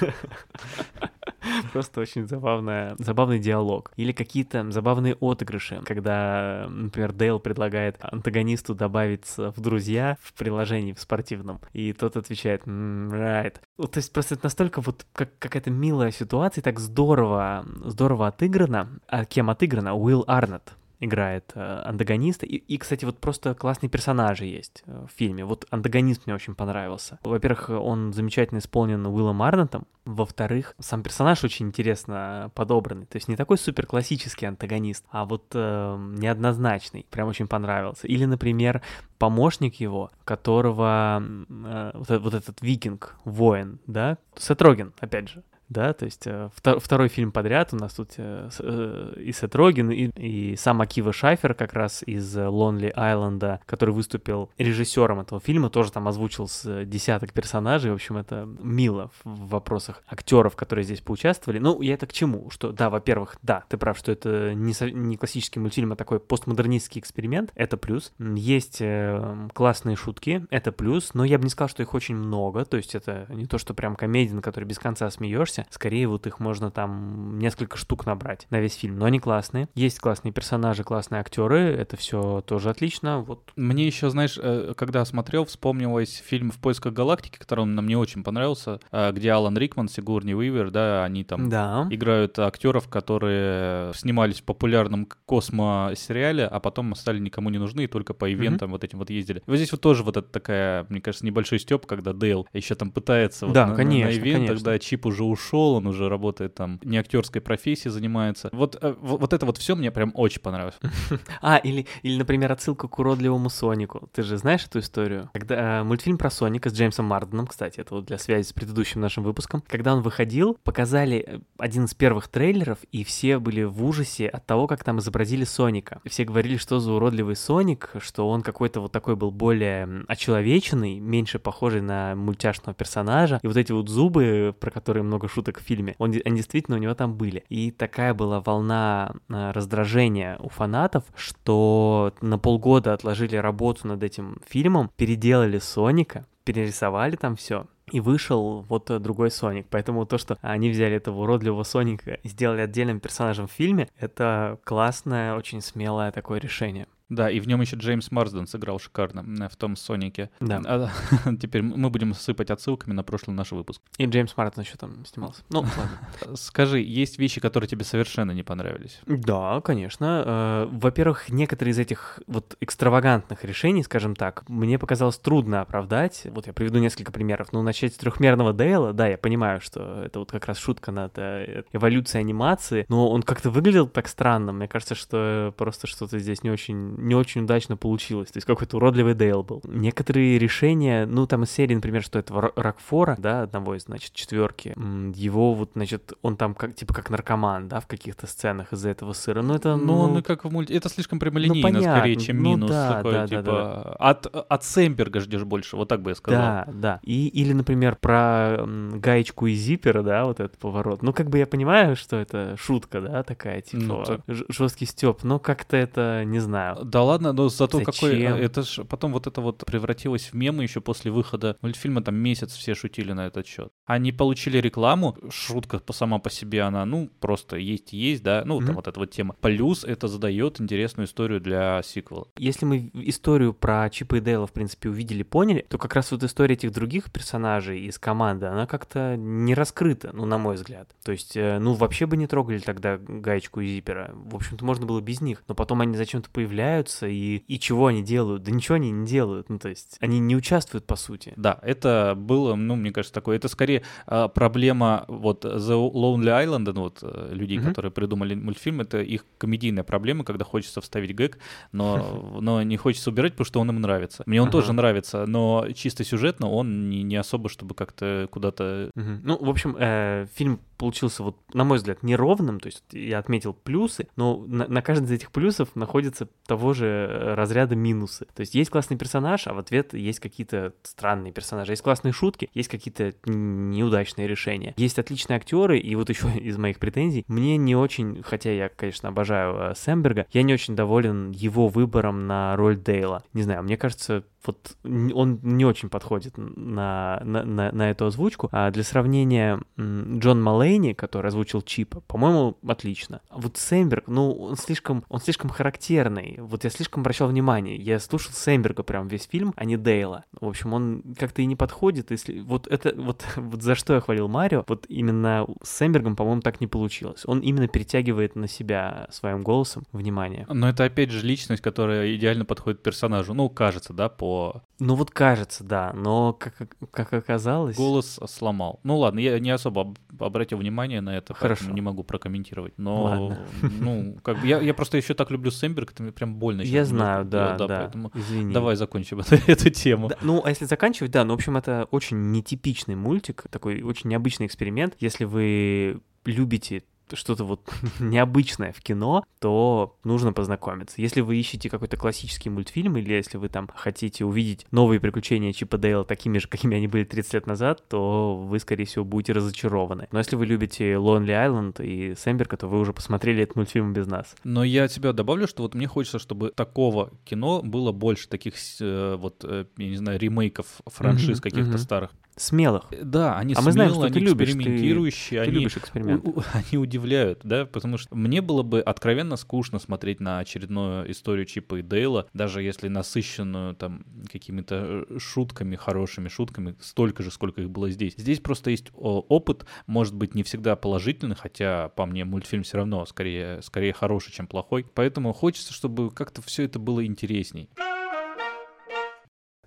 Просто 1.72 2.00
очень 2.00 2.26
забавная, 2.26 2.96
забавный 2.98 3.38
диалог. 3.38 3.92
Или 3.96 4.12
какие-то 4.12 4.70
забавные 4.70 5.16
отыгрыши, 5.20 5.80
когда, 5.84 6.66
например, 6.68 7.12
Дейл 7.12 7.38
предлагает 7.40 7.96
антагонисту 8.00 8.74
добавиться 8.74 9.52
в 9.52 9.60
друзья 9.60 10.16
в 10.20 10.32
приложении 10.34 10.92
в 10.92 11.00
спортивном, 11.00 11.60
и 11.72 11.92
тот 11.92 12.16
отвечает 12.16 12.62
«М, 12.66 13.10
right. 13.12 13.56
Вот, 13.76 13.92
то 13.92 13.98
есть 13.98 14.12
просто 14.12 14.34
это 14.34 14.46
настолько 14.46 14.80
вот 14.80 15.06
как, 15.12 15.38
какая-то 15.38 15.70
милая 15.70 16.10
ситуация, 16.10 16.62
так 16.62 16.78
здорово, 16.80 17.64
здорово 17.84 18.28
отыграно. 18.28 19.00
А 19.06 19.24
кем 19.24 19.50
отыграно? 19.50 19.94
Уилл 19.94 20.24
Арнетт 20.26 20.74
играет 21.00 21.52
э, 21.54 21.82
антагониста. 21.84 22.46
И, 22.46 22.56
и, 22.56 22.78
кстати, 22.78 23.04
вот 23.04 23.18
просто 23.18 23.54
классные 23.54 23.90
персонажи 23.90 24.44
есть 24.44 24.82
э, 24.86 25.06
в 25.06 25.16
фильме. 25.16 25.44
Вот 25.44 25.66
антагонист 25.70 26.26
мне 26.26 26.34
очень 26.34 26.54
понравился. 26.54 27.18
Во-первых, 27.22 27.70
он 27.70 28.12
замечательно 28.12 28.58
исполнен 28.58 29.06
Уиллом 29.06 29.42
Арнеттом. 29.42 29.86
Во-вторых, 30.04 30.74
сам 30.78 31.02
персонаж 31.02 31.44
очень 31.44 31.66
интересно 31.66 32.50
подобранный. 32.54 33.06
То 33.06 33.16
есть 33.16 33.28
не 33.28 33.36
такой 33.36 33.58
супер 33.58 33.86
классический 33.86 34.46
антагонист, 34.46 35.04
а 35.10 35.24
вот 35.24 35.44
э, 35.54 35.96
неоднозначный. 36.18 37.06
Прям 37.10 37.28
очень 37.28 37.46
понравился. 37.46 38.06
Или, 38.06 38.24
например, 38.24 38.82
помощник 39.18 39.76
его, 39.76 40.10
которого 40.24 41.22
э, 41.22 41.90
вот, 41.94 42.10
э- 42.10 42.18
вот 42.18 42.34
этот 42.34 42.60
викинг, 42.62 43.16
воин, 43.24 43.78
да, 43.86 44.18
Сет 44.36 44.60
Роген, 44.62 44.92
опять 45.00 45.28
же. 45.28 45.42
Да, 45.68 45.92
то 45.92 46.06
есть 46.06 46.26
э, 46.26 46.48
втор- 46.56 46.80
второй 46.80 47.08
фильм 47.08 47.30
подряд 47.30 47.74
у 47.74 47.76
нас 47.76 47.92
тут 47.94 48.12
э, 48.16 48.48
э, 48.58 49.14
и 49.18 49.32
Сет 49.32 49.54
Роген, 49.54 49.90
и, 49.90 50.08
и 50.16 50.56
сам 50.56 50.80
Акива 50.80 51.12
Шайфер 51.12 51.52
как 51.54 51.74
раз 51.74 52.02
из 52.06 52.34
э, 52.36 52.40
Lonely 52.40 52.90
Айленда, 52.94 53.60
который 53.66 53.90
выступил 53.90 54.50
режиссером 54.56 55.20
этого 55.20 55.40
фильма, 55.40 55.68
тоже 55.68 55.92
там 55.92 56.08
озвучил 56.08 56.48
с 56.48 56.64
э, 56.64 56.84
десяток 56.86 57.34
персонажей. 57.34 57.90
В 57.90 57.94
общем, 57.94 58.16
это 58.16 58.48
мило 58.60 59.10
в 59.24 59.48
вопросах 59.48 60.02
актеров, 60.08 60.56
которые 60.56 60.84
здесь 60.84 61.02
поучаствовали. 61.02 61.58
Ну, 61.58 61.82
я 61.82 61.94
это 61.94 62.06
к 62.06 62.12
чему? 62.14 62.48
Что, 62.48 62.72
да, 62.72 62.88
во-первых, 62.88 63.36
да, 63.42 63.64
ты 63.68 63.76
прав, 63.76 63.98
что 63.98 64.10
это 64.10 64.54
не, 64.54 64.72
со- 64.72 64.90
не 64.90 65.18
классический 65.18 65.60
мультфильм, 65.60 65.92
а 65.92 65.96
такой 65.96 66.18
постмодернистский 66.18 67.00
эксперимент. 67.00 67.52
Это 67.54 67.76
плюс. 67.76 68.12
Есть 68.18 68.78
э, 68.80 69.48
классные 69.52 69.96
шутки, 69.96 70.46
это 70.50 70.72
плюс, 70.72 71.12
но 71.12 71.24
я 71.24 71.36
бы 71.36 71.44
не 71.44 71.50
сказал, 71.50 71.68
что 71.68 71.82
их 71.82 71.92
очень 71.92 72.16
много. 72.16 72.64
То 72.64 72.78
есть 72.78 72.94
это 72.94 73.26
не 73.28 73.44
то, 73.46 73.58
что 73.58 73.74
прям 73.74 73.96
комедия, 73.96 74.34
на 74.34 74.40
которой 74.40 74.64
без 74.64 74.78
конца 74.78 75.10
смеешься. 75.10 75.57
Скорее, 75.70 76.06
вот 76.08 76.26
их 76.26 76.40
можно 76.40 76.70
там 76.70 77.38
несколько 77.38 77.76
штук 77.76 78.06
набрать 78.06 78.46
на 78.50 78.60
весь 78.60 78.74
фильм. 78.74 78.98
Но 78.98 79.04
они 79.06 79.18
классные. 79.18 79.68
Есть 79.74 79.98
классные 80.00 80.32
персонажи, 80.32 80.84
классные 80.84 81.20
актеры. 81.20 81.58
Это 81.60 81.96
все 81.96 82.42
тоже 82.46 82.70
отлично. 82.70 83.20
Вот 83.20 83.50
Мне 83.56 83.86
еще, 83.86 84.10
знаешь, 84.10 84.38
э, 84.40 84.74
когда 84.76 85.04
смотрел, 85.04 85.44
вспомнилось 85.44 86.22
фильм 86.24 86.50
«В 86.50 86.58
поисках 86.58 86.92
галактики», 86.92 87.38
который 87.38 87.64
нам 87.64 87.84
мне 87.84 87.96
очень 87.98 88.22
понравился, 88.22 88.80
э, 88.92 89.12
где 89.12 89.32
Алан 89.32 89.56
Рикман, 89.56 89.88
Сигурни 89.88 90.34
Уивер, 90.34 90.70
да, 90.70 91.04
они 91.04 91.24
там 91.24 91.48
да. 91.48 91.86
играют 91.90 92.38
актеров, 92.38 92.88
которые 92.88 93.92
снимались 93.94 94.40
в 94.40 94.44
популярном 94.44 95.06
космосериале, 95.26 96.46
а 96.46 96.60
потом 96.60 96.94
стали 96.94 97.18
никому 97.18 97.50
не 97.50 97.58
нужны 97.58 97.84
и 97.84 97.86
только 97.86 98.14
по 98.14 98.32
ивентам 98.32 98.70
вот 98.70 98.84
этим 98.84 98.98
вот 98.98 99.10
ездили. 99.10 99.42
Вот 99.46 99.56
здесь 99.56 99.72
вот 99.72 99.80
тоже 99.80 100.02
вот 100.02 100.16
это 100.16 100.28
такая, 100.28 100.86
мне 100.88 101.00
кажется, 101.00 101.24
небольшой 101.26 101.58
степ, 101.58 101.86
когда 101.86 102.12
Дейл 102.12 102.46
еще 102.52 102.74
там 102.74 102.90
пытается 102.90 103.46
вот 103.46 103.54
Да, 103.54 103.66
на, 103.66 103.72
на- 103.72 103.76
конечно, 103.76 104.10
на 104.10 104.16
ивентах, 104.18 104.46
конечно. 104.48 104.64
да, 104.64 104.78
Чип 104.78 105.06
уже 105.06 105.24
ушел, 105.24 105.47
он 105.56 105.86
уже 105.86 106.08
работает 106.08 106.54
там, 106.54 106.80
не 106.82 106.98
актерской 106.98 107.40
профессией 107.40 107.90
занимается. 107.90 108.50
Вот, 108.52 108.76
э, 108.80 108.94
вот, 109.00 109.32
это 109.32 109.46
вот 109.46 109.58
все 109.58 109.74
мне 109.74 109.90
прям 109.90 110.12
очень 110.14 110.40
понравилось. 110.40 110.78
А, 111.40 111.56
или, 111.56 111.86
или, 112.02 112.18
например, 112.18 112.52
отсылка 112.52 112.88
к 112.88 112.98
уродливому 112.98 113.48
Сонику. 113.48 114.08
Ты 114.12 114.22
же 114.22 114.36
знаешь 114.38 114.64
эту 114.64 114.80
историю? 114.80 115.30
Когда 115.32 115.80
э, 115.80 115.82
мультфильм 115.82 116.18
про 116.18 116.30
Соника 116.30 116.70
с 116.70 116.74
Джеймсом 116.74 117.06
Марденом, 117.06 117.46
кстати, 117.46 117.80
это 117.80 117.94
вот 117.94 118.06
для 118.06 118.18
связи 118.18 118.48
с 118.48 118.52
предыдущим 118.52 119.00
нашим 119.00 119.24
выпуском, 119.24 119.62
когда 119.66 119.94
он 119.94 120.02
выходил, 120.02 120.56
показали 120.64 121.24
э, 121.26 121.38
один 121.58 121.84
из 121.84 121.94
первых 121.94 122.28
трейлеров, 122.28 122.78
и 122.92 123.04
все 123.04 123.38
были 123.38 123.62
в 123.62 123.84
ужасе 123.84 124.28
от 124.28 124.46
того, 124.46 124.66
как 124.66 124.84
там 124.84 124.98
изобразили 124.98 125.44
Соника. 125.44 126.00
Все 126.06 126.24
говорили, 126.24 126.56
что 126.56 126.80
за 126.80 126.92
уродливый 126.92 127.36
Соник, 127.36 127.90
что 128.00 128.28
он 128.28 128.42
какой-то 128.42 128.80
вот 128.80 128.92
такой 128.92 129.16
был 129.16 129.30
более 129.30 130.04
очеловеченный, 130.08 130.98
меньше 130.98 131.38
похожий 131.38 131.80
на 131.80 132.14
мультяшного 132.14 132.74
персонажа. 132.74 133.40
И 133.42 133.46
вот 133.46 133.56
эти 133.56 133.72
вот 133.72 133.88
зубы, 133.88 134.54
про 134.58 134.70
которые 134.70 135.02
много 135.02 135.28
шуток 135.38 135.60
в 135.60 135.62
фильме, 135.62 135.94
он, 135.98 136.14
они 136.24 136.36
действительно 136.36 136.76
у 136.76 136.80
него 136.80 136.94
там 136.94 137.14
были. 137.14 137.44
И 137.48 137.70
такая 137.70 138.12
была 138.12 138.40
волна 138.40 139.12
э, 139.28 139.52
раздражения 139.52 140.36
у 140.40 140.48
фанатов, 140.48 141.04
что 141.14 142.12
на 142.20 142.38
полгода 142.38 142.92
отложили 142.92 143.36
работу 143.36 143.86
над 143.86 144.02
этим 144.02 144.38
фильмом, 144.48 144.90
переделали 144.96 145.58
Соника, 145.58 146.26
перерисовали 146.44 147.16
там 147.16 147.36
все. 147.36 147.66
И 147.92 148.00
вышел 148.00 148.66
вот 148.68 148.90
э, 148.90 148.98
другой 148.98 149.30
Соник. 149.30 149.66
Поэтому 149.70 150.06
то, 150.06 150.18
что 150.18 150.36
они 150.42 150.70
взяли 150.70 150.96
этого 150.96 151.22
уродливого 151.22 151.62
Соника 151.62 152.14
и 152.14 152.28
сделали 152.28 152.62
отдельным 152.62 152.98
персонажем 152.98 153.46
в 153.46 153.52
фильме, 153.52 153.88
это 153.96 154.58
классное, 154.64 155.36
очень 155.36 155.60
смелое 155.60 156.10
такое 156.10 156.40
решение. 156.40 156.86
Да, 157.08 157.30
и 157.30 157.40
в 157.40 157.48
нем 157.48 157.60
еще 157.60 157.76
Джеймс 157.76 158.10
Марсден 158.10 158.46
сыграл 158.46 158.78
шикарно 158.78 159.44
э, 159.44 159.48
в 159.48 159.56
том 159.56 159.76
Сонике. 159.76 160.30
Да. 160.40 160.60
А, 160.64 160.88
теперь 161.40 161.62
мы 161.62 161.90
будем 161.90 162.14
сыпать 162.14 162.50
отсылками 162.50 162.92
на 162.94 163.02
прошлый 163.02 163.36
наш 163.36 163.52
выпуск. 163.52 163.80
И 163.96 164.04
Джеймс 164.04 164.36
Мартин 164.36 164.62
еще 164.62 164.76
там 164.76 165.04
снимался. 165.04 165.42
Ну, 165.50 165.60
ладно. 166.22 166.36
Скажи, 166.36 166.80
есть 166.80 167.18
вещи, 167.18 167.40
которые 167.40 167.68
тебе 167.68 167.84
совершенно 167.84 168.32
не 168.32 168.42
понравились? 168.42 169.00
Да, 169.06 169.60
конечно. 169.62 170.22
Э, 170.26 170.68
Во-первых, 170.70 171.30
некоторые 171.30 171.72
из 171.72 171.78
этих 171.78 172.20
вот 172.26 172.56
экстравагантных 172.60 173.44
решений, 173.44 173.82
скажем 173.82 174.14
так, 174.14 174.48
мне 174.48 174.78
показалось 174.78 175.18
трудно 175.18 175.60
оправдать. 175.62 176.26
Вот 176.30 176.46
я 176.46 176.52
приведу 176.52 176.78
несколько 176.78 177.12
примеров. 177.12 177.52
Ну, 177.52 177.62
начать 177.62 177.94
с 177.94 177.96
трехмерного 177.96 178.52
Дейла, 178.52 178.92
да, 178.92 179.06
я 179.08 179.18
понимаю, 179.18 179.60
что 179.60 180.02
это 180.04 180.18
вот 180.18 180.30
как 180.30 180.46
раз 180.46 180.58
шутка 180.58 180.92
над 180.92 181.16
э, 181.18 181.64
эволюцией 181.72 182.20
анимации, 182.20 182.84
но 182.88 183.10
он 183.10 183.22
как-то 183.22 183.50
выглядел 183.50 183.88
так 183.88 184.08
странно. 184.08 184.52
Мне 184.52 184.68
кажется, 184.68 184.94
что 184.94 185.54
просто 185.56 185.86
что-то 185.86 186.18
здесь 186.18 186.42
не 186.42 186.50
очень, 186.50 186.97
не 186.98 187.14
очень 187.14 187.42
удачно 187.42 187.76
получилось. 187.76 188.30
То 188.30 188.36
есть 188.38 188.46
какой-то 188.46 188.76
уродливый 188.76 189.14
Дейл 189.14 189.42
был. 189.42 189.62
Некоторые 189.64 190.38
решения, 190.38 191.06
ну, 191.06 191.26
там 191.26 191.44
из 191.44 191.50
серии, 191.50 191.74
например, 191.74 192.02
что 192.02 192.18
этого 192.18 192.40
Ро- 192.48 192.52
Рокфора, 192.56 193.16
да, 193.18 193.42
одного 193.42 193.74
из, 193.76 193.84
значит, 193.84 194.12
четверки, 194.12 194.74
его 195.16 195.54
вот, 195.54 195.70
значит, 195.74 196.12
он 196.22 196.36
там 196.36 196.54
как, 196.54 196.74
типа 196.74 196.94
как 196.94 197.10
наркоман, 197.10 197.68
да, 197.68 197.80
в 197.80 197.86
каких-то 197.86 198.26
сценах 198.26 198.72
из-за 198.72 198.90
этого 198.90 199.12
сыра. 199.12 199.42
Ну, 199.42 199.54
это, 199.54 199.76
Ну, 199.76 199.84
ну, 199.84 199.98
он 200.00 200.18
и 200.18 200.22
как 200.22 200.44
в 200.44 200.50
мульти... 200.50 200.72
Это 200.72 200.88
слишком 200.88 201.18
прямолинейно, 201.18 201.62
понятно. 201.68 201.96
скорее, 201.98 202.16
чем 202.16 202.42
Ну 202.42 202.50
минус. 202.50 202.70
да, 202.70 202.92
такой, 202.94 203.12
да, 203.12 203.26
да, 203.26 203.38
типа, 203.38 203.96
От, 203.98 204.26
от 204.26 204.64
Сэмберга 204.64 205.20
ждешь 205.20 205.44
больше, 205.44 205.76
вот 205.76 205.88
так 205.88 206.02
бы 206.02 206.10
я 206.10 206.14
сказал. 206.14 206.40
Да, 206.40 206.68
да. 206.72 207.00
И, 207.02 207.28
или, 207.28 207.52
например, 207.52 207.96
про 207.96 208.58
гаечку 208.66 209.46
и 209.46 209.54
зиппера, 209.54 210.02
да, 210.02 210.24
вот 210.24 210.40
этот 210.40 210.58
поворот. 210.58 211.02
Ну, 211.02 211.12
как 211.12 211.28
бы 211.30 211.38
я 211.38 211.46
понимаю, 211.46 211.96
что 211.96 212.16
это 212.16 212.56
шутка, 212.58 213.00
да, 213.00 213.22
такая, 213.22 213.60
типа, 213.60 214.04
Ну, 214.26 214.44
жесткий 214.48 214.86
степ, 214.86 215.22
но 215.22 215.38
как-то 215.38 215.76
это, 215.76 216.24
не 216.24 216.38
знаю. 216.40 216.84
Да 216.88 217.02
ладно, 217.02 217.32
но 217.32 217.48
зато 217.48 217.80
какой... 217.80 218.10
Зачем? 218.10 218.34
Это 218.36 218.62
ж 218.62 218.84
потом 218.84 219.12
вот 219.12 219.26
это 219.26 219.40
вот 219.40 219.64
превратилось 219.66 220.30
в 220.32 220.34
мемы 220.34 220.62
еще 220.62 220.80
после 220.80 221.10
выхода 221.10 221.56
мультфильма, 221.60 222.02
там 222.02 222.14
месяц 222.14 222.54
все 222.56 222.74
шутили 222.74 223.12
на 223.12 223.26
этот 223.26 223.46
счет. 223.46 223.68
Они 223.86 224.12
получили 224.12 224.58
рекламу, 224.58 225.16
шутка 225.30 225.78
по- 225.78 225.92
сама 225.92 226.18
по 226.18 226.30
себе, 226.30 226.62
она, 226.62 226.84
ну, 226.84 227.10
просто 227.20 227.56
есть 227.56 227.92
есть, 227.92 228.22
да, 228.22 228.42
ну, 228.44 228.56
Мгм. 228.56 228.66
там 228.66 228.76
вот 228.76 228.88
эта 228.88 228.98
вот 228.98 229.10
тема. 229.10 229.34
Плюс 229.40 229.84
это 229.84 230.08
задает 230.08 230.60
интересную 230.60 231.06
историю 231.06 231.40
для 231.40 231.82
сиквела. 231.82 232.26
Если 232.38 232.64
мы 232.64 232.90
историю 232.94 233.52
про 233.52 233.88
Чипа 233.90 234.16
и 234.16 234.20
Дейла, 234.20 234.46
в 234.46 234.52
принципе, 234.52 234.88
увидели, 234.88 235.22
поняли, 235.22 235.66
то 235.68 235.76
как 235.78 235.94
раз 235.94 236.10
вот 236.12 236.22
история 236.22 236.54
этих 236.54 236.72
других 236.72 237.12
персонажей 237.12 237.80
из 237.86 237.98
команды, 237.98 238.46
она 238.46 238.66
как-то 238.66 239.16
не 239.16 239.54
раскрыта, 239.54 240.10
ну, 240.14 240.24
на 240.24 240.38
мой 240.38 240.54
взгляд. 240.54 240.88
То 241.04 241.12
есть, 241.12 241.36
э, 241.36 241.58
ну, 241.58 241.74
вообще 241.74 242.06
бы 242.06 242.16
не 242.16 242.26
трогали 242.26 242.58
тогда 242.58 242.96
гаечку 242.98 243.60
и 243.60 243.66
зиппера. 243.68 244.10
В 244.14 244.34
общем-то, 244.36 244.64
можно 244.64 244.86
было 244.86 245.00
без 245.00 245.20
них. 245.20 245.42
Но 245.48 245.54
потом 245.54 245.80
они 245.80 245.96
зачем-то 245.96 246.30
появляются, 246.30 246.77
появляются, 246.78 247.06
и, 247.06 247.38
и 247.48 247.58
чего 247.58 247.86
они 247.86 248.02
делают? 248.02 248.42
Да 248.42 248.50
ничего 248.50 248.76
они 248.76 248.90
не 248.90 249.06
делают, 249.06 249.48
ну, 249.48 249.58
то 249.58 249.68
есть 249.68 249.96
они 250.00 250.18
не 250.18 250.36
участвуют, 250.36 250.86
по 250.86 250.96
сути. 250.96 251.32
Да, 251.36 251.58
это 251.62 252.14
было, 252.16 252.54
ну, 252.54 252.76
мне 252.76 252.92
кажется, 252.92 253.14
такое, 253.14 253.36
это 253.36 253.48
скорее 253.48 253.82
а, 254.06 254.28
проблема 254.28 255.04
вот 255.08 255.44
The 255.44 255.92
Lonely 255.92 256.46
Island, 256.46 256.72
ну, 256.72 256.82
вот 256.82 256.98
э, 257.02 257.30
людей, 257.32 257.58
Мгм. 257.58 257.68
которые 257.68 257.90
придумали 257.90 258.34
мультфильм, 258.34 258.80
это 258.80 259.00
их 259.00 259.24
комедийная 259.38 259.82
проблема, 259.84 260.24
когда 260.24 260.44
хочется 260.44 260.80
вставить 260.80 261.10
гэг, 261.14 261.38
но, 261.72 262.38
но 262.40 262.62
не 262.62 262.76
хочется 262.76 263.10
убирать, 263.10 263.32
потому 263.32 263.46
что 263.46 263.60
он 263.60 263.70
им 263.70 263.80
нравится. 263.80 264.22
Мне 264.26 264.40
он 264.40 264.48
Ага. 264.48 264.58
тоже 264.58 264.72
нравится, 264.72 265.26
но 265.26 265.66
чисто 265.74 266.04
сюжетно 266.04 266.48
он 266.50 266.88
не, 266.88 267.02
не 267.02 267.16
особо, 267.16 267.48
чтобы 267.48 267.74
как-то 267.74 268.28
куда-то... 268.30 268.90
Мгм. 268.94 269.20
Ну, 269.24 269.38
в 269.40 269.50
общем, 269.50 269.76
э, 269.78 270.26
фильм 270.34 270.60
получился, 270.78 271.22
вот, 271.22 271.36
на 271.52 271.64
мой 271.64 271.78
взгляд, 271.78 272.02
неровным, 272.02 272.60
то 272.60 272.68
есть 272.68 272.82
я 272.92 273.18
отметил 273.18 273.52
плюсы, 273.52 274.08
но 274.16 274.44
на, 274.46 274.66
на 274.68 274.80
каждом 274.80 275.06
из 275.06 275.12
этих 275.12 275.32
плюсов 275.32 275.74
находится 275.74 276.28
того 276.46 276.72
же 276.72 276.86
э, 276.86 277.34
разряда 277.34 277.74
минусы. 277.76 278.26
То 278.34 278.40
есть 278.40 278.54
есть 278.54 278.70
классный 278.70 278.96
персонаж, 278.96 279.46
а 279.46 279.54
в 279.54 279.58
ответ 279.58 279.92
есть 279.92 280.20
какие-то 280.20 280.72
странные 280.82 281.32
персонажи. 281.32 281.72
Есть 281.72 281.82
классные 281.82 282.12
шутки, 282.12 282.48
есть 282.54 282.68
какие-то 282.68 283.12
неудачные 283.26 284.28
решения. 284.28 284.72
Есть 284.76 284.98
отличные 284.98 285.36
актеры, 285.36 285.78
и 285.78 285.94
вот 285.96 286.08
еще 286.08 286.30
из 286.38 286.56
моих 286.56 286.78
претензий, 286.78 287.24
мне 287.28 287.56
не 287.56 287.76
очень, 287.76 288.22
хотя 288.22 288.52
я, 288.52 288.68
конечно, 288.68 289.08
обожаю 289.08 289.72
э, 289.72 289.74
Сэмберга, 289.74 290.26
я 290.32 290.42
не 290.42 290.54
очень 290.54 290.76
доволен 290.76 291.32
его 291.32 291.68
выбором 291.68 292.26
на 292.26 292.56
роль 292.56 292.76
Дейла. 292.76 293.24
Не 293.32 293.42
знаю, 293.42 293.64
мне 293.64 293.76
кажется, 293.76 294.24
вот 294.48 294.76
он 294.84 295.40
не 295.42 295.66
очень 295.66 295.90
подходит 295.90 296.38
на, 296.38 297.20
на, 297.22 297.44
на, 297.44 297.70
на 297.70 297.90
эту 297.90 298.06
озвучку. 298.06 298.48
А 298.50 298.70
для 298.70 298.82
сравнения, 298.82 299.60
Джон 299.78 300.42
Малейни, 300.42 300.94
который 300.94 301.26
озвучил 301.26 301.60
Чипа, 301.60 302.00
по-моему, 302.00 302.56
отлично. 302.66 303.20
А 303.28 303.38
вот 303.38 303.58
Сэмберг, 303.58 304.08
ну, 304.08 304.32
он 304.32 304.56
слишком, 304.56 305.04
он 305.10 305.20
слишком 305.20 305.50
характерный. 305.50 306.38
Вот 306.38 306.64
я 306.64 306.70
слишком 306.70 307.02
обращал 307.02 307.28
внимание. 307.28 307.76
Я 307.76 308.00
слушал 308.00 308.32
Сэмберга 308.32 308.82
прям 308.84 309.06
весь 309.06 309.28
фильм, 309.30 309.52
а 309.54 309.66
не 309.66 309.76
Дейла. 309.76 310.24
В 310.40 310.48
общем, 310.48 310.72
он 310.72 311.02
как-то 311.18 311.42
и 311.42 311.46
не 311.46 311.54
подходит. 311.56 312.10
Если... 312.10 312.40
Вот 312.40 312.66
это, 312.68 312.94
вот, 312.96 313.26
вот 313.36 313.62
за 313.62 313.74
что 313.74 313.92
я 313.94 314.00
хвалил 314.00 314.28
Марио, 314.28 314.64
вот 314.66 314.86
именно 314.88 315.46
с 315.62 315.68
Сэмбергом, 315.76 316.16
по-моему, 316.16 316.40
так 316.40 316.62
не 316.62 316.66
получилось. 316.66 317.24
Он 317.26 317.40
именно 317.40 317.68
перетягивает 317.68 318.34
на 318.34 318.48
себя 318.48 319.08
своим 319.10 319.42
голосом 319.42 319.84
внимание. 319.92 320.46
Но 320.48 320.70
это 320.70 320.84
опять 320.84 321.10
же 321.10 321.26
личность, 321.26 321.60
которая 321.60 322.14
идеально 322.14 322.46
подходит 322.46 322.82
персонажу. 322.82 323.34
Ну, 323.34 323.50
кажется, 323.50 323.92
да, 323.92 324.08
по 324.08 324.37
Ну 324.78 324.94
вот 324.94 325.10
кажется, 325.10 325.64
да, 325.64 325.92
но 325.94 326.32
как, 326.32 326.54
как 326.90 327.12
оказалось... 327.12 327.76
голос 327.76 328.18
сломал. 328.26 328.80
Ну 328.84 328.98
ладно, 328.98 329.18
я 329.18 329.38
не 329.38 329.50
особо 329.50 329.82
об- 329.82 329.98
обратил 330.22 330.58
внимание 330.58 331.00
на 331.00 331.16
это, 331.16 331.34
Хорошо. 331.34 331.70
не 331.70 331.80
могу 331.80 332.04
прокомментировать. 332.04 332.74
Но, 332.76 333.02
Ладно. 333.02 333.38
ну, 333.62 334.16
как 334.22 334.40
бы 334.40 334.46
я, 334.46 334.60
я 334.60 334.74
просто 334.74 334.96
еще 334.96 335.14
так 335.14 335.30
люблю 335.30 335.50
Сэмберг, 335.50 335.92
это 335.92 336.02
мне 336.02 336.12
прям 336.12 336.36
больно. 336.36 336.62
Я 336.62 336.84
знаю, 336.84 337.24
да, 337.24 337.56
делать, 337.56 337.68
да, 337.68 337.76
Поэтому 337.80 338.10
извини. 338.14 338.52
давай 338.52 338.76
закончим 338.76 339.20
эту, 339.20 339.34
эту 339.46 339.70
тему. 339.70 340.08
Да, 340.08 340.16
ну, 340.22 340.42
а 340.44 340.50
если 340.50 340.64
заканчивать, 340.64 341.10
да, 341.10 341.24
ну, 341.24 341.32
в 341.32 341.36
общем, 341.36 341.56
это 341.56 341.88
очень 341.90 342.30
нетипичный 342.30 342.94
мультик, 342.94 343.44
такой 343.50 343.82
очень 343.82 344.10
необычный 344.10 344.46
эксперимент. 344.46 344.94
Если 345.00 345.24
вы 345.24 346.00
любите 346.24 346.84
что-то 347.16 347.44
вот 347.44 347.60
необычное 348.00 348.72
в 348.72 348.80
кино, 348.80 349.24
то 349.40 349.96
нужно 350.04 350.32
познакомиться. 350.32 351.00
Если 351.00 351.20
вы 351.20 351.36
ищете 351.36 351.70
какой-то 351.70 351.96
классический 351.96 352.50
мультфильм, 352.50 352.96
или 352.96 353.12
если 353.12 353.38
вы 353.38 353.48
там 353.48 353.68
хотите 353.74 354.24
увидеть 354.24 354.66
новые 354.70 355.00
приключения 355.00 355.52
Чипа 355.52 355.78
Дейла 355.78 356.04
такими 356.04 356.38
же, 356.38 356.48
какими 356.48 356.76
они 356.76 356.88
были 356.88 357.04
30 357.04 357.34
лет 357.34 357.46
назад, 357.46 357.84
то 357.88 358.36
вы, 358.36 358.58
скорее 358.58 358.84
всего, 358.84 359.04
будете 359.04 359.32
разочарованы. 359.32 360.08
Но 360.10 360.18
если 360.18 360.36
вы 360.36 360.46
любите 360.46 360.92
Lonely 360.92 361.28
Island 361.28 361.84
и 361.84 362.14
Сэмберга, 362.14 362.56
то 362.56 362.66
вы 362.66 362.80
уже 362.80 362.92
посмотрели 362.92 363.42
этот 363.42 363.56
мультфильм 363.56 363.92
без 363.92 364.06
нас. 364.06 364.34
Но 364.44 364.64
я 364.64 364.84
от 364.84 364.92
себя 364.92 365.12
добавлю, 365.12 365.46
что 365.46 365.62
вот 365.62 365.74
мне 365.74 365.86
хочется, 365.86 366.18
чтобы 366.18 366.50
такого 366.50 367.12
кино 367.24 367.60
было 367.62 367.92
больше 367.92 368.28
таких, 368.28 368.54
э, 368.80 369.16
вот, 369.18 369.44
э, 369.44 369.66
я 369.76 369.88
не 369.88 369.96
знаю, 369.96 370.18
ремейков 370.18 370.66
франшиз 370.86 371.38
Мгм, 371.38 371.40
каких-то 371.40 371.70
мгм. 371.70 371.78
старых. 371.78 372.10
Смелых. 372.38 372.84
Э, 372.90 373.02
Да, 373.04 373.36
они 373.38 373.54
А 373.56 373.60
мы 373.60 373.72
знаем, 373.72 373.90
смелые, 373.92 374.08
что 374.08 374.12
ты 374.14 374.18
они 374.18 374.26
любишь, 374.28 374.46
ты- 374.48 374.52
экспериментирующие, 374.54 375.40
Ты 375.42 375.48
они 375.50 375.58
любишь 375.58 375.76
эксперименты. 375.76 376.28
У- 376.28 376.38
у- 376.38 376.42
Они 376.54 376.78
удивляют, 376.78 377.40
да, 377.44 377.66
потому 377.66 377.98
что 377.98 378.14
мне 378.14 378.40
было 378.40 378.62
бы 378.62 378.80
откровенно 378.80 379.36
скучно 379.36 379.78
смотреть 379.78 380.20
на 380.20 380.38
очередную 380.38 381.10
историю 381.10 381.46
Чипа 381.46 381.76
и 381.76 381.82
Дейла, 381.82 382.26
даже 382.34 382.62
если 382.62 382.88
насыщенную 382.88 383.74
там 383.74 384.04
какими-то 384.30 385.04
э, 385.08 385.18
шутками, 385.18 385.76
хорошими 385.76 386.28
шутками, 386.28 386.76
столько 386.80 387.22
же, 387.22 387.30
сколько 387.30 387.60
их 387.62 387.70
было 387.70 387.90
здесь. 387.90 388.14
Здесь 388.16 388.40
просто 388.40 388.70
есть 388.70 388.86
опыт, 388.94 389.66
может 389.86 390.14
быть, 390.14 390.34
не 390.34 390.42
всегда 390.42 390.76
положительный, 390.76 391.36
хотя 391.36 391.88
по 391.90 392.06
мне 392.06 392.24
мультфильм 392.24 392.62
все 392.62 392.78
равно 392.78 393.04
скорее, 393.06 393.62
скорее 393.62 393.92
хороший, 393.92 394.32
чем 394.32 394.46
плохой. 394.46 394.86
Поэтому 394.94 395.32
хочется, 395.32 395.72
чтобы 395.72 396.10
как-то 396.10 396.42
все 396.42 396.64
это 396.64 396.78
было 396.78 397.04
интересней. 397.04 397.68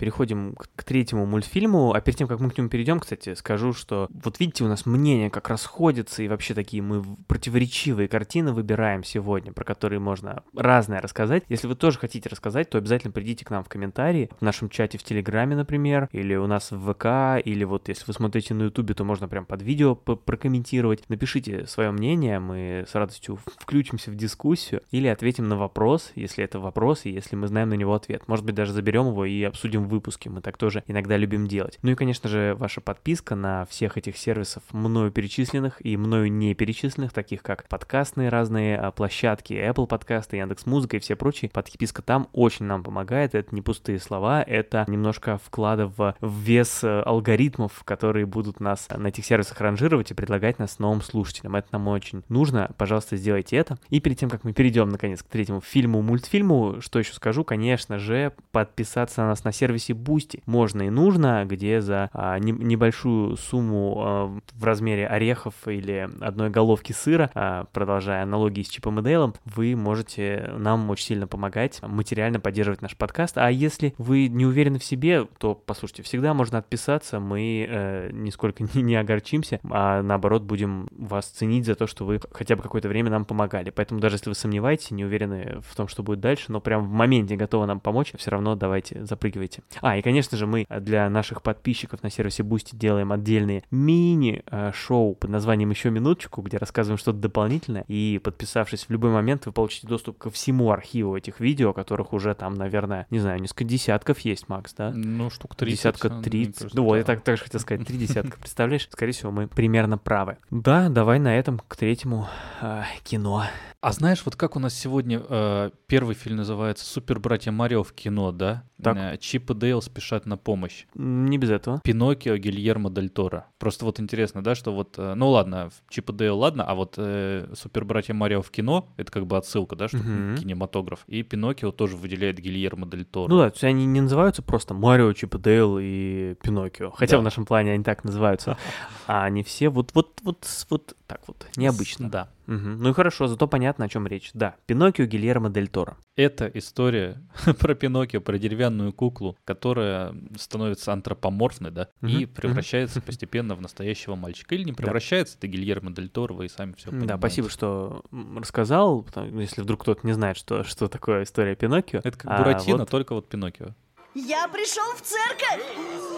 Переходим 0.01 0.55
к, 0.55 0.83
третьему 0.83 1.27
мультфильму. 1.27 1.93
А 1.93 2.01
перед 2.01 2.17
тем, 2.17 2.27
как 2.27 2.39
мы 2.39 2.49
к 2.49 2.57
нему 2.57 2.69
перейдем, 2.69 2.99
кстати, 2.99 3.35
скажу, 3.35 3.71
что 3.71 4.07
вот 4.11 4.39
видите, 4.39 4.63
у 4.63 4.67
нас 4.67 4.87
мнения 4.87 5.29
как 5.29 5.47
расходятся, 5.47 6.23
и 6.23 6.27
вообще 6.27 6.55
такие 6.55 6.81
мы 6.81 7.03
противоречивые 7.27 8.07
картины 8.07 8.51
выбираем 8.51 9.03
сегодня, 9.03 9.53
про 9.53 9.63
которые 9.63 9.99
можно 9.99 10.41
разное 10.55 11.01
рассказать. 11.01 11.43
Если 11.49 11.67
вы 11.67 11.75
тоже 11.75 11.99
хотите 11.99 12.29
рассказать, 12.29 12.71
то 12.71 12.79
обязательно 12.79 13.11
придите 13.11 13.45
к 13.45 13.51
нам 13.51 13.63
в 13.63 13.69
комментарии, 13.69 14.31
в 14.39 14.41
нашем 14.41 14.69
чате 14.69 14.97
в 14.97 15.03
Телеграме, 15.03 15.55
например, 15.55 16.09
или 16.11 16.33
у 16.33 16.47
нас 16.47 16.71
в 16.71 16.93
ВК, 16.93 17.45
или 17.45 17.63
вот 17.63 17.87
если 17.87 18.05
вы 18.07 18.13
смотрите 18.13 18.55
на 18.55 18.63
Ютубе, 18.63 18.95
то 18.95 19.03
можно 19.03 19.27
прям 19.27 19.45
под 19.45 19.61
видео 19.61 19.93
прокомментировать. 19.93 21.03
Напишите 21.09 21.67
свое 21.67 21.91
мнение, 21.91 22.39
мы 22.39 22.85
с 22.89 22.95
радостью 22.95 23.37
включимся 23.59 24.09
в 24.09 24.15
дискуссию 24.15 24.81
или 24.89 25.05
ответим 25.05 25.47
на 25.47 25.57
вопрос, 25.57 26.11
если 26.15 26.43
это 26.43 26.59
вопрос, 26.59 27.05
и 27.05 27.11
если 27.11 27.35
мы 27.35 27.45
знаем 27.45 27.69
на 27.69 27.75
него 27.75 27.93
ответ. 27.93 28.27
Может 28.27 28.45
быть, 28.45 28.55
даже 28.55 28.73
заберем 28.73 29.05
его 29.09 29.25
и 29.25 29.43
обсудим 29.43 29.90
выпуске. 29.91 30.29
Мы 30.29 30.41
так 30.41 30.57
тоже 30.57 30.83
иногда 30.87 31.17
любим 31.17 31.47
делать. 31.47 31.77
Ну 31.81 31.91
и, 31.91 31.95
конечно 31.95 32.29
же, 32.29 32.55
ваша 32.57 32.81
подписка 32.81 33.35
на 33.35 33.65
всех 33.65 33.97
этих 33.97 34.17
сервисов 34.17 34.63
мною 34.71 35.11
перечисленных 35.11 35.85
и 35.85 35.95
мною 35.97 36.31
не 36.31 36.53
перечисленных, 36.55 37.13
таких 37.13 37.43
как 37.43 37.67
подкастные 37.67 38.29
разные 38.29 38.77
а, 38.77 38.91
площадки, 38.91 39.53
Apple 39.53 39.87
подкасты, 39.87 40.37
Яндекс 40.37 40.65
Музыка 40.65 40.97
и 40.97 40.99
все 40.99 41.15
прочие. 41.15 41.51
Подписка 41.51 42.01
там 42.01 42.27
очень 42.33 42.65
нам 42.65 42.83
помогает. 42.83 43.35
Это 43.35 43.53
не 43.53 43.61
пустые 43.61 43.99
слова, 43.99 44.41
это 44.41 44.85
немножко 44.87 45.37
вклада 45.37 45.87
в, 45.87 46.15
вес 46.21 46.83
э, 46.83 47.01
алгоритмов, 47.01 47.83
которые 47.83 48.25
будут 48.25 48.59
нас 48.59 48.87
на 48.89 49.07
этих 49.07 49.25
сервисах 49.25 49.59
ранжировать 49.61 50.11
и 50.11 50.13
предлагать 50.13 50.59
нас 50.59 50.79
новым 50.79 51.01
слушателям. 51.01 51.55
Это 51.55 51.67
нам 51.71 51.87
очень 51.87 52.23
нужно. 52.29 52.71
Пожалуйста, 52.77 53.17
сделайте 53.17 53.57
это. 53.57 53.77
И 53.89 53.99
перед 53.99 54.17
тем, 54.17 54.29
как 54.29 54.43
мы 54.43 54.53
перейдем, 54.53 54.89
наконец, 54.89 55.21
к 55.21 55.27
третьему 55.27 55.61
фильму, 55.61 56.01
мультфильму, 56.01 56.77
что 56.81 56.99
еще 56.99 57.13
скажу, 57.13 57.43
конечно 57.43 57.99
же, 57.99 58.33
подписаться 58.51 59.21
на 59.21 59.27
нас 59.27 59.43
на 59.43 59.51
сервисе 59.81 59.93
Boosty. 59.93 60.41
Можно 60.45 60.83
и 60.83 60.89
нужно, 60.89 61.45
где 61.45 61.81
за 61.81 62.09
а, 62.13 62.37
не- 62.39 62.51
небольшую 62.51 63.37
сумму 63.37 63.95
а, 63.97 64.39
в 64.53 64.63
размере 64.63 65.07
орехов 65.07 65.53
или 65.65 66.09
одной 66.21 66.49
головки 66.49 66.93
сыра, 66.93 67.29
а, 67.33 67.65
продолжая 67.73 68.23
аналогии 68.23 68.63
с 68.63 68.69
Чипом 68.69 68.99
и 68.99 69.03
Дейлом, 69.03 69.33
вы 69.45 69.75
можете 69.75 70.53
нам 70.57 70.89
очень 70.89 71.05
сильно 71.05 71.27
помогать, 71.27 71.81
материально 71.81 72.39
поддерживать 72.39 72.81
наш 72.81 72.95
подкаст. 72.95 73.37
А 73.37 73.49
если 73.49 73.93
вы 73.97 74.27
не 74.27 74.45
уверены 74.45 74.79
в 74.79 74.83
себе, 74.83 75.27
то, 75.39 75.55
послушайте, 75.55 76.03
всегда 76.03 76.33
можно 76.33 76.59
отписаться, 76.59 77.19
мы 77.19 77.65
э, 77.67 78.09
нисколько 78.11 78.63
не, 78.63 78.69
не 78.81 78.95
огорчимся, 78.95 79.59
а 79.69 80.01
наоборот 80.01 80.43
будем 80.43 80.87
вас 80.91 81.25
ценить 81.27 81.65
за 81.65 81.75
то, 81.75 81.87
что 81.87 82.05
вы 82.05 82.19
хотя 82.31 82.55
бы 82.55 82.61
какое-то 82.61 82.87
время 82.87 83.09
нам 83.09 83.25
помогали. 83.25 83.69
Поэтому 83.69 83.99
даже 83.99 84.15
если 84.15 84.29
вы 84.29 84.35
сомневаетесь, 84.35 84.91
не 84.91 85.05
уверены 85.05 85.61
в 85.67 85.75
том, 85.75 85.87
что 85.87 86.03
будет 86.03 86.19
дальше, 86.19 86.51
но 86.51 86.59
прям 86.59 86.85
в 86.85 86.91
моменте 86.91 87.35
готовы 87.35 87.65
нам 87.65 87.79
помочь, 87.79 88.13
все 88.17 88.31
равно 88.31 88.55
давайте 88.55 89.03
запрыгивайте. 89.05 89.63
А, 89.81 89.97
и, 89.97 90.01
конечно 90.01 90.37
же, 90.37 90.47
мы 90.47 90.65
для 90.69 91.09
наших 91.09 91.41
подписчиков 91.41 92.03
на 92.03 92.09
сервисе 92.09 92.43
Boosty 92.43 92.75
делаем 92.75 93.11
отдельные 93.11 93.63
мини-шоу 93.71 95.15
под 95.15 95.29
названием 95.29 95.69
«Еще 95.69 95.89
минуточку», 95.89 96.41
где 96.41 96.57
рассказываем 96.57 96.97
что-то 96.97 97.19
дополнительное, 97.19 97.85
и 97.87 98.19
подписавшись 98.23 98.85
в 98.85 98.89
любой 98.89 99.11
момент, 99.11 99.45
вы 99.45 99.51
получите 99.51 99.87
доступ 99.87 100.17
ко 100.17 100.29
всему 100.29 100.71
архиву 100.71 101.15
этих 101.15 101.39
видео, 101.39 101.73
которых 101.73 102.13
уже 102.13 102.33
там, 102.35 102.53
наверное, 102.53 103.07
не 103.09 103.19
знаю, 103.19 103.41
несколько 103.41 103.63
десятков 103.63 104.19
есть, 104.19 104.49
Макс, 104.49 104.73
да? 104.73 104.91
Ну, 104.93 105.29
штук 105.29 105.55
30. 105.55 105.77
Десятка 105.77 106.09
мне 106.09 106.23
30. 106.23 106.57
кажется, 106.57 106.77
Ну 106.77 106.83
вот, 106.83 106.97
я 106.97 107.03
так, 107.03 107.21
так 107.21 107.37
же 107.37 107.43
хотел 107.43 107.59
сказать, 107.59 107.87
три 107.87 107.97
десятка. 107.97 108.37
Представляешь? 108.39 108.87
Скорее 108.91 109.13
всего, 109.13 109.31
мы 109.31 109.47
примерно 109.47 109.97
правы. 109.97 110.37
Да, 110.49 110.89
давай 110.89 111.19
на 111.19 111.35
этом 111.37 111.59
к 111.67 111.75
третьему 111.75 112.27
э, 112.61 112.83
кино. 113.03 113.45
А 113.81 113.91
знаешь, 113.93 114.21
вот 114.25 114.35
как 114.35 114.55
у 114.55 114.59
нас 114.59 114.75
сегодня 114.75 115.21
э, 115.27 115.71
первый 115.87 116.13
фильм 116.13 116.37
называется 116.37 116.85
«Супер 116.85 117.19
братья 117.19 117.51
Марио 117.51 117.83
в 117.83 117.93
кино», 117.93 118.31
да? 118.31 118.63
Так. 118.83 118.97
Э, 118.97 119.17
Чип 119.17 119.49
и 119.51 119.53
Дейл 119.53 119.81
спешат 119.81 120.25
на 120.25 120.37
помощь. 120.37 120.85
Не 120.95 121.37
без 121.37 121.49
этого. 121.51 121.79
Пиноккио 121.83 122.37
Гильермо 122.37 122.89
Дель 122.89 123.09
Торо. 123.09 123.45
Просто 123.59 123.85
вот 123.85 123.99
интересно, 123.99 124.43
да, 124.43 124.55
что 124.55 124.73
вот, 124.73 124.95
э, 124.97 125.13
ну 125.15 125.29
ладно, 125.29 125.69
Чип 125.89 126.09
и 126.09 126.13
Дейл 126.13 126.37
ладно, 126.37 126.63
а 126.63 126.73
вот 126.75 126.95
э, 126.97 127.47
Супер 127.55 127.85
братья 127.85 128.13
Марио 128.13 128.41
в 128.41 128.49
кино, 128.51 128.87
это 128.97 129.11
как 129.11 129.25
бы 129.27 129.37
отсылка, 129.37 129.75
да, 129.75 129.87
что 129.87 129.97
Мгм. 129.97 130.37
кинематограф. 130.37 131.03
И 131.07 131.23
Пиноккио 131.23 131.71
тоже 131.71 131.95
выделяет 131.97 132.39
Гильермо 132.39 132.87
Дель 132.87 133.05
Торо. 133.05 133.29
Ну 133.29 133.37
да, 133.39 133.49
то 133.49 133.55
есть 133.55 133.63
они 133.63 133.85
не 133.85 134.01
называются 134.01 134.41
просто 134.41 134.73
Марио, 134.73 135.13
Чип 135.13 135.35
и 135.35 135.37
Дейл 135.37 135.77
и 135.79 136.35
Пиноккио. 136.43 136.91
Хотя 136.91 137.17
Да. 137.17 137.21
в 137.21 137.23
нашем 137.23 137.45
плане 137.45 137.73
они 137.73 137.83
так 137.83 138.03
называются. 138.03 138.57
А 139.07 139.25
они 139.25 139.43
все 139.43 139.67
вот, 139.69 139.91
вот, 139.93 140.19
вот, 140.23 140.47
вот 140.69 140.95
так 141.07 141.21
вот, 141.27 141.45
необычно. 141.57 142.09
Да. 142.09 142.29
Мгм. 142.47 142.81
Ну 142.81 142.89
и 142.89 142.93
хорошо, 142.93 143.27
зато 143.27 143.47
понятно, 143.47 143.85
о 143.85 143.87
чем 143.89 144.07
речь. 144.07 144.31
Да, 144.33 144.55
Пиноккио 144.65 145.05
Гильермо 145.05 145.49
Дель 145.49 145.67
Торо. 145.67 145.97
Это 146.15 146.47
история 146.53 147.21
про 147.59 147.75
Пиноккио, 147.75 148.21
про 148.21 148.37
деревянную 148.37 148.93
куклу, 148.93 149.37
которая 149.45 150.13
становится 150.37 150.91
антропоморфной, 150.93 151.71
да, 151.71 151.87
и 152.01 152.25
Мгм, 152.25 152.33
превращается 152.33 153.01
постепенно 153.01 153.55
в 153.55 153.61
настоящего 153.61 154.15
мальчика. 154.15 154.55
Или 154.55 154.63
не 154.63 154.73
превращается, 154.73 155.37
это 155.37 155.47
Гильермо 155.47 155.91
Дель 155.91 156.09
Торо, 156.09 156.33
вы 156.33 156.45
и 156.45 156.49
сами 156.49 156.73
все 156.73 156.91
Да, 156.91 157.17
спасибо, 157.17 157.49
что 157.49 158.03
рассказал, 158.35 159.03
потому- 159.03 159.39
если 159.39 159.61
вдруг 159.61 159.81
кто-то 159.81 160.05
не 160.05 160.13
знает, 160.13 160.37
что, 160.37 160.63
что 160.63 160.87
такое 160.87 161.23
история 161.23 161.55
Пиноккио. 161.55 161.99
Это 162.03 162.17
как 162.17 162.31
А, 162.31 162.37
Буратино, 162.39 162.77
вот- 162.79 162.89
только 162.89 163.13
вот 163.13 163.29
Пиноккио. 163.29 163.75
Я 164.13 164.45
пришел 164.49 164.93
в 164.95 165.01
церковь! 165.01 165.61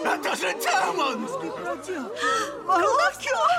Это 0.04 0.34
же 0.34 0.52
там 0.54 0.98
он! 0.98 1.26
Пиноккио! 1.26 2.06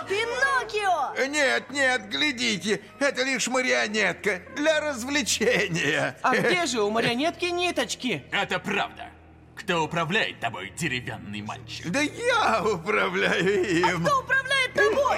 Пиноккио! 0.09 1.27
Нет, 1.27 1.69
нет, 1.69 2.09
глядите, 2.09 2.81
это 2.99 3.23
лишь 3.23 3.47
марионетка 3.47 4.41
для 4.57 4.81
развлечения. 4.81 6.17
А 6.21 6.35
где 6.35 6.65
же 6.65 6.81
у 6.81 6.89
марионетки 6.89 7.45
ниточки? 7.45 8.25
Это 8.31 8.59
правда. 8.59 9.09
Кто 9.55 9.83
управляет 9.85 10.41
тобой, 10.41 10.73
деревянный 10.77 11.41
мальчик? 11.41 11.87
Да 11.89 12.01
я 12.01 12.61
управляю 12.61 13.69
им. 13.69 14.05
Кто 14.05 14.19
управляет 14.19 14.73
тобой? 14.73 15.17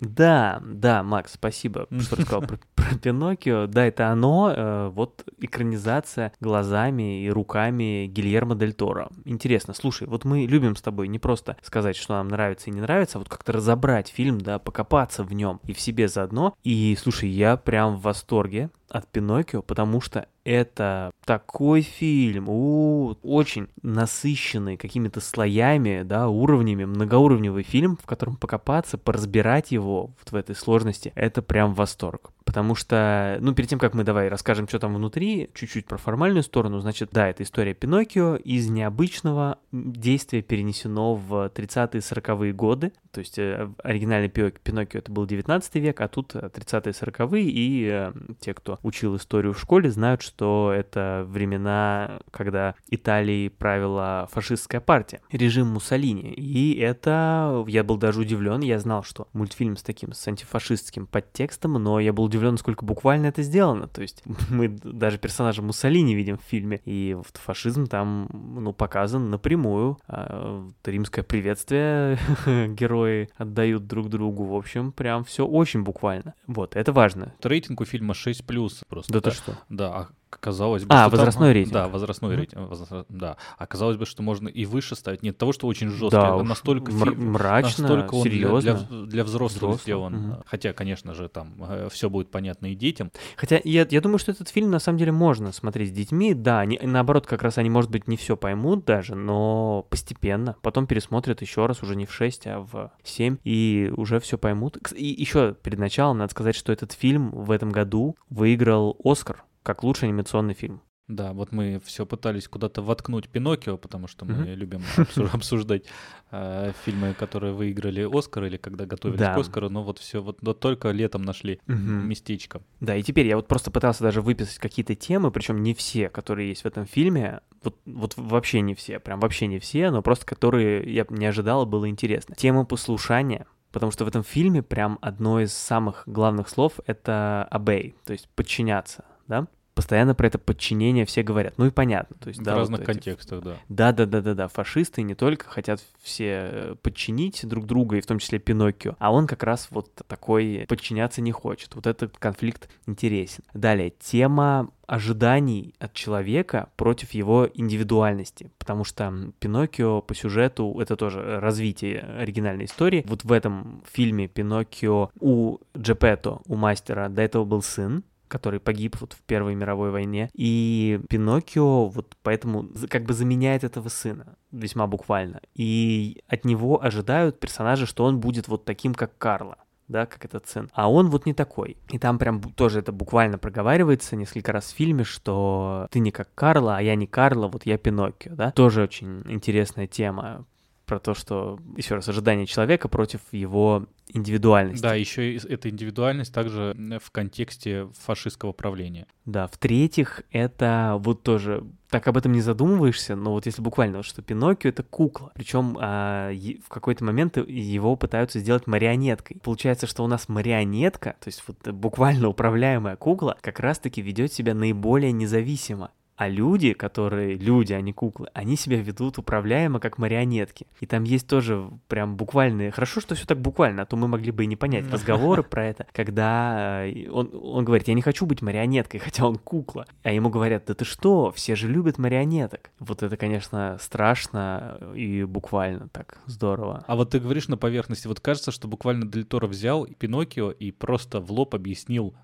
Да, 0.00 0.60
да, 0.64 1.02
Макс, 1.02 1.32
спасибо, 1.34 1.86
что 2.00 2.16
рассказал 2.16 2.42
про, 2.42 2.58
про 2.74 2.98
Пиноккио. 2.98 3.66
Да, 3.66 3.86
это 3.86 4.08
оно, 4.08 4.52
э, 4.54 4.88
вот 4.88 5.24
экранизация 5.38 6.32
глазами 6.40 7.24
и 7.24 7.30
руками 7.30 8.06
Гильермо 8.06 8.54
Дель 8.54 8.74
Торо. 8.74 9.08
Интересно, 9.24 9.74
слушай, 9.74 10.06
вот 10.06 10.24
мы 10.24 10.46
любим 10.46 10.76
с 10.76 10.82
тобой 10.82 11.08
не 11.08 11.18
просто 11.18 11.56
сказать, 11.62 11.96
что 11.96 12.14
нам 12.14 12.28
нравится 12.28 12.70
и 12.70 12.72
не 12.72 12.80
нравится, 12.80 13.18
а 13.18 13.20
вот 13.20 13.28
как-то 13.28 13.52
разобрать 13.52 14.08
фильм, 14.08 14.40
да, 14.40 14.58
покопаться 14.58 15.24
в 15.24 15.32
нем 15.32 15.60
и 15.64 15.72
в 15.72 15.80
себе 15.80 16.08
заодно. 16.08 16.54
И, 16.62 16.96
слушай, 17.00 17.28
я 17.28 17.56
прям 17.56 17.96
в 17.96 18.02
восторге 18.02 18.70
от 18.88 19.08
Пиноккио, 19.08 19.62
потому 19.62 20.00
что 20.00 20.28
это 20.44 21.10
такой 21.24 21.82
фильм, 21.82 22.48
у, 22.48 23.16
очень 23.22 23.68
насыщенный 23.82 24.76
какими-то 24.76 25.20
слоями, 25.20 26.02
да, 26.04 26.28
уровнями, 26.28 26.84
многоуровневый 26.84 27.64
фильм, 27.64 27.96
в 27.96 28.06
котором 28.06 28.36
покопаться, 28.36 28.98
поразбирать 28.98 29.72
его 29.72 30.12
вот 30.18 30.30
в 30.30 30.34
этой 30.34 30.54
сложности, 30.54 31.12
это 31.14 31.42
прям 31.42 31.74
восторг. 31.74 32.30
Потому 32.46 32.76
что, 32.76 33.38
ну, 33.40 33.54
перед 33.54 33.68
тем, 33.68 33.80
как 33.80 33.92
мы 33.92 34.04
давай 34.04 34.28
расскажем, 34.28 34.68
что 34.68 34.78
там 34.78 34.94
внутри, 34.94 35.50
чуть-чуть 35.52 35.84
про 35.84 35.98
формальную 35.98 36.44
сторону, 36.44 36.78
значит, 36.78 37.10
да, 37.10 37.28
это 37.28 37.42
история 37.42 37.74
Пиноккио 37.74 38.36
из 38.36 38.70
необычного 38.70 39.58
действия 39.72 40.42
перенесено 40.42 41.16
в 41.16 41.50
30-е 41.52 42.00
40-е 42.00 42.52
годы. 42.52 42.92
То 43.10 43.20
есть 43.20 43.38
э, 43.38 43.68
оригинальный 43.82 44.28
Пиноккио 44.28 45.00
это 45.00 45.10
был 45.10 45.26
19 45.26 45.74
век, 45.76 46.00
а 46.00 46.06
тут 46.06 46.36
э, 46.36 46.48
30-е 46.54 46.92
40-е, 46.92 47.42
и 47.42 47.88
э, 47.90 48.12
те, 48.38 48.54
кто 48.54 48.78
учил 48.82 49.16
историю 49.16 49.52
в 49.52 49.60
школе, 49.60 49.90
знают, 49.90 50.22
что 50.22 50.72
это 50.72 51.24
времена, 51.28 52.20
когда 52.30 52.76
Италией 52.88 53.50
правила 53.50 54.28
фашистская 54.30 54.80
партия, 54.80 55.20
режим 55.32 55.66
Муссолини. 55.66 56.32
И 56.32 56.78
это, 56.78 57.64
я 57.66 57.82
был 57.82 57.96
даже 57.96 58.20
удивлен, 58.20 58.60
я 58.60 58.78
знал, 58.78 59.02
что 59.02 59.26
мультфильм 59.32 59.76
с 59.76 59.82
таким, 59.82 60.12
с 60.12 60.28
антифашистским 60.28 61.06
подтекстом, 61.06 61.72
но 61.72 61.98
я 61.98 62.12
был 62.12 62.28
удивлен, 62.36 62.52
насколько 62.52 62.84
буквально 62.84 63.26
это 63.26 63.42
сделано. 63.42 63.88
То 63.88 64.02
есть 64.02 64.22
мы 64.50 64.68
даже 64.68 65.18
персонажа 65.18 65.62
Муссолини 65.62 66.14
видим 66.14 66.38
в 66.38 66.42
фильме, 66.42 66.80
и 66.84 67.14
вот 67.14 67.26
фашизм 67.34 67.86
там, 67.86 68.28
ну, 68.32 68.72
показан 68.72 69.30
напрямую. 69.30 69.98
А, 70.06 70.66
римское 70.84 71.24
приветствие 71.24 72.18
герои 72.68 73.28
отдают 73.36 73.86
друг 73.86 74.08
другу. 74.08 74.44
В 74.44 74.54
общем, 74.54 74.92
прям 74.92 75.24
все 75.24 75.46
очень 75.46 75.82
буквально. 75.82 76.34
Вот, 76.46 76.76
это 76.76 76.92
важно. 76.92 77.34
Рейтинг 77.42 77.80
у 77.80 77.84
фильма 77.84 78.14
6+, 78.14 78.82
просто. 78.88 79.12
Да 79.12 79.20
ты 79.20 79.30
что? 79.30 79.58
Да, 79.68 79.88
а 79.94 80.08
казалось 80.30 80.84
бы... 80.84 80.94
А, 80.94 81.02
что 81.02 81.10
там- 81.10 81.18
возрастной 81.18 81.52
рейтинг. 81.52 81.72
Да, 81.74 81.88
возрастной 81.88 82.30
Мгм. 82.32 82.38
рейтинг. 82.40 82.70
возра- 82.70 83.06
Да. 83.08 83.36
А 83.58 83.66
казалось 83.66 83.96
бы, 83.96 84.06
что 84.06 84.22
можно 84.22 84.48
и 84.48 84.64
выше 84.64 84.96
ставить. 84.96 85.22
Нет 85.22 85.38
того, 85.38 85.52
что 85.52 85.66
очень 85.66 85.88
жесткий. 85.88 86.10
Да 86.16 86.42
настолько 86.42 86.92
фильм- 86.92 87.32
мрачно, 87.32 87.82
настолько 87.82 88.14
он 88.14 88.22
серьезно. 88.24 88.74
Для, 88.90 89.00
для 89.06 89.24
взрослых 89.24 89.56
Взрослых, 89.56 89.82
сделан. 89.82 90.12
мгм. 90.14 90.42
Хотя, 90.46 90.72
конечно 90.72 91.14
же, 91.14 91.28
там 91.28 91.54
все 91.90 92.10
будет 92.10 92.30
понятно 92.30 92.66
и 92.66 92.74
детям. 92.74 93.10
Хотя 93.36 93.60
я, 93.64 93.86
я 93.88 94.00
думаю, 94.00 94.18
что 94.18 94.32
этот 94.32 94.48
фильм 94.48 94.70
на 94.70 94.78
самом 94.78 94.98
деле 94.98 95.12
можно 95.12 95.52
смотреть 95.52 95.90
с 95.90 95.92
детьми. 95.92 96.34
Да, 96.34 96.60
они, 96.60 96.78
наоборот, 96.82 97.26
как 97.26 97.42
раз 97.42 97.58
они, 97.58 97.70
может 97.70 97.90
быть, 97.90 98.08
не 98.08 98.16
все 98.16 98.36
поймут 98.36 98.84
даже, 98.84 99.14
но 99.14 99.86
постепенно. 99.90 100.56
Потом 100.62 100.86
пересмотрят 100.86 101.40
еще 101.42 101.66
раз, 101.66 101.82
уже 101.82 101.96
не 101.96 102.06
в 102.06 102.12
6, 102.12 102.46
а 102.46 102.60
в 102.60 102.90
7, 103.04 103.36
и 103.44 103.92
уже 103.96 104.20
все 104.20 104.38
поймут. 104.38 104.78
И 104.94 105.06
еще 105.06 105.54
перед 105.54 105.78
началом 105.78 106.18
надо 106.18 106.30
сказать, 106.32 106.54
что 106.56 106.72
этот 106.72 106.92
фильм 106.92 107.30
в 107.30 107.50
этом 107.50 107.70
году 107.70 108.16
выиграл 108.30 108.96
Оскар 109.04 109.44
как 109.66 109.82
лучший 109.82 110.08
анимационный 110.08 110.54
фильм. 110.54 110.80
Да, 111.08 111.32
вот 111.32 111.52
мы 111.52 111.80
все 111.84 112.04
пытались 112.04 112.48
куда-то 112.48 112.82
воткнуть 112.82 113.28
Пиноккио, 113.28 113.76
потому 113.78 114.08
что 114.08 114.24
мы 114.24 114.32
Мгм. 114.32 114.54
любим 114.54 114.82
обсу- 114.96 115.28
обсуждать 115.32 115.84
э, 116.32 116.72
фильмы, 116.84 117.14
которые 117.14 117.52
выиграли 117.52 118.08
Оскар 118.10 118.44
или 118.44 118.56
когда 118.56 118.86
готовились 118.86 119.20
Да. 119.20 119.34
к 119.34 119.38
Оскару, 119.38 119.68
но 119.70 119.84
вот 119.84 119.98
все, 120.00 120.20
вот, 120.20 120.38
вот 120.42 120.58
только 120.58 120.90
летом 120.90 121.22
нашли 121.22 121.60
Мгм. 121.68 122.08
местечко. 122.08 122.60
Да, 122.80 122.96
и 122.96 123.02
теперь 123.04 123.26
я 123.28 123.36
вот 123.36 123.46
просто 123.46 123.70
пытался 123.70 124.02
даже 124.02 124.20
выписать 124.20 124.58
какие-то 124.58 124.96
темы, 124.96 125.30
причем 125.30 125.62
не 125.62 125.74
все, 125.74 126.08
которые 126.08 126.48
есть 126.48 126.62
в 126.62 126.66
этом 126.66 126.86
фильме, 126.86 127.40
вот, 127.62 127.76
вот 127.86 128.14
вообще 128.16 128.60
не 128.60 128.74
все, 128.74 128.98
прям 128.98 129.20
вообще 129.20 129.46
не 129.46 129.60
все, 129.60 129.90
но 129.90 130.02
просто 130.02 130.26
которые 130.26 130.92
я 130.92 131.06
не 131.08 131.26
ожидал, 131.26 131.66
было 131.66 131.88
интересно. 131.88 132.34
Тема 132.34 132.64
послушания, 132.64 133.46
потому 133.70 133.92
что 133.92 134.04
в 134.04 134.08
этом 134.08 134.24
фильме 134.24 134.60
прям 134.64 134.98
одно 135.02 135.38
из 135.40 135.52
самых 135.52 136.02
главных 136.06 136.48
слов— 136.48 136.80
это 136.86 137.46
obey, 137.52 137.94
то 138.04 138.12
есть 138.12 138.28
подчиняться, 138.34 139.04
да? 139.28 139.46
Постоянно 139.74 140.14
про 140.14 140.28
это 140.28 140.38
подчинение 140.38 141.04
все 141.04 141.22
говорят. 141.22 141.58
Ну 141.58 141.66
и 141.66 141.70
понятно. 141.70 142.16
То 142.18 142.28
есть, 142.28 142.40
В 142.40 142.42
да, 142.42 142.52
вот 142.54 142.60
разных 142.60 142.80
эти- 142.80 142.86
контекстах, 142.86 143.42
да. 143.42 143.56
Да, 143.68 143.92
да, 143.92 144.06
да, 144.06 144.22
да, 144.22 144.32
да. 144.32 144.48
Фашисты 144.48 145.02
не 145.02 145.14
только 145.14 145.44
хотят 145.50 145.84
все 146.00 146.48
э, 146.50 146.74
подчинить 146.80 147.46
друг 147.46 147.66
друга, 147.66 147.98
и 147.98 148.00
в 148.00 148.06
том 148.06 148.18
числе 148.18 148.38
Пиноккио, 148.38 148.96
а 148.98 149.12
он 149.12 149.26
как 149.26 149.42
раз 149.42 149.68
вот 149.70 149.92
такой 150.08 150.64
подчиняться 150.66 151.20
не 151.20 151.30
хочет. 151.30 151.74
Вот 151.74 151.86
этот 151.86 152.16
конфликт 152.16 152.70
интересен. 152.86 153.44
Далее, 153.52 153.92
тема 154.00 154.70
ожиданий 154.86 155.74
от 155.78 155.92
человека 155.92 156.70
против 156.76 157.12
его 157.12 157.46
индивидуальности, 157.52 158.50
потому 158.56 158.84
что 158.84 159.12
Пиноккио 159.40 160.00
по 160.00 160.14
сюжету 160.14 160.80
это 160.80 160.96
тоже 160.96 161.38
развитие 161.38 162.00
оригинальной 162.00 162.64
истории. 162.64 163.04
Вот 163.06 163.24
в 163.24 163.30
этом 163.32 163.82
фильме 163.92 164.26
Пиноккио 164.26 165.10
у 165.20 165.58
Джепетто, 165.76 166.40
у 166.46 166.56
мастера, 166.56 167.10
до 167.10 167.20
этого 167.20 167.44
был 167.44 167.60
сын, 167.60 168.02
который 168.28 168.60
погиб 168.60 168.96
вот 169.00 169.12
в 169.12 169.22
Первой 169.22 169.54
мировой 169.54 169.90
войне. 169.90 170.30
И 170.34 171.00
Пиноккио 171.08 171.86
вот 171.86 172.16
поэтому 172.22 172.68
как 172.88 173.04
бы 173.04 173.14
заменяет 173.14 173.64
этого 173.64 173.88
сына, 173.88 174.36
весьма 174.52 174.86
буквально. 174.86 175.40
И 175.54 176.22
от 176.28 176.44
него 176.44 176.82
ожидают 176.82 177.40
персонажи, 177.40 177.86
что 177.86 178.04
он 178.04 178.20
будет 178.20 178.48
вот 178.48 178.64
таким, 178.64 178.94
как 178.94 179.16
Карла 179.18 179.58
да, 179.88 180.06
как 180.06 180.24
этот 180.24 180.48
сын. 180.48 180.70
А 180.72 180.90
он 180.90 181.10
вот 181.10 181.26
не 181.26 181.34
такой. 181.34 181.76
И 181.90 181.98
там 181.98 182.18
прям 182.18 182.40
тоже 182.40 182.80
это 182.80 182.92
буквально 182.92 183.38
проговаривается 183.38 184.16
несколько 184.16 184.52
раз 184.52 184.72
в 184.72 184.76
фильме, 184.76 185.04
что 185.04 185.86
ты 185.90 186.00
не 186.00 186.10
как 186.10 186.34
Карла, 186.34 186.78
а 186.78 186.82
я 186.82 186.94
не 186.94 187.06
Карла, 187.06 187.48
вот 187.48 187.66
я 187.66 187.78
Пиноккио, 187.78 188.34
да. 188.34 188.50
Тоже 188.52 188.82
очень 188.82 189.22
интересная 189.26 189.86
тема 189.86 190.44
про 190.86 190.98
то, 190.98 191.14
что, 191.14 191.58
еще 191.76 191.96
раз, 191.96 192.08
ожидание 192.08 192.46
человека 192.46 192.88
против 192.88 193.20
его 193.32 193.86
индивидуальности. 194.08 194.82
Да, 194.82 194.94
еще 194.94 195.34
и 195.34 195.48
эта 195.48 195.68
индивидуальность 195.68 196.32
также 196.32 196.74
в 197.02 197.10
контексте 197.10 197.88
фашистского 197.98 198.52
правления. 198.52 199.06
Да, 199.24 199.48
в-третьих, 199.48 200.22
это 200.30 200.96
вот 201.00 201.22
тоже 201.22 201.64
так 201.90 202.06
об 202.08 202.16
этом 202.16 202.32
не 202.32 202.40
задумываешься, 202.40 203.16
но 203.16 203.32
вот 203.32 203.46
если 203.46 203.62
буквально, 203.62 203.98
вот 203.98 204.06
что 204.06 204.22
Пиноккио 204.22 204.70
это 204.70 204.82
кукла, 204.82 205.32
причем 205.34 205.76
а, 205.80 206.30
е- 206.30 206.58
в 206.64 206.68
какой-то 206.68 207.04
момент 207.04 207.36
его 207.36 207.96
пытаются 207.96 208.38
сделать 208.40 208.66
марионеткой. 208.66 209.38
Получается, 209.42 209.86
что 209.86 210.04
у 210.04 210.06
нас 210.06 210.28
марионетка, 210.28 211.16
то 211.20 211.28
есть 211.28 211.42
вот 211.46 211.56
буквально 211.72 212.28
управляемая 212.28 212.96
кукла, 212.96 213.36
как 213.40 213.60
раз-таки 213.60 214.02
ведет 214.02 214.32
себя 214.32 214.54
наиболее 214.54 215.12
независимо. 215.12 215.90
А 216.16 216.28
люди, 216.28 216.72
которые 216.72 217.34
люди, 217.34 217.72
а 217.72 217.80
не 217.80 217.92
куклы, 217.92 218.28
они 218.32 218.56
себя 218.56 218.80
ведут 218.80 219.18
управляемо, 219.18 219.80
как 219.80 219.98
марионетки. 219.98 220.66
И 220.80 220.86
там 220.86 221.04
есть 221.04 221.26
тоже 221.26 221.68
прям 221.88 222.16
буквальные... 222.16 222.70
Хорошо, 222.70 223.00
что 223.00 223.14
все 223.14 223.26
так 223.26 223.38
буквально, 223.38 223.82
а 223.82 223.86
то 223.86 223.96
мы 223.96 224.08
могли 224.08 224.30
бы 224.32 224.44
и 224.44 224.46
не 224.46 224.56
понять 224.56 224.90
разговоры 224.90 225.42
про 225.42 225.64
это, 225.66 225.86
когда 225.92 226.86
э, 226.86 227.08
он, 227.10 227.30
он 227.32 227.64
говорит, 227.64 227.88
я 227.88 227.94
не 227.94 228.02
хочу 228.02 228.24
быть 228.24 228.40
марионеткой, 228.40 229.00
хотя 229.04 229.26
он 229.26 229.36
кукла. 229.36 229.86
А 230.02 230.10
ему 230.10 230.30
говорят, 230.30 230.64
да 230.66 230.74
ты 230.74 230.84
что, 230.84 231.32
все 231.32 231.54
же 231.54 231.68
любят 231.68 231.98
марионеток. 231.98 232.70
Вот 232.78 233.02
это, 233.02 233.16
конечно, 233.16 233.76
страшно 233.80 234.78
и 234.94 235.24
буквально 235.24 235.88
так 235.88 236.18
здорово. 236.26 236.84
А 236.86 236.96
вот 236.96 237.10
ты 237.10 237.20
говоришь 237.20 237.48
на 237.48 237.56
поверхности, 237.56 238.06
вот 238.06 238.20
кажется, 238.20 238.50
что 238.50 238.68
буквально 238.68 239.06
Дель 239.06 239.24
Торо 239.24 239.46
взял 239.46 239.86
Пиноккио 239.86 240.50
и 240.50 240.70
просто 240.70 241.20
в 241.20 241.30
лоб 241.30 241.54
объяснил 241.54 242.14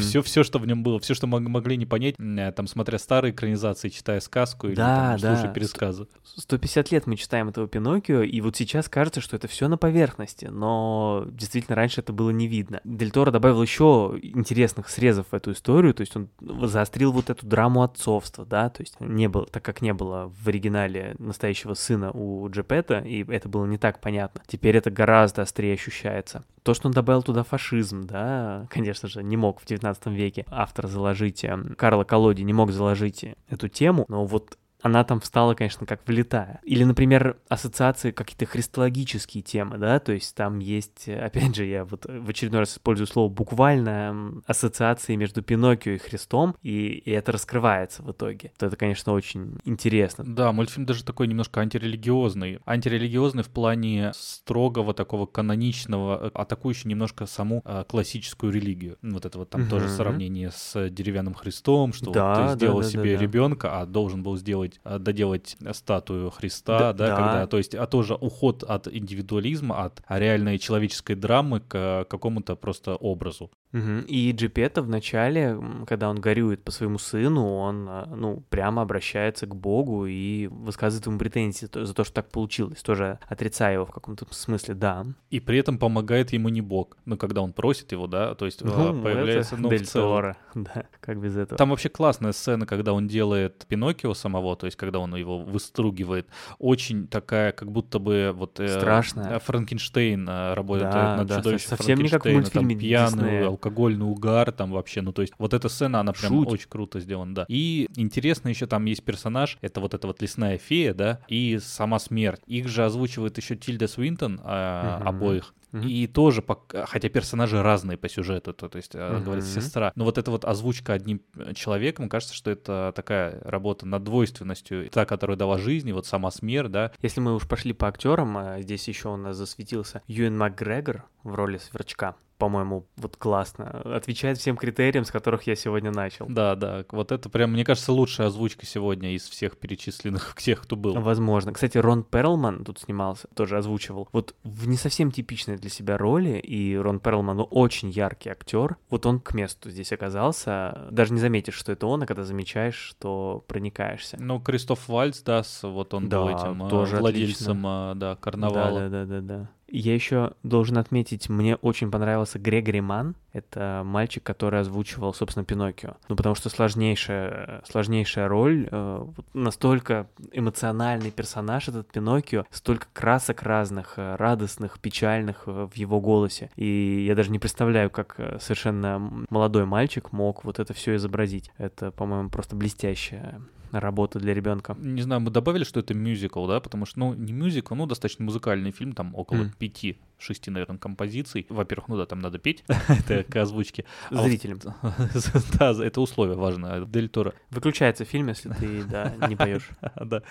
все, 0.00 0.22
все, 0.22 0.44
что 0.44 0.58
в 0.58 0.66
нем 0.66 0.82
было, 0.82 0.98
все, 1.00 1.14
что 1.14 1.26
мог- 1.26 1.40
могли 1.42 1.76
не 1.76 1.86
понять, 1.86 2.14
э, 2.18 2.52
там, 2.52 2.66
смотря 2.66 2.98
старые 2.98 3.27
старой 3.28 3.30
экранизации, 3.30 3.88
читая 3.88 4.20
сказку 4.20 4.68
или 4.68 4.74
Да, 4.74 5.12
там, 5.12 5.20
да. 5.20 5.34
слушая 5.36 5.54
пересказы. 5.54 6.06
150 6.36 6.90
лет 6.92 7.06
мы 7.06 7.16
читаем 7.16 7.48
этого 7.48 7.66
Пиноккио, 7.68 8.22
и 8.22 8.40
вот 8.40 8.56
сейчас 8.56 8.88
кажется, 8.88 9.20
что 9.20 9.36
это 9.36 9.48
все 9.48 9.68
на 9.68 9.76
поверхности, 9.76 10.46
но 10.46 11.24
действительно 11.30 11.76
раньше 11.76 12.00
это 12.00 12.12
было 12.12 12.30
не 12.30 12.46
видно. 12.46 12.80
Дель 12.84 13.10
Торо 13.10 13.30
добавил 13.30 13.62
еще 13.62 14.18
интересных 14.22 14.88
срезов 14.88 15.26
в 15.30 15.34
эту 15.34 15.52
историю, 15.52 15.94
то 15.94 16.02
есть 16.02 16.16
он 16.16 16.28
заострил 16.40 17.12
вот 17.12 17.30
эту 17.30 17.46
драму 17.46 17.82
отцовства, 17.82 18.44
да, 18.44 18.68
то 18.68 18.82
есть 18.82 19.00
не 19.00 19.28
было, 19.28 19.46
так 19.46 19.64
как 19.64 19.80
не 19.82 19.92
было 19.92 20.32
в 20.42 20.48
оригинале 20.48 21.14
настоящего 21.18 21.74
сына 21.74 22.10
у 22.12 22.48
Джепета, 22.50 22.98
и 23.00 23.24
это 23.30 23.48
было 23.48 23.66
не 23.66 23.78
так 23.78 24.00
понятно. 24.00 24.42
Теперь 24.46 24.76
это 24.76 24.90
гораздо 24.90 25.42
острее 25.42 25.74
ощущается. 25.74 26.44
То, 26.68 26.74
что 26.74 26.88
он 26.88 26.92
добавил 26.92 27.22
туда 27.22 27.44
фашизм, 27.44 28.06
да, 28.06 28.66
конечно 28.68 29.08
же, 29.08 29.22
не 29.22 29.38
мог 29.38 29.58
в 29.58 29.64
19 29.64 30.08
веке 30.08 30.44
автор 30.50 30.86
заложить, 30.86 31.42
эм, 31.42 31.74
Карло 31.74 32.04
Колоди 32.04 32.42
не 32.44 32.52
мог 32.52 32.72
заложить 32.72 33.24
эту 33.48 33.68
тему, 33.68 34.04
но 34.08 34.26
вот 34.26 34.58
она 34.82 35.04
там 35.04 35.20
встала, 35.20 35.54
конечно, 35.54 35.86
как 35.86 36.06
влетая. 36.06 36.60
Или, 36.64 36.84
например, 36.84 37.38
ассоциации, 37.48 38.10
какие-то 38.10 38.46
христологические 38.46 39.42
темы, 39.42 39.78
да, 39.78 39.98
то 39.98 40.12
есть 40.12 40.34
там 40.34 40.58
есть, 40.60 41.08
опять 41.08 41.54
же, 41.56 41.64
я 41.64 41.84
вот 41.84 42.06
в 42.06 42.28
очередной 42.28 42.60
раз 42.60 42.72
использую 42.74 43.06
слово 43.06 43.28
буквально, 43.28 44.42
ассоциации 44.46 45.16
между 45.16 45.42
Пиноккио 45.42 45.92
и 45.92 45.98
Христом, 45.98 46.54
и, 46.62 46.88
и 47.04 47.10
это 47.10 47.32
раскрывается 47.32 48.02
в 48.02 48.10
итоге. 48.12 48.52
Вот 48.60 48.66
это, 48.66 48.76
конечно, 48.76 49.12
очень 49.12 49.58
интересно. 49.64 50.24
Да, 50.26 50.52
мультфильм 50.52 50.86
даже 50.86 51.04
такой 51.04 51.26
немножко 51.26 51.60
антирелигиозный. 51.60 52.60
Антирелигиозный 52.64 53.42
в 53.42 53.48
плане 53.48 54.12
строгого 54.14 54.94
такого 54.94 55.26
каноничного, 55.26 56.26
э, 56.26 56.30
атакующий 56.34 56.88
немножко 56.88 57.26
саму 57.26 57.62
э, 57.64 57.84
классическую 57.88 58.52
религию. 58.52 58.96
Вот 59.02 59.24
это 59.24 59.38
вот 59.38 59.50
там 59.50 59.68
тоже 59.68 59.86
Мгм. 59.86 59.94
сравнение 59.94 60.50
с 60.50 60.88
деревянным 60.90 61.34
Христом, 61.34 61.92
что 61.92 62.06
вот 62.06 62.14
Да, 62.14 62.34
ты 62.34 62.40
да, 62.42 62.54
сделал 62.54 62.78
да, 62.78 62.84
да, 62.84 62.90
себе 62.90 63.16
да. 63.16 63.22
ребенка, 63.22 63.80
а 63.80 63.86
должен 63.86 64.22
был 64.22 64.36
сделать, 64.36 64.67
э, 64.84 64.98
доделать 64.98 65.56
статую 65.72 66.30
Христа, 66.30 66.78
Да, 66.78 66.92
да, 66.92 67.06
да. 67.08 67.16
когда, 67.16 67.46
то 67.46 67.58
есть, 67.58 67.74
а 67.74 67.86
тоже 67.86 68.14
уход 68.14 68.62
от 68.62 68.88
индивидуализма, 68.88 69.84
от 69.84 70.02
реальной 70.08 70.58
человеческой 70.58 71.14
драмы 71.14 71.60
к 71.60 71.74
э, 71.74 72.04
какому-то 72.08 72.56
просто 72.56 72.96
образу. 72.96 73.50
Мгм. 73.72 74.00
И 74.08 74.32
Джипета 74.32 74.80
в 74.80 74.88
начале, 74.88 75.42
м, 75.42 75.84
когда 75.86 76.08
он 76.08 76.16
горюет 76.20 76.64
по 76.64 76.70
своему 76.70 76.98
сыну, 76.98 77.54
он, 77.56 77.86
а, 77.88 78.06
ну, 78.16 78.42
прямо 78.48 78.80
обращается 78.82 79.46
к 79.46 79.54
Богу 79.54 80.06
и 80.06 80.46
высказывает 80.46 81.06
ему 81.06 81.18
претензии 81.18 81.68
за 81.72 81.92
то, 81.94 82.04
что 82.04 82.14
так 82.14 82.30
получилось, 82.30 82.80
тоже 82.82 83.18
отрицая 83.28 83.74
его 83.74 83.84
в 83.84 83.90
каком-то 83.90 84.26
смысле, 84.30 84.74
да. 84.74 85.04
И 85.28 85.40
при 85.40 85.58
этом 85.58 85.78
помогает 85.78 86.32
ему 86.32 86.48
не 86.48 86.62
Бог. 86.62 86.96
Ну, 87.04 87.18
когда 87.18 87.42
он 87.42 87.52
просит 87.52 87.92
его, 87.92 88.06
да, 88.06 88.34
то 88.34 88.46
есть 88.46 88.62
э, 88.62 88.64
Ну, 88.64 89.02
появляется, 89.02 89.56
ну, 89.58 89.68
в 89.68 89.70
Дель 89.70 89.84
целом- 89.86 90.34
да, 90.54 90.84
как 91.00 91.20
без 91.20 91.36
этого. 91.36 91.58
Там 91.58 91.68
вообще 91.70 91.90
классная 91.90 92.32
сцена, 92.32 92.64
когда 92.64 92.94
он 92.94 93.06
делает 93.06 93.66
Пиноккио 93.68 94.14
самого, 94.14 94.56
то 94.58 94.66
есть 94.66 94.76
когда 94.76 94.98
он 94.98 95.14
его 95.14 95.38
выстругивает. 95.38 96.26
Очень 96.58 97.06
такая, 97.06 97.52
как 97.52 97.70
будто 97.70 97.98
бы 97.98 98.32
вот... 98.34 98.60
э, 98.60 98.68
Страшная. 98.68 99.36
э, 99.36 99.38
Франкенштейн 99.38 100.28
э, 100.28 100.54
работает 100.54 100.90
Да, 100.90 101.16
над 101.16 101.26
да, 101.28 101.36
чудовищем 101.36 101.68
совсем 101.68 101.98
не 102.00 102.08
как 102.08 102.24
в 102.24 102.28
мультфильме 102.30 102.74
Там 102.74 102.80
пьяный, 102.80 103.10
Диснея. 103.16 103.46
алкогольный 103.48 104.06
угар 104.06 104.52
там 104.52 104.72
вообще. 104.72 105.00
Ну, 105.02 105.12
то 105.12 105.22
есть 105.22 105.32
вот 105.38 105.54
эта 105.54 105.68
сцена, 105.68 106.00
она 106.00 106.12
прям 106.12 106.32
Жуть. 106.32 106.48
очень 106.52 106.68
круто 106.68 107.00
сделана, 107.00 107.34
да. 107.34 107.44
И 107.48 107.88
интересно 107.96 108.48
еще 108.48 108.66
там 108.66 108.84
есть 108.84 109.02
персонаж, 109.04 109.58
это 109.60 109.80
вот 109.80 109.94
эта 109.94 110.06
вот 110.06 110.20
лесная 110.22 110.58
фея, 110.58 110.94
да, 110.94 111.20
и 111.28 111.58
сама 111.62 111.98
смерть. 111.98 112.40
Их 112.46 112.68
же 112.68 112.84
озвучивает 112.84 113.36
еще 113.38 113.56
Тильда 113.56 113.86
Свинтон, 113.88 114.40
э, 114.44 114.96
Мгм. 114.98 115.08
обоих. 115.08 115.54
Мгм. 115.72 115.86
И 115.86 116.06
тоже, 116.06 116.44
хотя 116.86 117.08
персонажи 117.08 117.62
разные 117.62 117.98
по 117.98 118.08
сюжету, 118.08 118.52
то, 118.54 118.68
то 118.68 118.76
есть, 118.76 118.94
Мгм. 118.94 119.24
говорится, 119.24 119.60
сестра. 119.60 119.92
Но 119.94 120.04
вот 120.04 120.18
эта 120.18 120.30
вот 120.30 120.44
озвучка 120.44 120.94
одним 120.94 121.20
э, 121.36 121.52
человеком, 121.54 122.08
кажется, 122.08 122.34
что 122.34 122.50
это 122.50 122.92
такая 122.94 123.40
работа 123.42 123.86
над 123.86 124.02
двойственностью. 124.04 124.88
Та, 124.90 125.04
которая 125.04 125.36
дала 125.36 125.58
жизнь, 125.58 125.88
и 125.88 125.92
вот 125.92 126.06
сама 126.06 126.30
смерть, 126.30 126.70
да. 126.70 126.92
Если 127.02 127.20
мы 127.20 127.34
уж 127.34 127.46
пошли 127.46 127.72
по 127.72 127.88
актерам, 127.88 128.36
а, 128.38 128.60
здесь 128.60 128.88
еще 128.88 129.10
у 129.10 129.16
нас 129.16 129.36
засветился 129.36 130.02
Юэн 130.06 130.36
МакГрегор 130.36 131.04
в 131.22 131.34
роли 131.34 131.58
сверчка. 131.58 132.16
По-моему, 132.38 132.86
вот 132.96 133.16
классно. 133.16 133.82
Отвечает 133.84 134.38
всем 134.38 134.56
критериям, 134.56 135.04
с 135.04 135.10
которых 135.10 135.46
я 135.48 135.56
сегодня 135.56 135.90
начал. 135.90 136.26
Да, 136.28 136.54
да, 136.54 136.84
вот 136.90 137.10
это 137.10 137.28
прям, 137.28 137.52
мне 137.52 137.64
кажется, 137.64 137.92
лучшая 137.92 138.28
озвучка 138.28 138.64
сегодня 138.64 139.14
из 139.14 139.28
всех 139.28 139.58
перечисленных, 139.58 140.34
тех, 140.38 140.62
кто 140.62 140.76
был. 140.76 140.94
Возможно. 141.00 141.52
Кстати, 141.52 141.78
Рон 141.78 142.04
Перлман 142.04 142.64
тут 142.64 142.78
снимался, 142.78 143.26
тоже 143.34 143.58
озвучивал. 143.58 144.08
Вот 144.12 144.36
в 144.44 144.68
не 144.68 144.76
совсем 144.76 145.10
типичной 145.10 145.56
для 145.56 145.68
себя 145.68 145.98
роли, 145.98 146.38
и 146.38 146.76
Рон 146.76 147.00
Перлман, 147.00 147.36
ну, 147.38 147.42
очень 147.44 147.90
яркий 147.90 148.30
актер. 148.30 148.76
Вот 148.88 149.04
он 149.04 149.18
к 149.18 149.34
месту 149.34 149.70
здесь 149.70 149.92
оказался. 149.92 150.86
Даже 150.92 151.12
не 151.12 151.20
заметишь, 151.20 151.54
что 151.54 151.72
это 151.72 151.86
он, 151.86 152.04
а 152.04 152.06
когда 152.06 152.22
замечаешь, 152.22 152.76
что 152.76 153.44
проникаешься. 153.48 154.16
Ну, 154.20 154.40
Кристоф 154.40 154.88
Вальц, 154.88 155.22
да, 155.22 155.42
вот 155.62 155.92
он 155.94 156.08
был 156.08 156.26
Да, 156.26 156.32
этим 156.32 156.62
э, 156.64 156.70
тоже 156.70 156.96
владельцем, 156.96 157.66
э, 157.66 157.94
да, 157.96 158.16
карнавала. 158.16 158.80
Да, 158.80 158.88
да, 158.88 159.04
да, 159.04 159.20
да, 159.20 159.38
да. 159.38 159.50
Я 159.70 159.94
еще 159.94 160.32
должен 160.42 160.78
отметить, 160.78 161.28
мне 161.28 161.56
очень 161.56 161.90
понравился 161.90 162.38
Грегори 162.38 162.80
Ман. 162.80 163.14
Это 163.32 163.82
мальчик, 163.84 164.22
который 164.22 164.60
озвучивал, 164.60 165.12
собственно, 165.12 165.44
Пиноккио. 165.44 165.96
Ну, 166.08 166.16
потому 166.16 166.34
что 166.34 166.48
сложнейшая, 166.48 167.62
сложнейшая 167.68 168.28
роль, 168.28 168.68
э, 168.70 169.06
настолько 169.34 170.08
эмоциональный 170.32 171.10
персонаж 171.10 171.68
этот 171.68 171.92
Пиноккио, 171.92 172.46
столько 172.50 172.86
красок 172.94 173.42
разных, 173.42 173.94
э, 173.98 174.16
радостных, 174.16 174.80
печальных 174.80 175.42
э, 175.46 175.68
в 175.70 175.76
его 175.76 176.00
голосе. 176.00 176.50
И 176.56 177.04
я 177.06 177.14
даже 177.14 177.30
не 177.30 177.38
представляю, 177.38 177.90
как 177.90 178.14
э, 178.18 178.38
совершенно 178.40 179.26
молодой 179.28 179.66
мальчик 179.66 180.12
мог 180.12 180.44
вот 180.44 180.58
это 180.58 180.72
все 180.72 180.96
изобразить. 180.96 181.52
Это, 181.58 181.90
по-моему, 181.90 182.30
просто 182.30 182.56
блестящая 182.56 183.42
работа 183.72 184.18
для 184.18 184.34
ребенка. 184.34 184.76
Не 184.78 185.02
знаю, 185.02 185.20
мы 185.20 185.30
добавили, 185.30 185.64
что 185.64 185.80
это 185.80 185.94
мюзикл, 185.94 186.46
да, 186.46 186.60
потому 186.60 186.86
что, 186.86 186.98
ну, 186.98 187.14
не 187.14 187.32
мюзикл, 187.32 187.74
ну, 187.74 187.86
достаточно 187.86 188.24
музыкальный 188.24 188.70
фильм, 188.70 188.92
там 188.92 189.14
около 189.14 189.42
mm. 189.42 189.50
5 189.58 190.07
шести, 190.18 190.50
наверное, 190.50 190.78
композиций. 190.78 191.46
Во-первых, 191.48 191.88
ну 191.88 191.96
да, 191.96 192.06
там 192.06 192.20
надо 192.20 192.38
петь, 192.38 192.64
это 192.88 193.24
к 193.24 193.36
озвучке. 193.36 193.84
А 194.10 194.22
Зрителям. 194.24 194.58
Да, 195.58 195.72
это 195.84 196.00
условие 196.00 196.36
важное. 196.36 196.84
Дель 196.84 197.08
Торо. 197.08 197.34
Выключается 197.50 198.04
фильм, 198.04 198.28
если 198.28 198.50
ты, 198.50 198.84
да, 198.84 199.14
не 199.28 199.36
поешь. 199.36 199.68
Да. 200.04 200.22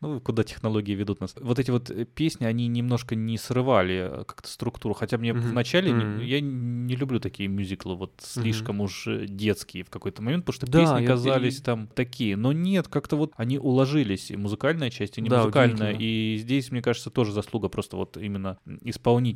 Ну, 0.00 0.20
куда 0.20 0.44
технологии 0.44 0.92
ведут 0.92 1.20
нас. 1.20 1.34
Вот 1.40 1.58
эти 1.58 1.70
вот 1.70 1.90
э, 1.90 2.04
песни, 2.04 2.44
они 2.44 2.66
немножко 2.68 3.14
не 3.14 3.38
срывали 3.38 4.08
э, 4.10 4.24
как-то 4.24 4.48
структуру. 4.48 4.94
Хотя 4.94 5.18
мне 5.18 5.32
вначале, 5.32 5.90
я 6.24 6.40
не 6.40 6.96
люблю 6.96 7.20
такие 7.20 7.48
мюзиклы, 7.48 7.96
вот 7.96 8.12
слишком 8.22 8.80
уж 8.80 9.06
э, 9.06 9.26
детские 9.26 9.84
в 9.84 9.90
какой-то 9.90 10.22
момент, 10.22 10.44
потому 10.44 10.54
что 10.54 10.66
песни 10.66 11.06
казались 11.06 11.60
там 11.60 11.88
такие. 11.88 12.36
Но 12.36 12.52
нет, 12.52 12.88
как-то 12.88 13.16
вот 13.16 13.32
они 13.36 13.58
уложились. 13.58 14.30
И 14.30 14.36
музыкальная 14.36 14.90
часть, 14.90 15.18
и 15.18 15.22
не 15.22 15.28
музыкальная. 15.28 15.92
И 15.92 16.36
здесь, 16.38 16.70
мне 16.70 16.82
кажется, 16.82 17.10
тоже 17.10 17.32
заслуга 17.32 17.68
просто 17.68 17.96
вот 17.96 18.16
именно 18.16 18.58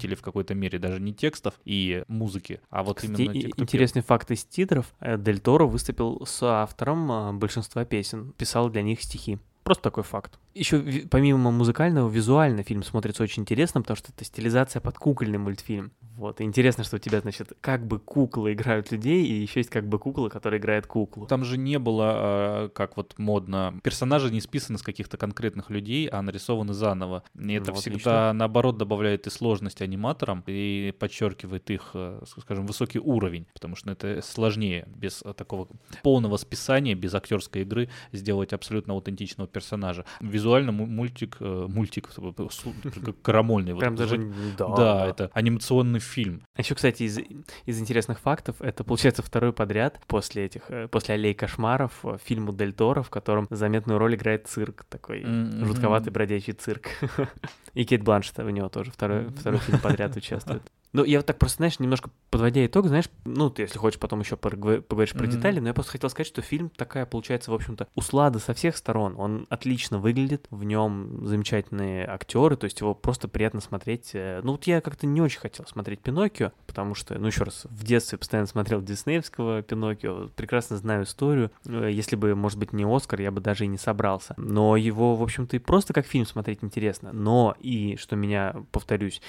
исполнителей 0.01 0.17
в 0.17 0.23
какой-то 0.23 0.55
мере, 0.55 0.79
даже 0.79 1.01
не 1.01 1.13
текстов 1.13 1.55
и 1.65 2.05
музыки, 2.09 2.61
а 2.71 2.83
вот 2.83 2.99
Кстати, 2.99 3.23
именно 3.23 3.35
те, 3.35 3.49
кто 3.49 3.57
пел. 3.57 3.65
интересный 3.65 4.03
факт 4.03 4.31
из 4.31 4.45
титров. 4.45 4.93
Э, 5.01 5.19
Дель 5.19 5.41
Торо 5.41 5.67
выступил 5.67 6.25
с 6.27 6.43
автором 6.43 7.13
а, 7.13 7.33
большинства 7.33 7.85
песен, 7.85 8.33
писал 8.33 8.71
для 8.71 8.83
них 8.83 9.03
стихи. 9.03 9.39
Просто 9.63 9.85
такой 9.85 10.05
факт. 10.05 10.39
Еще 10.55 10.81
помимо 11.11 11.51
музыкального, 11.51 12.09
визуально 12.09 12.63
фильм 12.63 12.83
смотрится 12.83 13.23
очень 13.23 13.43
интересно, 13.43 13.83
потому 13.83 13.97
что 13.97 14.11
это 14.11 14.25
стилизация 14.25 14.81
под 14.81 14.99
кукольный 14.99 15.39
мультфильм. 15.39 15.93
Вот, 16.21 16.41
и 16.43 16.45
интересно, 16.45 16.85
что 16.85 16.97
у 16.97 16.99
тебя, 16.99 17.21
значит, 17.21 17.55
как 17.63 17.87
бы 17.87 17.99
куклы 17.99 18.53
играют 18.53 18.93
людей, 18.93 19.25
и 19.25 19.33
еще 19.41 19.61
есть 19.61 19.71
как 19.71 19.89
бы 19.89 19.99
кукла, 19.99 20.29
которая 20.29 20.61
играет 20.61 20.87
куклу. 20.87 21.27
Там 21.27 21.45
же 21.45 21.57
не 21.57 21.79
было, 21.79 22.65
э, 22.67 22.69
как 22.75 22.99
вот 22.99 23.15
модно, 23.19 23.75
персонажи 23.83 24.31
не 24.31 24.43
списаны 24.43 24.77
с 24.79 24.83
каких-то 24.83 25.17
конкретных 25.17 25.71
людей, 25.71 26.07
а 26.09 26.21
нарисованы 26.21 26.75
заново. 26.75 27.23
И 27.39 27.55
это 27.55 27.71
Ну, 27.71 27.77
всегда, 27.79 27.95
отлично. 27.97 28.33
наоборот, 28.35 28.77
добавляет 28.77 29.27
и 29.27 29.31
сложность 29.31 29.81
аниматорам, 29.81 30.45
и 30.47 30.93
подчеркивает 30.99 31.71
их, 31.71 31.93
э, 31.95 32.21
скажем, 32.39 32.67
высокий 32.67 32.99
уровень, 32.99 33.47
потому 33.55 33.75
что 33.77 33.91
это 33.91 34.21
сложнее 34.21 34.87
без 34.95 35.23
э, 35.25 35.33
такого 35.33 35.69
полного 36.03 36.37
списания, 36.37 36.95
без 36.95 37.15
актерской 37.15 37.63
игры 37.63 37.89
сделать 38.13 38.53
абсолютно 38.53 38.93
аутентичного 38.93 39.49
персонажа. 39.49 40.05
Визуально 40.21 40.73
му- 40.73 40.85
мультик, 40.87 41.39
э, 41.41 41.67
мультик, 41.67 42.11
э, 42.19 43.13
карамольный. 43.23 43.73
вот 43.73 43.81
Прям 43.81 43.95
даже, 43.97 44.17
звук. 44.17 44.35
да. 44.59 44.77
Да, 44.77 45.07
это 45.07 45.31
анимационный 45.33 45.99
фильм. 46.11 46.43
А 46.55 46.61
еще, 46.61 46.75
кстати, 46.75 47.05
из, 47.05 47.19
из 47.67 47.81
интересных 47.81 48.19
фактов, 48.21 48.57
это 48.61 48.85
получается 48.85 49.23
второй 49.23 49.53
подряд 49.53 50.01
после 50.07 50.45
этих, 50.47 50.63
э, 50.69 50.89
после 50.89 51.15
«Аллей 51.15 51.35
кошмаров» 51.35 51.93
э, 52.05 52.19
фильму 52.23 52.53
Дель 52.53 52.73
Торо, 52.73 53.03
в 53.03 53.11
котором 53.11 53.47
заметную 53.51 53.99
роль 53.99 54.15
играет 54.15 54.47
цирк, 54.47 54.85
такой 54.85 55.23
М, 55.23 55.65
жутковатый 55.67 56.13
бродячий 56.13 56.53
цирк. 56.53 56.89
И 57.75 57.85
Кейт 57.85 58.03
Бланшетт 58.03 58.39
в 58.39 58.51
него 58.51 58.69
тоже 58.69 58.91
второй, 58.91 59.29
второй 59.29 59.61
фильм 59.61 59.79
подряд 59.81 60.17
участвует. 60.17 60.63
Ну, 60.93 61.05
я 61.05 61.19
вот 61.19 61.27
так 61.27 61.39
просто, 61.39 61.59
знаешь, 61.59 61.79
немножко 61.79 62.11
подводя 62.31 62.67
итог, 62.67 62.87
знаешь, 62.89 63.09
ну, 63.25 63.49
ты, 63.49 63.63
если 63.63 63.79
хочешь, 63.79 64.01
потом 64.01 64.21
еще 64.21 64.37
поговоришь 64.37 65.13
про 65.13 65.23
Мгм. 65.23 65.31
детали, 65.31 65.61
но 65.61 65.69
я 65.69 65.75
просто 65.75 65.93
хотел 65.93 66.11
сказать, 66.11 66.27
что 66.27 66.43
фильм 66.43 66.69
такая, 66.71 67.07
получается, 67.07 67.51
в 67.53 67.55
общем-то, 67.55 67.87
услада 67.95 68.39
со 68.41 68.55
всех 68.55 68.77
сторон. 68.77 69.15
Он 69.17 69.47
отлично 69.51 69.99
выглядит, 70.01 70.47
в 70.51 70.65
нем 70.65 71.27
замечательные 71.27 72.07
актеры, 72.09 72.57
то 72.57 72.65
есть 72.65 72.81
его 72.81 72.95
просто 72.95 73.29
приятно 73.29 73.61
смотреть. 73.61 74.11
Э, 74.15 74.41
Ну, 74.43 74.53
вот 74.53 74.65
я 74.65 74.81
как-то 74.81 75.07
не 75.07 75.21
очень 75.21 75.39
хотел 75.41 75.65
смотреть 75.67 76.01
Пиноккио, 76.01 76.53
потому 76.67 76.95
что, 76.97 77.17
ну, 77.19 77.29
еще 77.29 77.45
раз, 77.45 77.67
в 77.71 77.85
детстве 77.85 78.19
постоянно 78.19 78.47
смотрел 78.49 78.83
диснеевского 78.83 79.63
Пиноккио, 79.63 80.29
прекрасно 80.35 80.77
знаю 80.77 81.05
историю. 81.05 81.53
Э, 81.67 81.89
Если 81.93 82.17
бы, 82.17 82.35
может 82.35 82.59
быть, 82.59 82.73
не 82.73 82.85
Оскар, 82.85 83.21
я 83.21 83.31
бы 83.31 83.41
даже 83.41 83.65
и 83.65 83.69
не 83.69 83.79
собрался. 83.79 84.35
Но 84.37 84.77
его, 84.77 85.15
в 85.15 85.23
общем-то, 85.23 85.55
и 85.57 85.61
просто 85.61 85.93
как 85.93 86.05
фильм 86.07 86.27
смотреть 86.27 86.61
интересно. 86.63 87.13
Но 87.13 87.55
и, 87.61 87.97
что 87.97 88.17
меня, 88.17 88.57
повторюсь, 88.73 89.21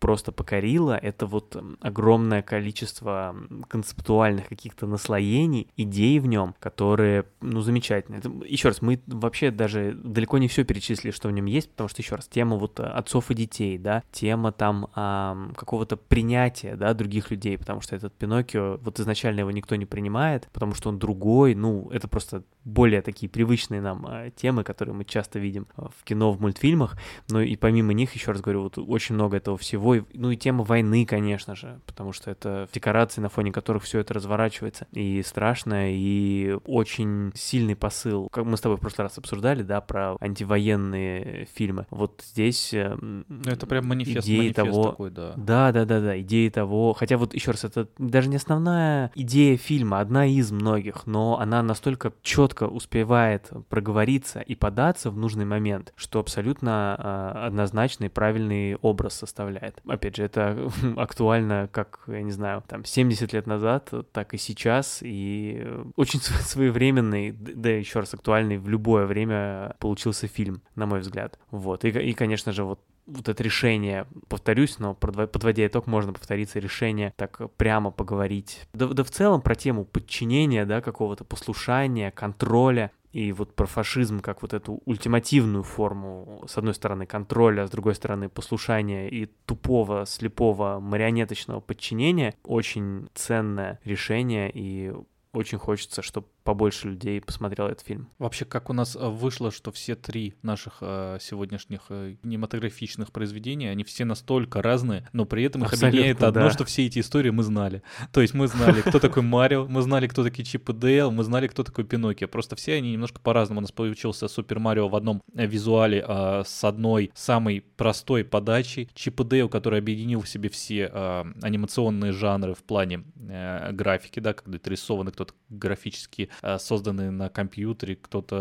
просто 0.00 0.32
покорило, 0.32 0.98
это 1.04 1.26
вот 1.26 1.54
м, 1.54 1.76
огромное 1.80 2.40
количество 2.40 3.36
концептуальных 3.68 4.48
каких-то 4.48 4.86
наслоений, 4.86 5.68
идей 5.76 6.18
в 6.18 6.26
нем, 6.26 6.54
которые, 6.58 7.26
ну, 7.42 7.60
замечательные. 7.60 8.20
Это, 8.20 8.30
еще 8.46 8.68
раз, 8.68 8.80
мы 8.80 8.98
вообще 9.06 9.50
даже 9.50 9.92
далеко 9.92 10.38
не 10.38 10.48
все 10.48 10.64
перечислили, 10.64 11.12
что 11.12 11.28
в 11.28 11.32
нем 11.32 11.44
есть, 11.44 11.70
потому 11.70 11.88
что, 11.88 12.00
еще 12.00 12.14
раз, 12.14 12.26
тема 12.26 12.56
вот 12.56 12.80
э, 12.80 12.84
отцов 12.84 13.30
и 13.30 13.34
детей, 13.34 13.76
да, 13.76 14.02
тема 14.12 14.50
там 14.50 14.88
ам, 14.94 15.52
какого-то 15.56 15.98
принятия, 15.98 16.74
да, 16.74 16.94
других 16.94 17.30
людей, 17.30 17.58
потому 17.58 17.82
что 17.82 17.94
этот 17.96 18.14
Пиноккио, 18.14 18.78
вот 18.82 18.98
изначально 18.98 19.40
его 19.40 19.50
никто 19.50 19.76
не 19.76 19.84
принимает, 19.84 20.48
потому 20.52 20.74
что 20.74 20.88
он 20.88 20.98
другой, 20.98 21.54
ну, 21.54 21.90
это 21.90 22.08
просто 22.08 22.44
более 22.64 23.02
такие 23.02 23.28
привычные 23.28 23.82
нам 23.82 24.06
э, 24.06 24.30
темы, 24.34 24.64
которые 24.64 24.94
мы 24.94 25.04
часто 25.04 25.38
видим 25.38 25.66
э, 25.76 25.82
в 25.98 26.04
кино, 26.04 26.32
в 26.32 26.40
мультфильмах, 26.40 26.96
но 27.28 27.42
и 27.42 27.56
помимо 27.56 27.92
них, 27.92 28.14
еще 28.14 28.32
раз 28.32 28.40
говорю, 28.40 28.62
вот 28.62 28.78
очень 28.78 29.14
много 29.14 29.36
этого 29.36 29.58
всего, 29.58 29.96
ну 30.14 30.30
и 30.30 30.36
тема 30.36 30.64
войны, 30.64 30.93
конечно 31.04 31.54
же, 31.56 31.80
потому 31.86 32.12
что 32.12 32.30
это 32.30 32.68
декорации, 32.72 33.20
на 33.20 33.28
фоне 33.28 33.52
которых 33.52 33.82
все 33.82 33.98
это 34.00 34.14
разворачивается, 34.14 34.86
и 34.92 35.22
страшно, 35.22 35.92
и 35.92 36.56
очень 36.64 37.32
сильный 37.34 37.76
посыл, 37.76 38.28
как 38.30 38.44
мы 38.44 38.56
с 38.56 38.60
тобой 38.60 38.78
в 38.78 38.80
прошлый 38.80 39.04
раз 39.06 39.18
обсуждали, 39.18 39.62
да, 39.62 39.80
про 39.80 40.16
антивоенные 40.20 41.48
фильмы, 41.54 41.86
вот 41.90 42.22
здесь 42.24 42.72
э, 42.72 42.96
Ну, 43.00 43.24
это 43.46 43.66
прям 43.66 43.86
манифест, 43.86 44.26
идеи 44.26 44.36
манифест 44.36 44.56
того, 44.56 44.84
такой, 44.90 45.10
да. 45.10 45.32
да, 45.36 45.72
да, 45.72 45.84
да, 45.84 46.00
да, 46.00 46.20
идеи 46.20 46.48
того. 46.48 46.92
Хотя 46.92 47.16
вот 47.16 47.34
еще 47.34 47.50
раз, 47.50 47.64
это 47.64 47.88
даже 47.98 48.28
не 48.28 48.36
основная 48.36 49.10
идея 49.14 49.56
фильма, 49.56 50.00
одна 50.00 50.26
из 50.26 50.52
многих, 50.52 51.06
но 51.06 51.38
она 51.40 51.62
настолько 51.62 52.12
четко 52.22 52.64
успевает 52.64 53.50
проговориться 53.68 54.40
и 54.40 54.54
податься 54.54 55.10
в 55.10 55.16
нужный 55.16 55.44
момент, 55.44 55.92
что 55.96 56.20
абсолютно 56.20 56.96
а, 56.98 57.46
однозначный 57.46 58.10
правильный 58.10 58.76
образ 58.76 59.14
составляет. 59.14 59.80
Опять 59.86 60.16
же, 60.16 60.24
это 60.24 60.70
актуально, 60.96 61.68
как, 61.72 62.00
я 62.06 62.22
не 62.22 62.32
знаю, 62.32 62.62
там 62.66 62.84
70 62.84 63.32
лет 63.32 63.46
назад, 63.46 63.92
так 64.12 64.34
и 64.34 64.38
сейчас, 64.38 64.98
и 65.02 65.58
э, 65.60 65.84
очень 65.96 66.20
св- 66.22 66.42
своевременный, 66.42 67.32
да 67.32 67.70
еще 67.70 68.00
раз 68.00 68.14
актуальный 68.14 68.58
в 68.58 68.68
любое 68.68 69.06
время 69.06 69.76
получился 69.78 70.26
фильм, 70.26 70.62
на 70.74 70.86
мой 70.86 71.00
взгляд. 71.00 71.38
Вот, 71.50 71.84
и, 71.84 71.88
и 71.88 72.12
конечно 72.12 72.52
же, 72.52 72.64
вот 72.64 72.80
вот 73.06 73.28
это 73.28 73.42
решение, 73.42 74.06
повторюсь, 74.28 74.78
но 74.78 74.94
подводя 74.94 75.66
итог, 75.66 75.86
можно 75.86 76.12
повториться, 76.12 76.58
решение 76.58 77.12
так 77.16 77.38
прямо 77.56 77.90
поговорить. 77.90 78.62
Да, 78.72 78.86
да 78.86 79.04
в 79.04 79.10
целом 79.10 79.42
про 79.42 79.54
тему 79.54 79.84
подчинения, 79.84 80.64
да, 80.64 80.80
какого-то 80.80 81.24
послушания, 81.24 82.10
контроля, 82.10 82.90
и 83.14 83.30
вот 83.30 83.54
про 83.54 83.66
фашизм 83.66 84.18
как 84.18 84.42
вот 84.42 84.52
эту 84.54 84.82
ультимативную 84.86 85.62
форму, 85.62 86.44
с 86.48 86.58
одной 86.58 86.74
стороны, 86.74 87.06
контроля, 87.06 87.64
с 87.64 87.70
другой 87.70 87.94
стороны, 87.94 88.28
послушания 88.28 89.08
и 89.08 89.26
тупого, 89.46 90.04
слепого, 90.04 90.80
марионеточного 90.80 91.60
подчинения, 91.60 92.34
очень 92.42 93.08
ценное 93.14 93.78
решение, 93.84 94.50
и 94.52 94.92
очень 95.32 95.58
хочется, 95.58 96.02
чтобы 96.02 96.26
побольше 96.44 96.88
людей 96.88 97.20
посмотрело 97.20 97.68
этот 97.68 97.84
фильм. 97.84 98.10
Вообще, 98.18 98.44
как 98.44 98.70
у 98.70 98.72
нас 98.72 98.94
э, 98.94 99.08
вышло, 99.08 99.50
что 99.50 99.72
все 99.72 99.94
три 99.94 100.34
наших 100.42 100.78
э, 100.82 101.18
сегодняшних 101.20 101.86
э, 101.88 102.16
кинематографичных 102.22 103.10
произведения, 103.10 103.70
они 103.70 103.82
все 103.82 104.04
настолько 104.04 104.62
разные, 104.62 105.08
но 105.12 105.24
при 105.24 105.42
этом 105.44 105.62
их 105.62 105.68
Абсолютно, 105.68 105.88
объединяет 105.88 106.22
одно, 106.22 106.42
да. 106.42 106.50
что 106.50 106.64
все 106.64 106.86
эти 106.86 107.00
истории 107.00 107.30
мы 107.30 107.42
знали. 107.42 107.82
То 108.12 108.20
есть 108.20 108.34
мы 108.34 108.46
знали, 108.46 108.82
кто 108.82 108.98
такой 109.00 109.22
Марио, 109.22 109.66
мы 109.66 109.82
знали, 109.82 110.06
кто 110.06 110.22
такие 110.22 110.44
Чип 110.44 110.68
и 110.68 110.72
Дейл, 110.74 111.10
мы 111.10 111.24
знали, 111.24 111.48
кто 111.48 111.64
такой 111.64 111.84
Пиноккио. 111.84 112.28
Просто 112.28 112.56
все 112.56 112.74
они 112.74 112.92
немножко 112.92 113.20
по-разному. 113.20 113.58
У 113.58 113.62
нас 113.62 113.72
получился 113.72 114.28
Супер 114.28 114.58
Марио 114.58 114.88
в 114.88 114.94
одном 114.94 115.22
э, 115.34 115.46
визуале 115.46 116.04
э, 116.06 116.42
с 116.46 116.62
одной 116.62 117.10
самой 117.14 117.62
простой 117.76 118.22
подачей. 118.22 118.90
Чип 118.94 119.20
и 119.20 119.24
Дейл, 119.24 119.48
который 119.48 119.78
объединил 119.78 120.20
в 120.20 120.28
себе 120.28 120.50
все 120.50 120.90
э, 120.92 121.24
анимационные 121.40 122.12
жанры 122.12 122.54
в 122.54 122.62
плане 122.62 123.04
э, 123.16 123.72
графики, 123.72 124.20
да, 124.20 124.34
когда 124.34 124.58
это 124.58 124.68
рисованы, 124.68 125.10
кто-то 125.10 125.32
графически 125.48 126.28
э, 126.42 126.58
созданы 126.58 127.10
на 127.10 127.28
компьютере, 127.28 127.96
кто-то 127.96 128.34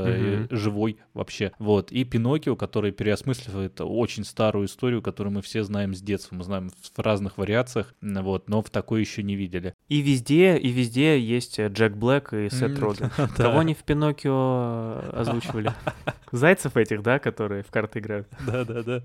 Мгм. 0.47 0.47
живой 0.57 0.97
вообще. 1.13 1.51
Вот. 1.59 1.91
И 1.91 2.03
Пиноккио, 2.03 2.55
который 2.55 2.91
переосмысливает 2.91 3.79
очень 3.81 4.23
старую 4.23 4.65
историю, 4.67 5.01
которую 5.01 5.33
мы 5.33 5.41
все 5.41 5.63
знаем 5.63 5.93
с 5.93 6.01
детства. 6.01 6.35
Мы 6.35 6.43
знаем 6.43 6.69
в 6.69 6.99
разных 6.99 7.37
вариациях, 7.37 7.93
вот, 8.01 8.49
но 8.49 8.61
в 8.61 8.69
такой 8.69 9.01
еще 9.01 9.23
не 9.23 9.35
видели. 9.35 9.73
И 9.89 10.01
везде, 10.01 10.57
и 10.57 10.69
везде 10.69 11.19
есть 11.19 11.59
э, 11.59 11.67
Джек 11.67 11.93
Блэк 11.95 12.33
и 12.45 12.49
Сет 12.49 12.77
М, 12.77 12.83
Роген. 12.83 13.09
Кого 13.35 13.59
они 13.59 13.73
в 13.73 13.83
Пиноккио 13.83 14.99
озвучивали? 15.13 15.71
Зайцев 16.31 16.77
этих, 16.77 17.03
да, 17.03 17.19
которые 17.19 17.63
в 17.63 17.69
карты 17.69 17.99
играют? 17.99 18.27
Да, 18.47 18.65
да, 18.65 18.83
да. 18.83 19.03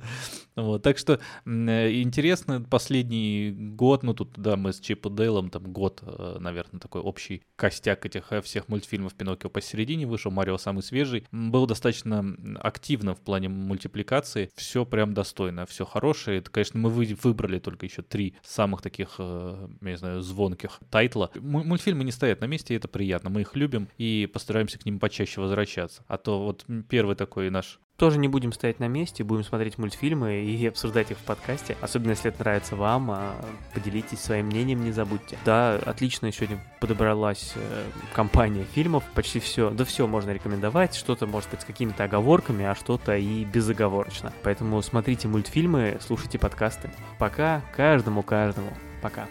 Вот, 0.57 0.83
так 0.83 0.99
что 0.99 1.21
интересно, 1.45 2.61
последний 2.61 3.51
год, 3.51 4.03
ну 4.03 4.15
тут, 4.15 4.31
да, 4.37 4.57
мы 4.57 4.73
с 4.73 4.81
Чип 4.81 5.07
и 5.07 5.11
Дейлом, 5.11 5.51
там 5.51 5.65
год, 5.73 6.03
наверное, 6.41 6.81
такой 6.81 7.01
общий 7.01 7.43
костяк 7.57 8.05
этих 8.07 8.33
всех 8.43 8.69
мультфильмов 8.69 8.78
Пиноккио 8.87 9.51
посередине 9.51 10.07
вышел, 10.07 10.31
Марио 10.31 10.59
самый 10.59 10.83
свежий, 10.83 11.27
был 11.33 11.67
достаточно 11.67 12.25
активно 12.61 13.15
в 13.15 13.21
плане 13.21 13.49
мультипликации, 13.49 14.51
все 14.55 14.85
прям 14.85 15.15
достойно, 15.15 15.67
все 15.67 15.85
хорошее. 15.85 16.39
Это, 16.39 16.51
конечно, 16.51 16.79
мы 16.81 16.91
вы- 16.91 17.17
выбрали 17.23 17.59
только 17.59 17.87
еще 17.87 18.03
три 18.03 18.35
самых 18.43 18.83
таких, 18.83 19.17
э, 19.19 19.69
я 19.81 19.91
не 19.91 19.97
знаю, 19.97 20.23
звонких 20.23 20.81
тайтла. 20.91 21.31
Мультфильмы 21.35 22.05
не 22.05 22.13
стоят 22.13 22.41
на 22.41 22.47
месте, 22.47 22.75
и 22.75 22.77
это 22.77 22.89
приятно, 22.89 23.31
мы 23.31 23.43
их 23.43 23.57
любим 23.57 23.89
и 23.99 24.29
постараемся 24.33 24.79
к 24.79 24.85
ним 24.85 24.99
почаще 24.99 25.41
возвращаться. 25.41 26.05
А 26.09 26.19
то 26.19 26.45
вот 26.45 26.65
первый 26.89 27.17
такой 27.17 27.51
наш 27.51 27.81
Тоже 27.99 28.21
не 28.21 28.29
будем 28.29 28.53
стоять 28.53 28.79
на 28.79 28.87
месте, 28.87 29.25
будем 29.25 29.43
смотреть 29.43 29.77
мультфильмы 29.77 30.45
и 30.45 30.67
обсуждать 30.69 31.11
их 31.11 31.19
в 31.19 31.23
подкасте. 31.23 31.77
Особенно, 31.81 32.11
если 32.11 32.31
это 32.31 32.41
нравится 32.41 32.77
вам, 32.77 33.11
а, 33.11 33.35
поделитесь 33.75 34.21
своим 34.21 34.47
мнением, 34.47 34.85
не 34.85 34.93
забудьте. 34.93 35.37
Да, 35.45 35.75
отлично 35.75 36.31
сегодня 36.31 36.65
подобралась 36.79 37.55
э, 37.57 37.85
компания 38.13 38.65
фильмов, 38.73 39.03
почти 39.17 39.41
все, 39.41 39.71
да 39.71 39.85
все 39.85 40.07
можно 40.07 40.31
рекомендовать, 40.31 40.95
что-то 40.95 41.27
может 41.27 41.51
быть 41.51 41.63
с 41.63 41.65
какими-то 41.65 42.05
оговорками, 42.05 42.65
а 42.65 42.77
что-то 42.77 43.17
и 43.17 43.45
безоговорочно. 43.45 44.33
Поэтому 44.45 44.81
смотрите 44.81 45.27
мультфильмы, 45.27 45.99
слушайте 46.01 46.39
подкасты. 46.39 46.93
Пока, 47.19 47.63
каждому-каждому. 47.75 48.73
Пока. 49.03 49.27